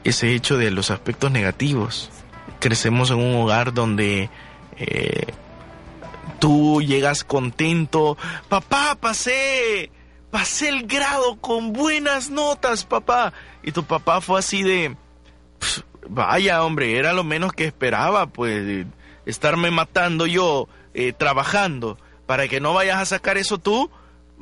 Ese 0.05 0.35
hecho 0.35 0.57
de 0.57 0.71
los 0.71 0.91
aspectos 0.91 1.31
negativos 1.31 2.11
crecemos 2.59 3.11
en 3.11 3.19
un 3.19 3.37
hogar 3.37 3.75
donde 3.75 4.31
eh, 4.77 5.27
tú 6.39 6.83
llegas 6.83 7.25
contento, 7.25 8.17
papá, 8.49 8.97
pasé, 9.01 9.91
pasé 10.31 10.69
el 10.69 10.87
grado 10.87 11.37
con 11.37 11.73
buenas 11.73 12.31
notas, 12.31 12.85
papá. 12.85 13.33
Y 13.63 13.73
tu 13.73 13.85
papá 13.85 14.21
fue 14.21 14.39
así 14.39 14.63
de, 14.63 14.97
vaya 16.09 16.65
hombre, 16.65 16.99
era 16.99 17.13
lo 17.13 17.25
menos 17.25 17.53
que 17.53 17.65
esperaba, 17.65 18.27
pues, 18.27 18.87
estarme 19.25 19.71
matando 19.71 20.27
yo, 20.27 20.69
eh, 20.95 21.13
trabajando, 21.13 21.99
para 22.27 22.49
que 22.49 22.61
no 22.61 22.75
vayas 22.75 22.99
a 22.99 23.07
sacar 23.07 23.39
eso 23.39 23.59
tú. 23.59 23.91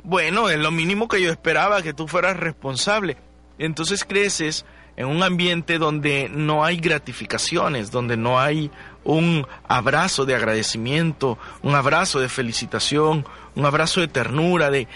Bueno, 0.03 0.49
es 0.49 0.59
lo 0.59 0.71
mínimo 0.71 1.07
que 1.07 1.21
yo 1.21 1.31
esperaba, 1.31 1.81
que 1.81 1.93
tú 1.93 2.07
fueras 2.07 2.37
responsable. 2.37 3.17
Entonces 3.57 4.05
creces 4.05 4.65
en 4.97 5.07
un 5.07 5.23
ambiente 5.23 5.77
donde 5.77 6.29
no 6.29 6.63
hay 6.63 6.77
gratificaciones, 6.77 7.91
donde 7.91 8.17
no 8.17 8.39
hay 8.39 8.71
un 9.03 9.45
abrazo 9.67 10.25
de 10.25 10.35
agradecimiento, 10.35 11.37
un 11.61 11.75
abrazo 11.75 12.19
de 12.19 12.29
felicitación, 12.29 13.25
un 13.55 13.65
abrazo 13.65 14.01
de 14.01 14.07
ternura, 14.07 14.71
de 14.71 14.87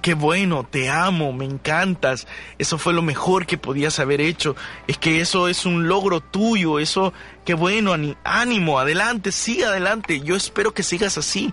qué 0.00 0.14
bueno, 0.14 0.66
te 0.68 0.90
amo, 0.90 1.32
me 1.32 1.44
encantas, 1.44 2.26
eso 2.58 2.78
fue 2.78 2.92
lo 2.92 3.02
mejor 3.02 3.46
que 3.46 3.58
podías 3.58 3.98
haber 3.98 4.20
hecho, 4.20 4.56
es 4.86 4.98
que 4.98 5.20
eso 5.20 5.48
es 5.48 5.66
un 5.66 5.86
logro 5.86 6.20
tuyo, 6.20 6.78
eso, 6.78 7.12
qué 7.44 7.54
bueno, 7.54 7.94
ánimo, 8.24 8.78
adelante, 8.78 9.32
sigue 9.32 9.64
adelante, 9.64 10.20
yo 10.20 10.34
espero 10.36 10.74
que 10.74 10.82
sigas 10.82 11.18
así. 11.18 11.52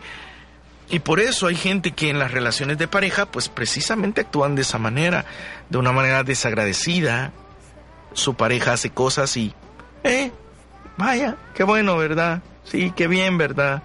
Y 0.91 0.99
por 0.99 1.19
eso 1.19 1.45
hay 1.45 1.55
gente 1.55 1.91
que 1.91 2.09
en 2.09 2.17
las 2.17 2.31
relaciones 2.31 2.79
de 2.79 2.87
pareja, 2.87 3.27
pues 3.27 3.47
precisamente 3.47 4.21
actúan 4.21 4.55
de 4.55 4.63
esa 4.63 4.79
manera, 4.79 5.23
de 5.69 5.77
una 5.77 5.91
manera 5.91 6.23
desagradecida. 6.23 7.31
Su 8.13 8.33
pareja 8.33 8.73
hace 8.73 8.89
cosas 8.89 9.35
y, 9.37 9.53
eh, 10.03 10.31
vaya, 10.97 11.37
qué 11.53 11.63
bueno, 11.63 11.97
¿verdad? 11.97 12.41
Sí, 12.63 12.91
qué 12.95 13.07
bien, 13.07 13.37
¿verdad? 13.37 13.83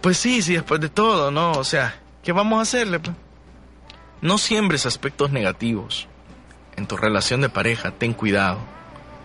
Pues 0.00 0.16
sí, 0.16 0.42
sí, 0.42 0.54
después 0.54 0.80
de 0.80 0.88
todo, 0.88 1.30
¿no? 1.30 1.52
O 1.52 1.64
sea, 1.64 2.00
¿qué 2.22 2.32
vamos 2.32 2.58
a 2.58 2.62
hacerle? 2.62 3.00
No 4.20 4.38
siembres 4.38 4.86
aspectos 4.86 5.30
negativos 5.30 6.08
en 6.76 6.86
tu 6.86 6.96
relación 6.96 7.40
de 7.40 7.48
pareja, 7.48 7.90
ten 7.90 8.14
cuidado. 8.14 8.58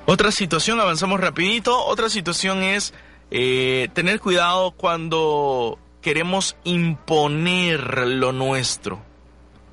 Otra 0.06 0.32
situación, 0.32 0.80
avanzamos 0.80 1.20
rapidito, 1.20 1.86
otra 1.86 2.10
situación 2.10 2.62
es 2.62 2.94
eh, 3.32 3.90
tener 3.94 4.20
cuidado 4.20 4.72
cuando 4.72 5.80
queremos 6.02 6.58
imponer 6.66 8.08
lo 8.08 8.34
nuestro. 8.34 9.02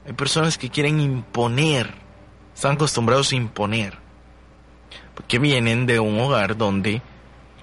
Hay 0.07 0.13
personas 0.13 0.57
que 0.57 0.71
quieren 0.71 1.01
imponer, 1.01 1.93
están 2.61 2.73
acostumbrados 2.73 3.33
a 3.33 3.37
imponer, 3.37 3.97
porque 5.15 5.39
vienen 5.39 5.87
de 5.87 5.99
un 5.99 6.21
hogar 6.21 6.59
donde 6.59 7.01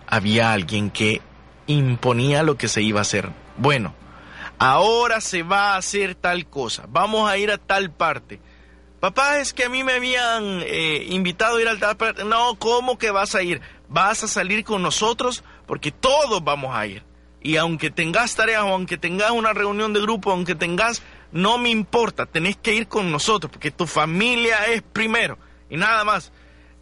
había 0.08 0.54
alguien 0.54 0.89
que 0.89 1.22
imponía 1.68 2.41
lo 2.41 2.58
que 2.58 2.68
se 2.68 2.82
iba 2.82 2.98
a 2.98 3.04
hacer. 3.04 3.30
Bueno, 3.58 3.93
ahora 4.58 5.22
se 5.22 5.43
va 5.43 5.74
a 5.74 5.78
hacer 5.78 6.16
tal 6.16 6.48
cosa, 6.48 6.86
vamos 6.89 7.30
a 7.30 7.38
ir 7.38 7.52
a 7.52 7.60
tal 7.60 7.91
parte. 7.91 8.39
Papá, 9.00 9.38
es 9.38 9.54
que 9.54 9.66
a 9.66 9.70
mí 9.70 9.84
me 9.84 9.93
habían 9.93 10.64
eh, 10.66 11.06
invitado 11.10 11.58
a 11.58 11.62
ir 11.62 11.68
a 11.68 11.78
tal 11.78 11.95
parte. 11.95 12.26
No, 12.26 12.56
¿cómo 12.58 12.98
que 12.98 13.12
vas 13.12 13.36
a 13.36 13.43
ir? 13.43 13.62
Vas 13.89 14.24
a 14.24 14.28
salir 14.28 14.64
con 14.64 14.82
nosotros 14.82 15.43
porque 15.68 15.91
todos 15.91 16.43
vamos 16.43 16.76
a 16.76 16.88
ir. 16.88 17.04
Y 17.39 17.58
aunque 17.58 17.91
tengas 17.91 18.34
tareas 18.34 18.64
o 18.64 18.70
aunque 18.70 18.98
tengas 18.98 19.30
una 19.30 19.54
reunión 19.54 19.93
de 19.93 20.02
grupo, 20.02 20.32
aunque 20.32 20.56
tengas, 20.56 21.04
no 21.32 21.57
me 21.57 21.69
importa, 21.69 22.25
tenés 22.25 22.57
que 22.57 22.73
ir 22.73 22.88
con 22.88 23.11
nosotros 23.11 23.51
porque 23.51 23.71
tu 23.71 23.86
familia 23.88 24.65
es 24.67 24.82
primero 24.82 25.38
y 25.69 25.78
nada 25.78 26.03
más. 26.03 26.32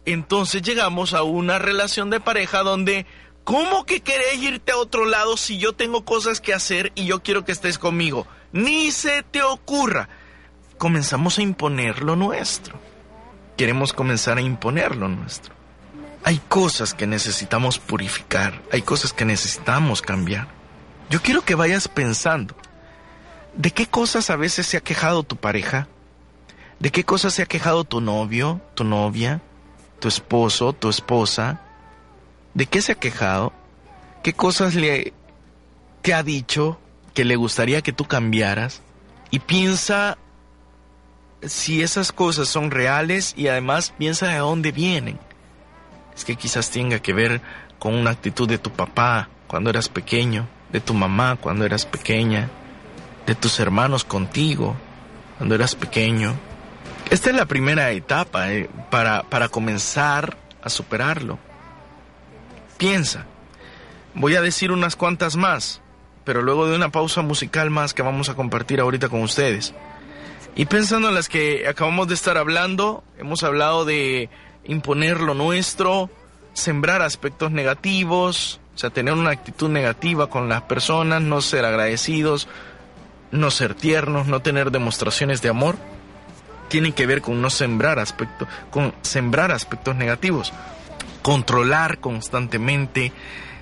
Entonces 0.04 0.62
llegamos 0.62 1.14
a 1.14 1.24
una 1.24 1.58
relación 1.58 2.10
de 2.10 2.20
pareja 2.20 2.62
donde, 2.62 3.06
¿cómo 3.42 3.84
que 3.84 4.00
querés 4.00 4.36
irte 4.36 4.72
a 4.72 4.76
otro 4.76 5.04
lado 5.04 5.36
si 5.36 5.58
yo 5.58 5.72
tengo 5.72 6.04
cosas 6.04 6.40
que 6.40 6.54
hacer 6.54 6.92
y 6.94 7.06
yo 7.06 7.22
quiero 7.22 7.44
que 7.44 7.52
estés 7.52 7.78
conmigo? 7.78 8.26
Ni 8.52 8.92
se 8.92 9.24
te 9.24 9.42
ocurra. 9.42 10.08
Comenzamos 10.78 11.38
a 11.38 11.42
imponer 11.42 12.02
lo 12.02 12.14
nuestro. 12.14 12.78
Queremos 13.56 13.92
comenzar 13.92 14.38
a 14.38 14.42
imponer 14.42 14.94
lo 14.94 15.08
nuestro. 15.08 15.54
Hay 16.22 16.40
cosas 16.48 16.92
que 16.92 17.06
necesitamos 17.06 17.78
purificar, 17.78 18.60
hay 18.72 18.82
cosas 18.82 19.12
que 19.12 19.24
necesitamos 19.24 20.02
cambiar. 20.02 20.48
Yo 21.08 21.22
quiero 21.22 21.42
que 21.42 21.54
vayas 21.54 21.86
pensando, 21.86 22.56
¿de 23.56 23.70
qué 23.70 23.86
cosas 23.86 24.30
a 24.30 24.36
veces 24.36 24.66
se 24.66 24.76
ha 24.76 24.80
quejado 24.80 25.22
tu 25.22 25.36
pareja? 25.36 25.88
¿De 26.78 26.90
qué 26.90 27.04
cosas 27.04 27.34
se 27.34 27.42
ha 27.42 27.46
quejado 27.46 27.84
tu 27.84 28.00
novio, 28.00 28.60
tu 28.74 28.84
novia, 28.84 29.40
tu 29.98 30.08
esposo, 30.08 30.72
tu 30.72 30.88
esposa? 30.88 31.60
¿De 32.54 32.66
qué 32.66 32.82
se 32.82 32.92
ha 32.92 32.96
quejado? 32.96 33.52
¿Qué 34.22 34.32
cosas 34.32 34.74
le 34.74 35.12
te 36.02 36.14
ha 36.14 36.22
dicho 36.22 36.78
que 37.14 37.24
le 37.24 37.36
gustaría 37.36 37.82
que 37.82 37.92
tú 37.92 38.04
cambiaras? 38.04 38.82
Y 39.30 39.40
piensa 39.40 40.18
si 41.42 41.82
esas 41.82 42.12
cosas 42.12 42.48
son 42.48 42.70
reales 42.70 43.34
y 43.36 43.48
además 43.48 43.92
piensa 43.96 44.28
de 44.28 44.38
dónde 44.38 44.72
vienen 44.72 45.18
es 46.16 46.24
que 46.24 46.36
quizás 46.36 46.70
tenga 46.70 46.98
que 46.98 47.12
ver 47.12 47.40
con 47.78 47.94
una 47.94 48.10
actitud 48.10 48.48
de 48.48 48.58
tu 48.58 48.70
papá 48.70 49.28
cuando 49.46 49.70
eras 49.70 49.88
pequeño, 49.88 50.48
de 50.72 50.80
tu 50.80 50.94
mamá 50.94 51.36
cuando 51.36 51.64
eras 51.64 51.84
pequeña, 51.84 52.48
de 53.26 53.34
tus 53.34 53.58
hermanos 53.60 54.04
contigo 54.04 54.76
cuando 55.36 55.54
eras 55.54 55.74
pequeño. 55.74 56.34
Esta 57.10 57.30
es 57.30 57.36
la 57.36 57.46
primera 57.46 57.90
etapa 57.90 58.52
eh, 58.52 58.68
para, 58.90 59.24
para 59.24 59.48
comenzar 59.48 60.36
a 60.62 60.68
superarlo. 60.68 61.38
Piensa, 62.78 63.26
voy 64.14 64.34
a 64.34 64.40
decir 64.40 64.72
unas 64.72 64.96
cuantas 64.96 65.36
más, 65.36 65.80
pero 66.24 66.42
luego 66.42 66.66
de 66.66 66.76
una 66.76 66.90
pausa 66.90 67.22
musical 67.22 67.70
más 67.70 67.94
que 67.94 68.02
vamos 68.02 68.28
a 68.28 68.34
compartir 68.34 68.80
ahorita 68.80 69.08
con 69.08 69.22
ustedes. 69.22 69.74
Y 70.56 70.66
pensando 70.66 71.08
en 71.08 71.14
las 71.14 71.28
que 71.28 71.68
acabamos 71.68 72.08
de 72.08 72.14
estar 72.14 72.38
hablando, 72.38 73.04
hemos 73.18 73.42
hablado 73.42 73.84
de 73.84 74.30
imponer 74.64 75.20
lo 75.20 75.34
nuestro, 75.34 76.10
sembrar 76.54 77.02
aspectos 77.02 77.50
negativos, 77.52 78.60
o 78.74 78.78
sea, 78.78 78.90
tener 78.90 79.14
una 79.14 79.30
actitud 79.30 79.68
negativa 79.68 80.28
con 80.28 80.48
las 80.48 80.62
personas, 80.62 81.22
no 81.22 81.40
ser 81.40 81.64
agradecidos, 81.64 82.48
no 83.30 83.50
ser 83.50 83.74
tiernos, 83.74 84.26
no 84.26 84.40
tener 84.40 84.70
demostraciones 84.70 85.42
de 85.42 85.48
amor, 85.48 85.76
tiene 86.68 86.92
que 86.92 87.06
ver 87.06 87.22
con 87.22 87.40
no 87.40 87.50
sembrar 87.50 87.98
aspectos, 87.98 88.48
con 88.70 88.94
sembrar 89.02 89.52
aspectos 89.52 89.96
negativos, 89.96 90.52
controlar 91.22 91.98
constantemente, 91.98 93.12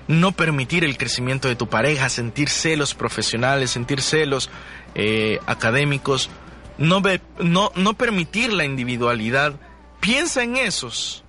no 0.07 0.31
permitir 0.31 0.83
el 0.83 0.97
crecimiento 0.97 1.47
de 1.47 1.55
tu 1.55 1.67
pareja, 1.67 2.09
sentir 2.09 2.49
celos 2.49 2.93
profesionales, 2.93 3.71
sentir 3.71 4.01
celos 4.01 4.49
eh, 4.93 5.39
académicos, 5.45 6.29
no, 6.77 7.01
no, 7.39 7.71
no 7.75 7.93
permitir 7.93 8.53
la 8.53 8.65
individualidad. 8.65 9.53
Piensa 9.99 10.43
en 10.43 10.57
esos, 10.57 11.23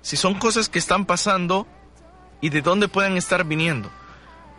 si 0.00 0.16
son 0.16 0.34
cosas 0.34 0.68
que 0.68 0.78
están 0.78 1.04
pasando 1.04 1.66
y 2.40 2.48
de 2.48 2.62
dónde 2.62 2.88
pueden 2.88 3.16
estar 3.16 3.44
viniendo. 3.44 3.90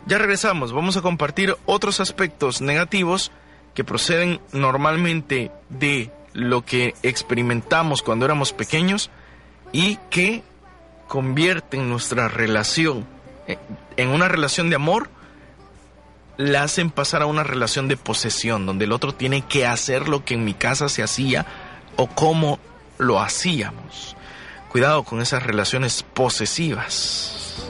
Ya 0.06 0.18
regresamos, 0.18 0.72
vamos 0.72 0.96
a 0.96 1.02
compartir 1.02 1.56
otros 1.66 2.00
aspectos 2.00 2.60
negativos 2.60 3.32
que 3.74 3.84
proceden 3.84 4.40
normalmente 4.52 5.50
de 5.70 6.10
lo 6.32 6.64
que 6.64 6.94
experimentamos 7.02 8.02
cuando 8.02 8.24
éramos 8.24 8.52
pequeños 8.52 9.10
y 9.72 9.98
que 10.10 10.42
convierten 11.08 11.88
nuestra 11.88 12.28
relación 12.28 13.06
eh, 13.46 13.58
en 13.96 14.08
una 14.08 14.28
relación 14.28 14.70
de 14.70 14.76
amor, 14.76 15.08
la 16.36 16.62
hacen 16.62 16.90
pasar 16.90 17.22
a 17.22 17.26
una 17.26 17.44
relación 17.44 17.88
de 17.88 17.96
posesión, 17.96 18.66
donde 18.66 18.86
el 18.86 18.92
otro 18.92 19.14
tiene 19.14 19.42
que 19.42 19.66
hacer 19.66 20.08
lo 20.08 20.24
que 20.24 20.34
en 20.34 20.44
mi 20.44 20.54
casa 20.54 20.88
se 20.88 21.02
hacía 21.02 21.46
o 21.96 22.08
cómo 22.08 22.58
lo 22.98 23.20
hacíamos. 23.20 24.16
Cuidado 24.70 25.04
con 25.04 25.20
esas 25.20 25.44
relaciones 25.44 26.02
posesivas. 26.02 27.64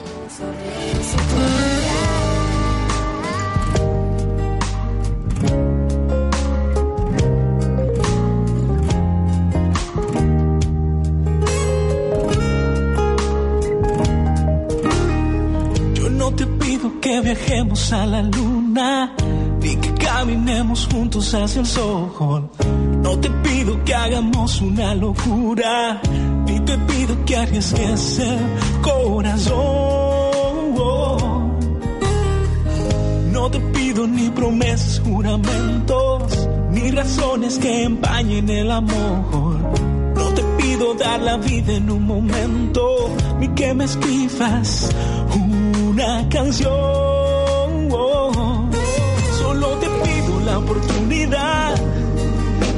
Viajemos 17.35 17.91
a 17.91 18.05
la 18.05 18.21
luna 18.21 19.13
y 19.61 19.75
que 19.75 19.93
caminemos 19.93 20.87
juntos 20.91 21.33
hacia 21.33 21.61
el 21.61 21.67
sol. 21.67 22.49
No 23.01 23.19
te 23.19 23.29
pido 23.29 23.83
que 23.83 23.93
hagamos 23.93 24.61
una 24.61 24.95
locura, 24.95 26.01
ni 26.45 26.59
te 26.61 26.77
pido 26.77 27.25
que 27.25 27.35
arriesgues 27.35 28.19
el 28.19 28.39
corazón. 28.81 29.55
No 33.31 33.51
te 33.51 33.59
pido 33.59 34.07
ni 34.07 34.29
promesas, 34.29 35.01
juramentos, 35.05 36.47
ni 36.71 36.89
razones 36.91 37.57
que 37.59 37.83
empañen 37.83 38.49
el 38.49 38.71
amor. 38.71 39.57
No 40.15 40.29
te 40.33 40.41
pido 40.57 40.93
dar 40.95 41.19
la 41.21 41.37
vida 41.37 41.73
en 41.73 41.91
un 41.91 42.05
momento, 42.05 43.09
ni 43.39 43.49
que 43.49 43.73
me 43.73 43.83
escribas 43.85 44.89
una 45.35 46.27
canción 46.29 47.14
la 50.45 50.57
oportunidad 50.59 51.75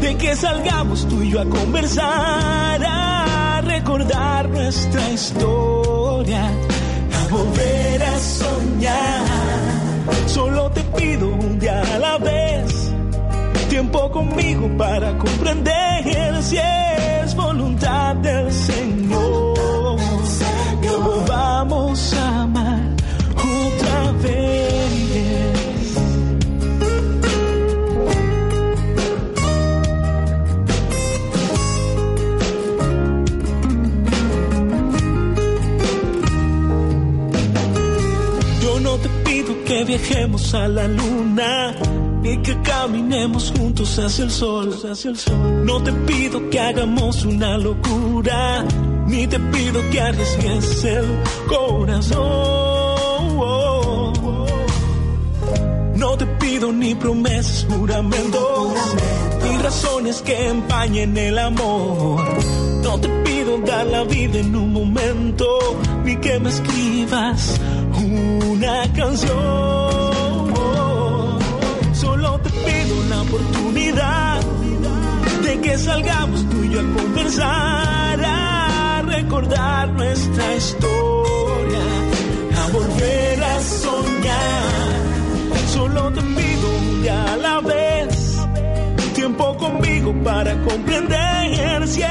de 0.02 0.18
que 0.18 0.36
salgamos 0.36 1.08
tú 1.08 1.22
y 1.22 1.32
yo 1.32 1.42
a 1.42 1.46
conversar, 1.46 2.84
a 2.84 3.62
recordar 3.62 4.50
nuestra 4.50 5.10
historia, 5.12 6.46
a 6.48 7.28
volver 7.30 8.04
a 8.04 8.20
soñar. 8.20 9.26
Solo 10.28 10.72
te 10.72 10.82
pido 10.98 11.28
un 11.28 11.60
día 11.60 11.82
a 11.82 12.00
la 12.00 12.18
vez, 12.18 12.94
tiempo 13.70 14.10
conmigo 14.12 14.70
para 14.78 15.18
comprender 15.18 16.42
si 16.42 16.58
es 16.58 17.36
voluntad 17.36 18.16
del 18.16 18.52
Señor 18.52 19.98
que 20.82 20.90
volvamos 20.90 22.14
a 22.14 22.37
viajemos 39.98 40.54
a 40.54 40.68
la 40.68 40.88
luna, 40.88 41.76
ni 42.22 42.38
que 42.38 42.56
caminemos 42.62 43.52
juntos 43.58 43.98
hacia 43.98 44.26
el 44.26 44.32
sol, 44.32 44.74
hacia 44.90 45.12
el 45.12 45.18
sol. 45.18 45.66
No 45.66 45.82
te 45.82 45.92
pido 45.92 46.50
que 46.50 46.60
hagamos 46.60 47.26
una 47.26 47.58
locura, 47.58 48.64
ni 49.08 49.28
te 49.28 49.40
pido 49.40 49.82
que 49.90 50.00
arriesgues 50.00 50.84
el 50.84 51.06
corazón. 51.48 53.08
No 55.96 56.16
te 56.16 56.26
pido 56.40 56.72
ni 56.72 56.94
promesas, 56.96 57.66
juramentos, 57.70 58.74
ni 59.44 59.58
razones 59.58 60.22
que 60.22 60.48
empañen 60.48 61.18
el 61.18 61.40
amor. 61.40 62.24
No 62.84 63.00
te 63.00 63.10
pido 63.24 63.58
dar 63.66 63.88
la 63.88 64.04
vida 64.04 64.40
en 64.40 64.56
un 64.56 64.74
momento, 64.74 65.48
ni 66.08 66.16
que 66.16 66.40
me 66.40 66.50
escribas 66.50 67.60
una 68.02 68.94
canción. 68.94 70.54
Solo 71.94 72.40
te 72.40 72.50
pido 72.50 72.92
una 73.06 73.22
oportunidad 73.24 74.42
de 75.44 75.62
que 75.62 75.78
salgamos 75.78 76.50
tú 76.50 76.64
y 76.64 76.78
a 76.78 76.84
conversar, 76.98 78.20
a 78.24 79.02
recordar 79.06 79.90
nuestra 79.90 80.56
historia, 80.56 81.86
a 82.62 82.72
volver 82.72 83.44
a 83.44 83.62
soñar 83.62 84.88
Solo 85.74 86.12
te 86.14 86.22
pido 86.22 86.66
un 86.80 87.02
día 87.02 87.34
a 87.34 87.38
la 87.38 87.60
vez, 87.60 88.38
tiempo 89.14 89.58
conmigo 89.58 90.14
para 90.24 90.54
comprender 90.64 91.86
si 91.86 92.02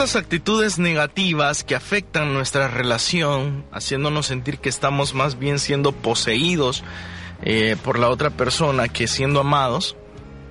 Ciertas 0.00 0.16
actitudes 0.16 0.78
negativas 0.78 1.62
que 1.62 1.74
afectan 1.74 2.32
nuestra 2.32 2.68
relación, 2.68 3.66
haciéndonos 3.70 4.24
sentir 4.24 4.56
que 4.56 4.70
estamos 4.70 5.12
más 5.12 5.38
bien 5.38 5.58
siendo 5.58 5.92
poseídos 5.92 6.82
eh, 7.42 7.76
por 7.84 7.98
la 7.98 8.08
otra 8.08 8.30
persona 8.30 8.88
que 8.88 9.06
siendo 9.06 9.40
amados, 9.40 9.98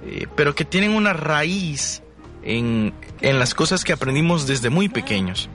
eh, 0.05 0.27
pero 0.35 0.53
que 0.53 0.65
tienen 0.65 0.91
una 0.91 1.13
raíz 1.13 2.03
en, 2.43 2.93
en 3.21 3.39
las 3.39 3.55
cosas 3.55 3.83
que 3.83 3.91
aprendimos 3.91 4.45
desde 4.45 4.69
muy 4.69 4.87
pequeños. 4.87 5.49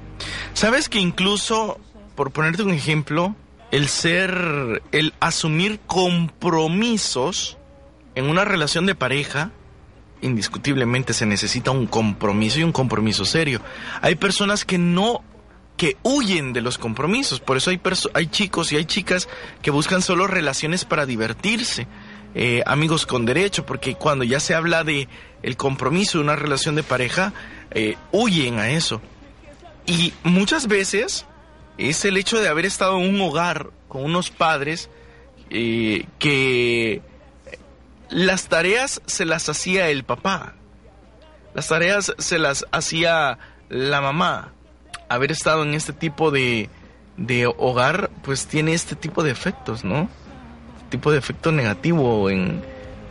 Sabes 0.54 0.88
que 0.88 0.98
incluso, 0.98 1.78
por 2.16 2.32
ponerte 2.32 2.64
un 2.64 2.72
ejemplo, 2.72 3.36
el 3.70 3.86
ser, 3.86 4.82
el 4.90 5.14
asumir 5.20 5.78
compromisos 5.86 7.58
en 8.16 8.28
una 8.28 8.44
relación 8.44 8.86
de 8.86 8.96
pareja, 8.96 9.52
indiscutiblemente 10.24 11.12
se 11.12 11.26
necesita 11.26 11.70
un 11.70 11.86
compromiso 11.86 12.58
y 12.58 12.64
un 12.64 12.72
compromiso 12.72 13.24
serio. 13.24 13.60
Hay 14.00 14.16
personas 14.16 14.64
que 14.64 14.78
no 14.78 15.22
que 15.76 15.96
huyen 16.04 16.52
de 16.52 16.60
los 16.60 16.78
compromisos, 16.78 17.40
por 17.40 17.56
eso 17.56 17.70
hay 17.70 17.80
hay 18.14 18.26
chicos 18.28 18.72
y 18.72 18.76
hay 18.76 18.84
chicas 18.84 19.28
que 19.60 19.72
buscan 19.72 20.02
solo 20.02 20.28
relaciones 20.28 20.84
para 20.84 21.04
divertirse, 21.04 21.88
eh, 22.36 22.62
amigos 22.64 23.06
con 23.06 23.26
derecho, 23.26 23.66
porque 23.66 23.96
cuando 23.96 24.24
ya 24.24 24.38
se 24.38 24.54
habla 24.54 24.84
de 24.84 25.08
el 25.42 25.56
compromiso 25.56 26.18
de 26.18 26.24
una 26.24 26.36
relación 26.36 26.76
de 26.76 26.84
pareja, 26.84 27.32
eh, 27.72 27.96
huyen 28.12 28.60
a 28.60 28.70
eso. 28.70 29.02
Y 29.86 30.12
muchas 30.22 30.68
veces 30.68 31.26
es 31.76 32.04
el 32.04 32.16
hecho 32.16 32.40
de 32.40 32.48
haber 32.48 32.66
estado 32.66 32.98
en 32.98 33.12
un 33.12 33.20
hogar 33.20 33.70
con 33.88 34.04
unos 34.04 34.30
padres 34.30 34.88
eh, 35.50 36.06
que 36.18 37.02
las 38.10 38.48
tareas 38.48 39.02
se 39.06 39.24
las 39.24 39.48
hacía 39.48 39.88
el 39.88 40.04
papá, 40.04 40.54
las 41.54 41.68
tareas 41.68 42.14
se 42.18 42.38
las 42.38 42.66
hacía 42.72 43.38
la 43.68 44.00
mamá. 44.00 44.52
Haber 45.08 45.32
estado 45.32 45.62
en 45.62 45.74
este 45.74 45.92
tipo 45.92 46.30
de, 46.30 46.70
de 47.16 47.46
hogar, 47.46 48.10
pues 48.22 48.46
tiene 48.46 48.74
este 48.74 48.96
tipo 48.96 49.22
de 49.22 49.30
efectos, 49.30 49.84
¿no? 49.84 50.08
Tipo 50.90 51.12
de 51.12 51.18
efecto 51.18 51.52
negativo 51.52 52.30
en, 52.30 52.64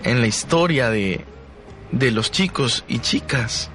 en 0.04 0.22
la 0.22 0.28
historia 0.28 0.90
de, 0.90 1.24
de 1.92 2.12
los 2.12 2.32
chicos 2.32 2.84
y 2.88 3.00
chicas. 3.00 3.70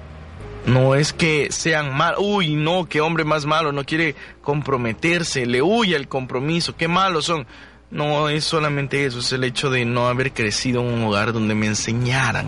No 0.65 0.93
es 0.95 1.13
que 1.13 1.51
sean 1.51 1.95
mal, 1.95 2.15
uy, 2.19 2.55
no, 2.55 2.87
qué 2.87 3.01
hombre 3.01 3.23
más 3.23 3.45
malo, 3.45 3.71
no 3.71 3.85
quiere 3.85 4.15
comprometerse, 4.41 5.45
le 5.45 5.61
huye 5.61 5.95
el 5.95 6.07
compromiso, 6.07 6.75
qué 6.75 6.87
malos 6.87 7.25
son. 7.25 7.47
No 7.91 8.29
es 8.29 8.43
solamente 8.43 9.05
eso, 9.05 9.19
es 9.19 9.31
el 9.31 9.43
hecho 9.43 9.71
de 9.71 9.83
no 9.83 10.07
haber 10.07 10.31
crecido 10.31 10.81
en 10.81 10.93
un 10.93 11.03
hogar 11.03 11.33
donde 11.33 11.55
me 11.55 11.65
enseñaran 11.65 12.47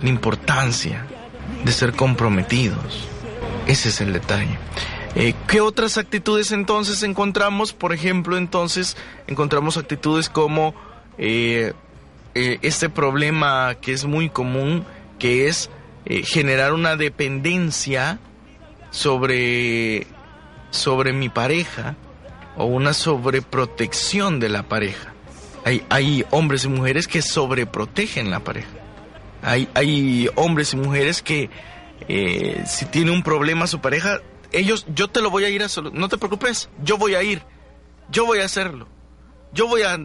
la 0.00 0.08
importancia 0.08 1.06
de 1.64 1.72
ser 1.72 1.92
comprometidos. 1.92 3.08
Ese 3.66 3.88
es 3.88 4.00
el 4.00 4.12
detalle. 4.12 4.58
Eh, 5.14 5.34
¿Qué 5.48 5.60
otras 5.60 5.98
actitudes 5.98 6.52
entonces 6.52 7.02
encontramos? 7.02 7.72
Por 7.72 7.92
ejemplo, 7.92 8.38
entonces 8.38 8.96
encontramos 9.26 9.76
actitudes 9.76 10.28
como 10.28 10.74
eh, 11.18 11.72
eh, 12.34 12.58
este 12.62 12.88
problema 12.88 13.74
que 13.80 13.92
es 13.92 14.04
muy 14.04 14.30
común, 14.30 14.84
que 15.18 15.48
es 15.48 15.70
generar 16.24 16.72
una 16.72 16.96
dependencia 16.96 18.18
sobre, 18.90 20.08
sobre 20.70 21.12
mi 21.12 21.28
pareja 21.28 21.94
o 22.56 22.64
una 22.66 22.92
sobreprotección 22.92 24.40
de 24.40 24.48
la 24.48 24.64
pareja. 24.64 25.12
Hay, 25.64 25.84
hay 25.90 26.24
hombres 26.30 26.64
y 26.64 26.68
mujeres 26.68 27.06
que 27.06 27.22
sobreprotegen 27.22 28.30
la 28.30 28.40
pareja. 28.40 28.70
Hay, 29.42 29.68
hay 29.74 30.28
hombres 30.34 30.72
y 30.72 30.76
mujeres 30.76 31.22
que 31.22 31.50
eh, 32.08 32.64
si 32.66 32.86
tiene 32.86 33.10
un 33.10 33.22
problema 33.22 33.66
su 33.66 33.80
pareja, 33.80 34.20
ellos, 34.52 34.86
yo 34.94 35.08
te 35.08 35.20
lo 35.20 35.30
voy 35.30 35.44
a 35.44 35.50
ir 35.50 35.62
a 35.62 35.68
solucionar. 35.68 36.00
No 36.00 36.08
te 36.08 36.18
preocupes, 36.18 36.68
yo 36.82 36.98
voy 36.98 37.14
a 37.14 37.22
ir. 37.22 37.42
Yo 38.10 38.26
voy 38.26 38.40
a 38.40 38.44
hacerlo. 38.44 38.88
Yo 39.52 39.68
voy 39.68 39.82
a... 39.82 39.98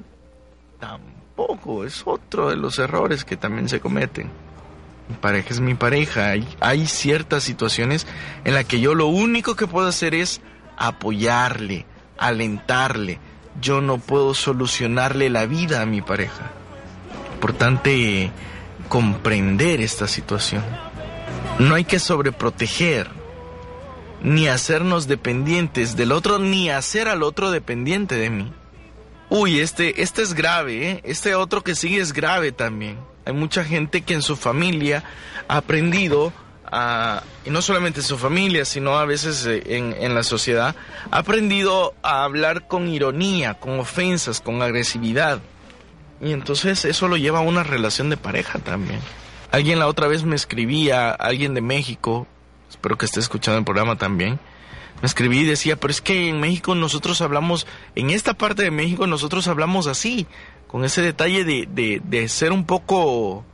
Tampoco, 0.79 1.83
es 1.83 2.03
otro 2.05 2.49
de 2.49 2.55
los 2.55 2.79
errores 2.79 3.25
que 3.25 3.35
también 3.35 3.67
se 3.67 3.79
cometen. 3.79 4.29
Mi 5.09 5.15
pareja 5.15 5.49
es 5.49 5.59
mi 5.59 5.73
pareja. 5.73 6.29
Hay, 6.29 6.47
hay 6.59 6.87
ciertas 6.87 7.43
situaciones 7.43 8.07
en 8.43 8.53
las 8.53 8.65
que 8.65 8.79
yo 8.79 8.93
lo 8.95 9.07
único 9.07 9.55
que 9.55 9.67
puedo 9.67 9.87
hacer 9.87 10.13
es 10.13 10.41
apoyarle, 10.77 11.85
alentarle. 12.17 13.19
Yo 13.61 13.81
no 13.81 13.97
puedo 13.97 14.33
solucionarle 14.33 15.29
la 15.29 15.45
vida 15.45 15.81
a 15.81 15.85
mi 15.85 16.01
pareja. 16.01 16.51
Importante 17.33 18.31
comprender 18.87 19.81
esta 19.81 20.07
situación. 20.07 20.63
No 21.59 21.75
hay 21.75 21.85
que 21.85 21.99
sobreproteger, 21.99 23.07
ni 24.21 24.47
hacernos 24.47 25.07
dependientes 25.07 25.95
del 25.95 26.11
otro, 26.11 26.39
ni 26.39 26.69
hacer 26.69 27.07
al 27.07 27.23
otro 27.23 27.51
dependiente 27.51 28.15
de 28.15 28.29
mí. 28.29 28.51
Uy, 29.29 29.59
este, 29.59 30.01
este 30.01 30.21
es 30.21 30.33
grave, 30.33 30.89
¿eh? 30.89 31.01
Este 31.03 31.35
otro 31.35 31.63
que 31.63 31.75
sigue 31.75 31.99
es 31.99 32.13
grave 32.13 32.51
también. 32.51 32.97
Hay 33.25 33.33
mucha 33.33 33.63
gente 33.65 34.01
que 34.01 34.13
en 34.13 34.21
su 34.21 34.37
familia 34.37 35.03
ha 35.47 35.57
aprendido 35.57 36.31
a- 36.71 37.23
y 37.45 37.49
no 37.49 37.61
solamente 37.61 37.99
en 38.01 38.05
su 38.05 38.17
familia, 38.17 38.65
sino 38.65 38.97
a 38.97 39.05
veces 39.05 39.45
eh, 39.45 39.63
en, 39.77 39.95
en 39.99 40.13
la 40.15 40.23
sociedad, 40.23 40.75
ha 41.11 41.17
aprendido 41.17 41.93
a 42.03 42.23
hablar 42.23 42.67
con 42.67 42.87
ironía, 42.87 43.55
con 43.55 43.79
ofensas, 43.79 44.41
con 44.41 44.61
agresividad. 44.61 45.39
Y 46.21 46.31
entonces 46.31 46.83
eso 46.85 47.07
lo 47.07 47.17
lleva 47.17 47.39
a 47.39 47.43
una 47.43 47.63
relación 47.63 48.09
de 48.09 48.17
pareja 48.17 48.59
también. 48.59 48.99
Alguien 49.51 49.79
la 49.79 49.87
otra 49.87 50.07
vez 50.07 50.23
me 50.23 50.35
escribía, 50.35 51.11
alguien 51.11 51.53
de 51.53 51.61
México, 51.61 52.27
espero 52.69 52.97
que 52.97 53.05
esté 53.05 53.19
escuchando 53.19 53.59
el 53.59 53.65
programa 53.65 53.97
también, 53.97 54.39
me 55.01 55.05
escribí 55.05 55.39
y 55.41 55.45
decía, 55.45 55.75
pero 55.75 55.91
es 55.91 56.01
que 56.01 56.27
en 56.27 56.39
México 56.39 56.73
nosotros 56.75 57.21
hablamos, 57.21 57.67
en 57.95 58.09
esta 58.09 58.33
parte 58.33 58.63
de 58.63 58.71
México 58.71 59.05
nosotros 59.07 59.47
hablamos 59.47 59.85
así, 59.87 60.25
con 60.67 60.83
ese 60.83 61.01
detalle 61.03 61.45
de, 61.45 61.67
de, 61.69 62.01
de 62.03 62.27
ser 62.27 62.51
un 62.51 62.65
poco 62.65 63.45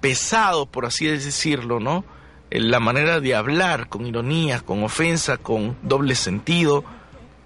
pesado, 0.00 0.66
por 0.66 0.84
así 0.84 1.06
decirlo, 1.06 1.78
¿no? 1.80 2.04
Eh, 2.52 2.60
La 2.60 2.78
manera 2.80 3.20
de 3.20 3.34
hablar, 3.34 3.88
con 3.88 4.06
ironía, 4.06 4.60
con 4.60 4.82
ofensa, 4.84 5.36
con 5.38 5.76
doble 5.82 6.14
sentido. 6.14 6.84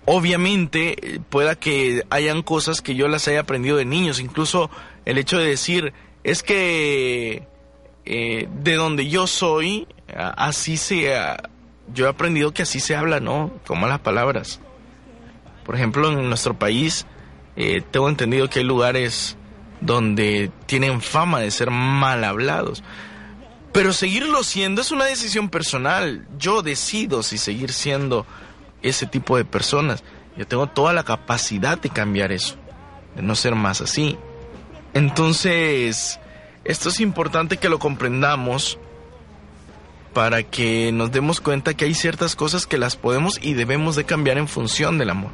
Obviamente, 0.04 1.14
eh, 1.16 1.20
pueda 1.30 1.54
que 1.56 2.02
hayan 2.10 2.42
cosas 2.42 2.80
que 2.80 2.94
yo 2.94 3.08
las 3.08 3.26
haya 3.28 3.40
aprendido 3.40 3.76
de 3.76 3.84
niños, 3.84 4.20
incluso 4.20 4.70
el 5.04 5.18
hecho 5.18 5.38
de 5.38 5.46
decir, 5.48 5.92
es 6.24 6.42
que 6.42 7.46
eh, 8.04 8.48
de 8.62 8.74
donde 8.74 9.08
yo 9.08 9.26
soy, 9.26 9.86
así 10.36 10.76
se... 10.76 11.16
a- 11.16 11.50
yo 11.94 12.06
he 12.06 12.08
aprendido 12.08 12.52
que 12.52 12.62
así 12.62 12.80
se 12.80 12.96
habla, 12.96 13.20
¿no? 13.20 13.52
Con 13.66 13.80
malas 13.80 14.00
palabras. 14.00 14.60
Por 15.64 15.76
ejemplo, 15.76 16.10
en 16.10 16.28
nuestro 16.28 16.54
país, 16.54 17.06
eh, 17.56 17.80
tengo 17.92 18.08
entendido 18.08 18.48
que 18.50 18.58
hay 18.60 18.64
lugares 18.64 19.36
donde 19.80 20.50
tienen 20.66 21.00
fama 21.00 21.38
de 21.40 21.50
ser 21.52 21.70
mal 21.70 22.24
hablados. 22.24 22.82
Pero 23.76 23.92
seguirlo 23.92 24.42
siendo 24.42 24.80
es 24.80 24.90
una 24.90 25.04
decisión 25.04 25.50
personal. 25.50 26.26
Yo 26.38 26.62
decido 26.62 27.22
si 27.22 27.36
seguir 27.36 27.74
siendo 27.74 28.24
ese 28.80 29.06
tipo 29.06 29.36
de 29.36 29.44
personas. 29.44 30.02
Yo 30.34 30.46
tengo 30.46 30.66
toda 30.66 30.94
la 30.94 31.04
capacidad 31.04 31.78
de 31.78 31.90
cambiar 31.90 32.32
eso, 32.32 32.56
de 33.14 33.20
no 33.20 33.34
ser 33.34 33.54
más 33.54 33.82
así. 33.82 34.16
Entonces, 34.94 36.18
esto 36.64 36.88
es 36.88 37.00
importante 37.00 37.58
que 37.58 37.68
lo 37.68 37.78
comprendamos 37.78 38.78
para 40.14 40.42
que 40.42 40.90
nos 40.90 41.12
demos 41.12 41.42
cuenta 41.42 41.74
que 41.74 41.84
hay 41.84 41.92
ciertas 41.92 42.34
cosas 42.34 42.66
que 42.66 42.78
las 42.78 42.96
podemos 42.96 43.38
y 43.42 43.52
debemos 43.52 43.94
de 43.94 44.04
cambiar 44.04 44.38
en 44.38 44.48
función 44.48 44.96
del 44.96 45.10
amor. 45.10 45.32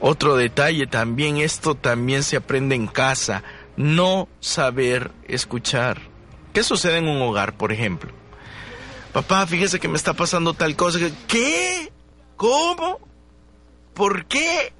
Otro 0.00 0.34
detalle 0.34 0.88
también, 0.88 1.36
esto 1.36 1.76
también 1.76 2.24
se 2.24 2.36
aprende 2.36 2.74
en 2.74 2.88
casa, 2.88 3.44
no 3.76 4.26
saber 4.40 5.12
escuchar. 5.28 6.09
¿Qué 6.52 6.62
sucede 6.62 6.98
en 6.98 7.08
un 7.08 7.22
hogar, 7.22 7.56
por 7.56 7.72
ejemplo? 7.72 8.12
Papá, 9.12 9.46
fíjese 9.46 9.80
que 9.80 9.88
me 9.88 9.96
está 9.96 10.14
pasando 10.14 10.54
tal 10.54 10.76
cosa. 10.76 10.98
¿Qué? 11.26 11.92
¿Cómo? 12.36 13.00
¿Por 13.94 14.26
qué? 14.26 14.72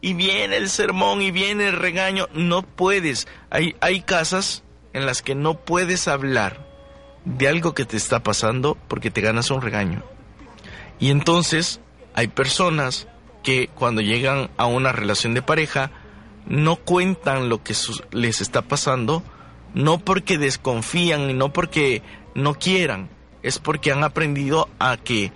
Y 0.00 0.14
viene 0.14 0.56
el 0.56 0.70
sermón 0.70 1.22
y 1.22 1.30
viene 1.30 1.68
el 1.68 1.76
regaño. 1.76 2.28
No 2.32 2.62
puedes. 2.62 3.26
Hay, 3.50 3.74
hay 3.80 4.02
casas 4.02 4.62
en 4.92 5.06
las 5.06 5.22
que 5.22 5.34
no 5.34 5.54
puedes 5.54 6.08
hablar 6.08 6.66
de 7.24 7.48
algo 7.48 7.74
que 7.74 7.84
te 7.84 7.96
está 7.96 8.22
pasando 8.22 8.76
porque 8.88 9.10
te 9.10 9.20
ganas 9.20 9.50
un 9.50 9.60
regaño. 9.60 10.02
Y 10.98 11.10
entonces 11.10 11.80
hay 12.14 12.28
personas 12.28 13.06
que 13.42 13.68
cuando 13.74 14.00
llegan 14.00 14.50
a 14.56 14.66
una 14.66 14.92
relación 14.92 15.34
de 15.34 15.42
pareja 15.42 15.90
no 16.46 16.76
cuentan 16.76 17.48
lo 17.48 17.62
que 17.62 17.74
les 18.12 18.40
está 18.40 18.62
pasando, 18.62 19.22
no 19.78 19.98
porque 19.98 20.38
desconfían 20.38 21.30
y 21.30 21.34
no 21.34 21.52
porque 21.52 22.02
no 22.34 22.54
quieran, 22.54 23.08
es 23.44 23.60
porque 23.60 23.92
han 23.92 24.02
aprendido 24.02 24.68
a 24.80 24.96
que, 24.96 25.30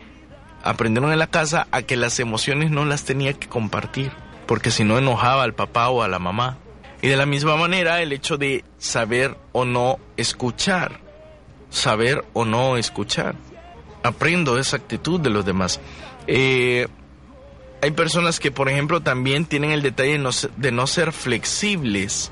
aprendieron 0.64 1.12
en 1.12 1.20
la 1.20 1.28
casa 1.28 1.68
a 1.70 1.82
que 1.82 1.95
las 1.97 2.18
emociones 2.18 2.72
no 2.72 2.84
las 2.84 3.05
tenía 3.05 3.32
que 3.34 3.49
compartir, 3.49 4.11
porque 4.47 4.72
si 4.72 4.82
no 4.82 4.99
enojaba 4.99 5.45
al 5.45 5.55
papá 5.55 5.88
o 5.90 6.03
a 6.03 6.09
la 6.09 6.18
mamá. 6.18 6.59
Y 7.01 7.07
de 7.09 7.16
la 7.16 7.24
misma 7.26 7.57
manera 7.57 8.03
el 8.03 8.12
hecho 8.12 8.36
de 8.36 8.64
saber 8.78 9.36
o 9.53 9.64
no 9.64 9.99
escuchar, 10.16 10.99
saber 11.70 12.24
o 12.32 12.45
no 12.45 12.76
escuchar. 12.76 13.36
Aprendo 14.03 14.59
esa 14.59 14.76
actitud 14.76 15.20
de 15.20 15.30
los 15.30 15.45
demás. 15.45 15.80
Eh, 16.26 16.88
hay 17.80 17.90
personas 17.93 18.40
que, 18.40 18.51
por 18.51 18.68
ejemplo, 18.68 19.01
también 19.01 19.45
tienen 19.47 19.70
el 19.70 19.82
detalle 19.82 20.12
de 20.12 20.18
no, 20.18 20.32
se- 20.32 20.51
de 20.57 20.72
no 20.72 20.86
ser 20.88 21.12
flexibles 21.12 22.30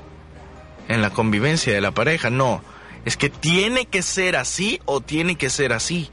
en 0.93 1.01
la 1.01 1.11
convivencia 1.11 1.73
de 1.73 1.81
la 1.81 1.91
pareja. 1.91 2.29
No, 2.29 2.61
es 3.05 3.17
que 3.17 3.29
tiene 3.29 3.85
que 3.85 4.01
ser 4.01 4.35
así 4.35 4.79
o 4.85 5.01
tiene 5.01 5.35
que 5.35 5.49
ser 5.49 5.73
así. 5.73 6.09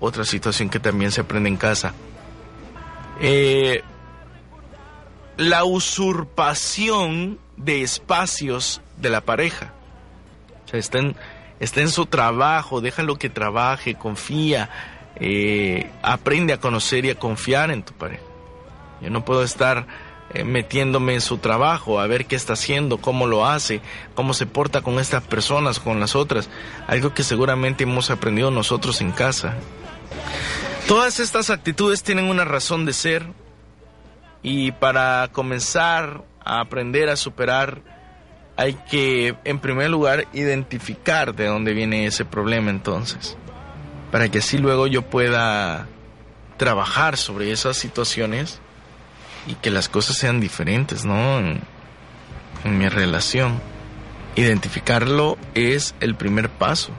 Otra 0.00 0.24
situación 0.24 0.68
que 0.68 0.80
también 0.80 1.10
se 1.10 1.22
aprende 1.22 1.48
en 1.48 1.56
casa. 1.56 1.94
Eh, 3.20 3.82
la 5.36 5.64
usurpación 5.64 7.38
de 7.56 7.82
espacios 7.82 8.80
de 8.96 9.10
la 9.10 9.20
pareja. 9.20 9.72
O 10.66 10.68
sea, 10.68 10.78
está 10.78 10.98
en, 10.98 11.16
está 11.60 11.80
en 11.80 11.90
su 11.90 12.06
trabajo, 12.06 12.80
déjalo 12.80 13.16
que 13.16 13.30
trabaje, 13.30 13.94
confía, 13.94 14.68
eh, 15.16 15.90
aprende 16.02 16.52
a 16.52 16.60
conocer 16.60 17.04
y 17.04 17.10
a 17.10 17.14
confiar 17.14 17.70
en 17.70 17.82
tu 17.82 17.92
pareja. 17.94 18.22
Yo 19.00 19.10
no 19.10 19.24
puedo 19.24 19.42
estar 19.42 19.86
eh, 20.34 20.44
metiéndome 20.44 21.14
en 21.14 21.20
su 21.22 21.38
trabajo, 21.38 22.00
a 22.00 22.06
ver 22.06 22.26
qué 22.26 22.36
está 22.36 22.52
haciendo, 22.52 22.98
cómo 22.98 23.26
lo 23.26 23.46
hace, 23.46 23.80
cómo 24.14 24.34
se 24.34 24.44
porta 24.44 24.82
con 24.82 24.98
estas 24.98 25.22
personas, 25.22 25.80
con 25.80 26.00
las 26.00 26.14
otras. 26.14 26.50
Algo 26.86 27.14
que 27.14 27.22
seguramente 27.22 27.84
hemos 27.84 28.10
aprendido 28.10 28.50
nosotros 28.50 29.00
en 29.00 29.12
casa. 29.12 29.56
Todas 30.86 31.18
estas 31.20 31.48
actitudes 31.48 32.02
tienen 32.02 32.26
una 32.26 32.44
razón 32.44 32.84
de 32.84 32.92
ser 32.92 33.26
y 34.42 34.72
para 34.72 35.28
comenzar 35.32 36.24
a 36.44 36.60
aprender 36.60 37.08
a 37.08 37.16
superar 37.16 37.80
hay 38.56 38.74
que, 38.90 39.34
en 39.44 39.60
primer 39.60 39.88
lugar, 39.88 40.26
identificar 40.32 41.34
de 41.34 41.46
dónde 41.46 41.74
viene 41.74 42.06
ese 42.06 42.24
problema 42.24 42.70
entonces, 42.70 43.36
para 44.10 44.30
que 44.30 44.38
así 44.38 44.58
luego 44.58 44.86
yo 44.88 45.02
pueda 45.02 45.86
trabajar 46.56 47.16
sobre 47.16 47.52
esas 47.52 47.76
situaciones 47.76 48.60
y 49.46 49.54
que 49.54 49.70
las 49.70 49.88
cosas 49.88 50.16
sean 50.16 50.40
diferentes, 50.40 51.04
¿no? 51.04 51.38
En, 51.38 51.60
mi 52.64 52.88
relación. 52.88 53.60
Identificarlo 54.34 55.38
es 55.54 55.94
el 56.00 56.16
primer 56.16 56.50
paso. 56.50 56.90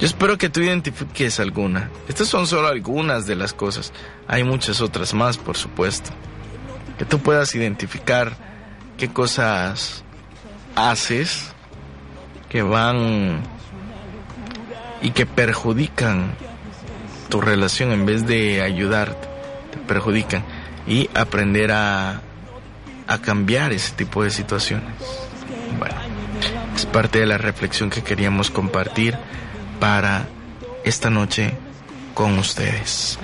Yo 0.00 0.06
espero 0.06 0.36
que 0.36 0.48
tú 0.48 0.60
identifiques 0.60 1.38
alguna. 1.38 1.88
Estas 2.08 2.28
son 2.28 2.46
solo 2.46 2.68
algunas 2.68 3.26
de 3.26 3.36
las 3.36 3.52
cosas. 3.54 3.92
Hay 4.26 4.42
muchas 4.42 4.80
otras 4.80 5.14
más, 5.14 5.38
por 5.38 5.56
supuesto. 5.56 6.10
Que 6.98 7.04
tú 7.04 7.20
puedas 7.20 7.54
identificar 7.54 8.36
qué 8.98 9.08
cosas 9.08 10.02
haces 10.74 11.52
que 12.48 12.62
van 12.62 13.40
y 15.00 15.10
que 15.12 15.26
perjudican 15.26 16.34
tu 17.28 17.40
relación 17.40 17.92
en 17.92 18.04
vez 18.04 18.26
de 18.26 18.60
ayudarte, 18.60 19.26
te 19.70 19.78
perjudican 19.78 20.44
y 20.86 21.08
aprender 21.14 21.72
a, 21.72 22.20
a 23.06 23.18
cambiar 23.18 23.72
ese 23.72 23.92
tipo 23.94 24.22
de 24.24 24.30
situaciones. 24.30 24.94
Bueno, 25.78 25.94
es 26.74 26.86
parte 26.86 27.20
de 27.20 27.26
la 27.26 27.38
reflexión 27.38 27.90
que 27.90 28.02
queríamos 28.02 28.50
compartir 28.50 29.16
para 29.80 30.26
esta 30.84 31.10
noche 31.10 31.54
con 32.14 32.38
ustedes. 32.38 33.18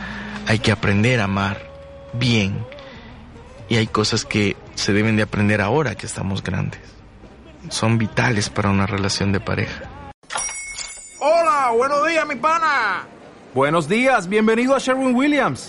Hay 0.46 0.58
que 0.58 0.72
aprender 0.72 1.20
a 1.20 1.24
amar 1.24 1.68
bien 2.12 2.64
y 3.68 3.76
hay 3.76 3.86
cosas 3.86 4.24
que 4.24 4.56
se 4.74 4.92
deben 4.92 5.16
de 5.16 5.22
aprender 5.22 5.60
ahora 5.60 5.94
que 5.94 6.06
estamos 6.06 6.42
grandes. 6.42 6.80
Son 7.68 7.98
vitales 7.98 8.48
para 8.48 8.70
una 8.70 8.86
relación 8.86 9.32
de 9.32 9.40
pareja. 9.40 9.82
Hola, 11.20 11.72
buenos 11.76 12.06
días, 12.06 12.26
mi 12.26 12.36
pana. 12.36 13.06
Buenos 13.54 13.88
días, 13.88 14.28
bienvenido 14.28 14.74
a 14.74 14.78
Sherwin 14.78 15.14
Williams. 15.14 15.68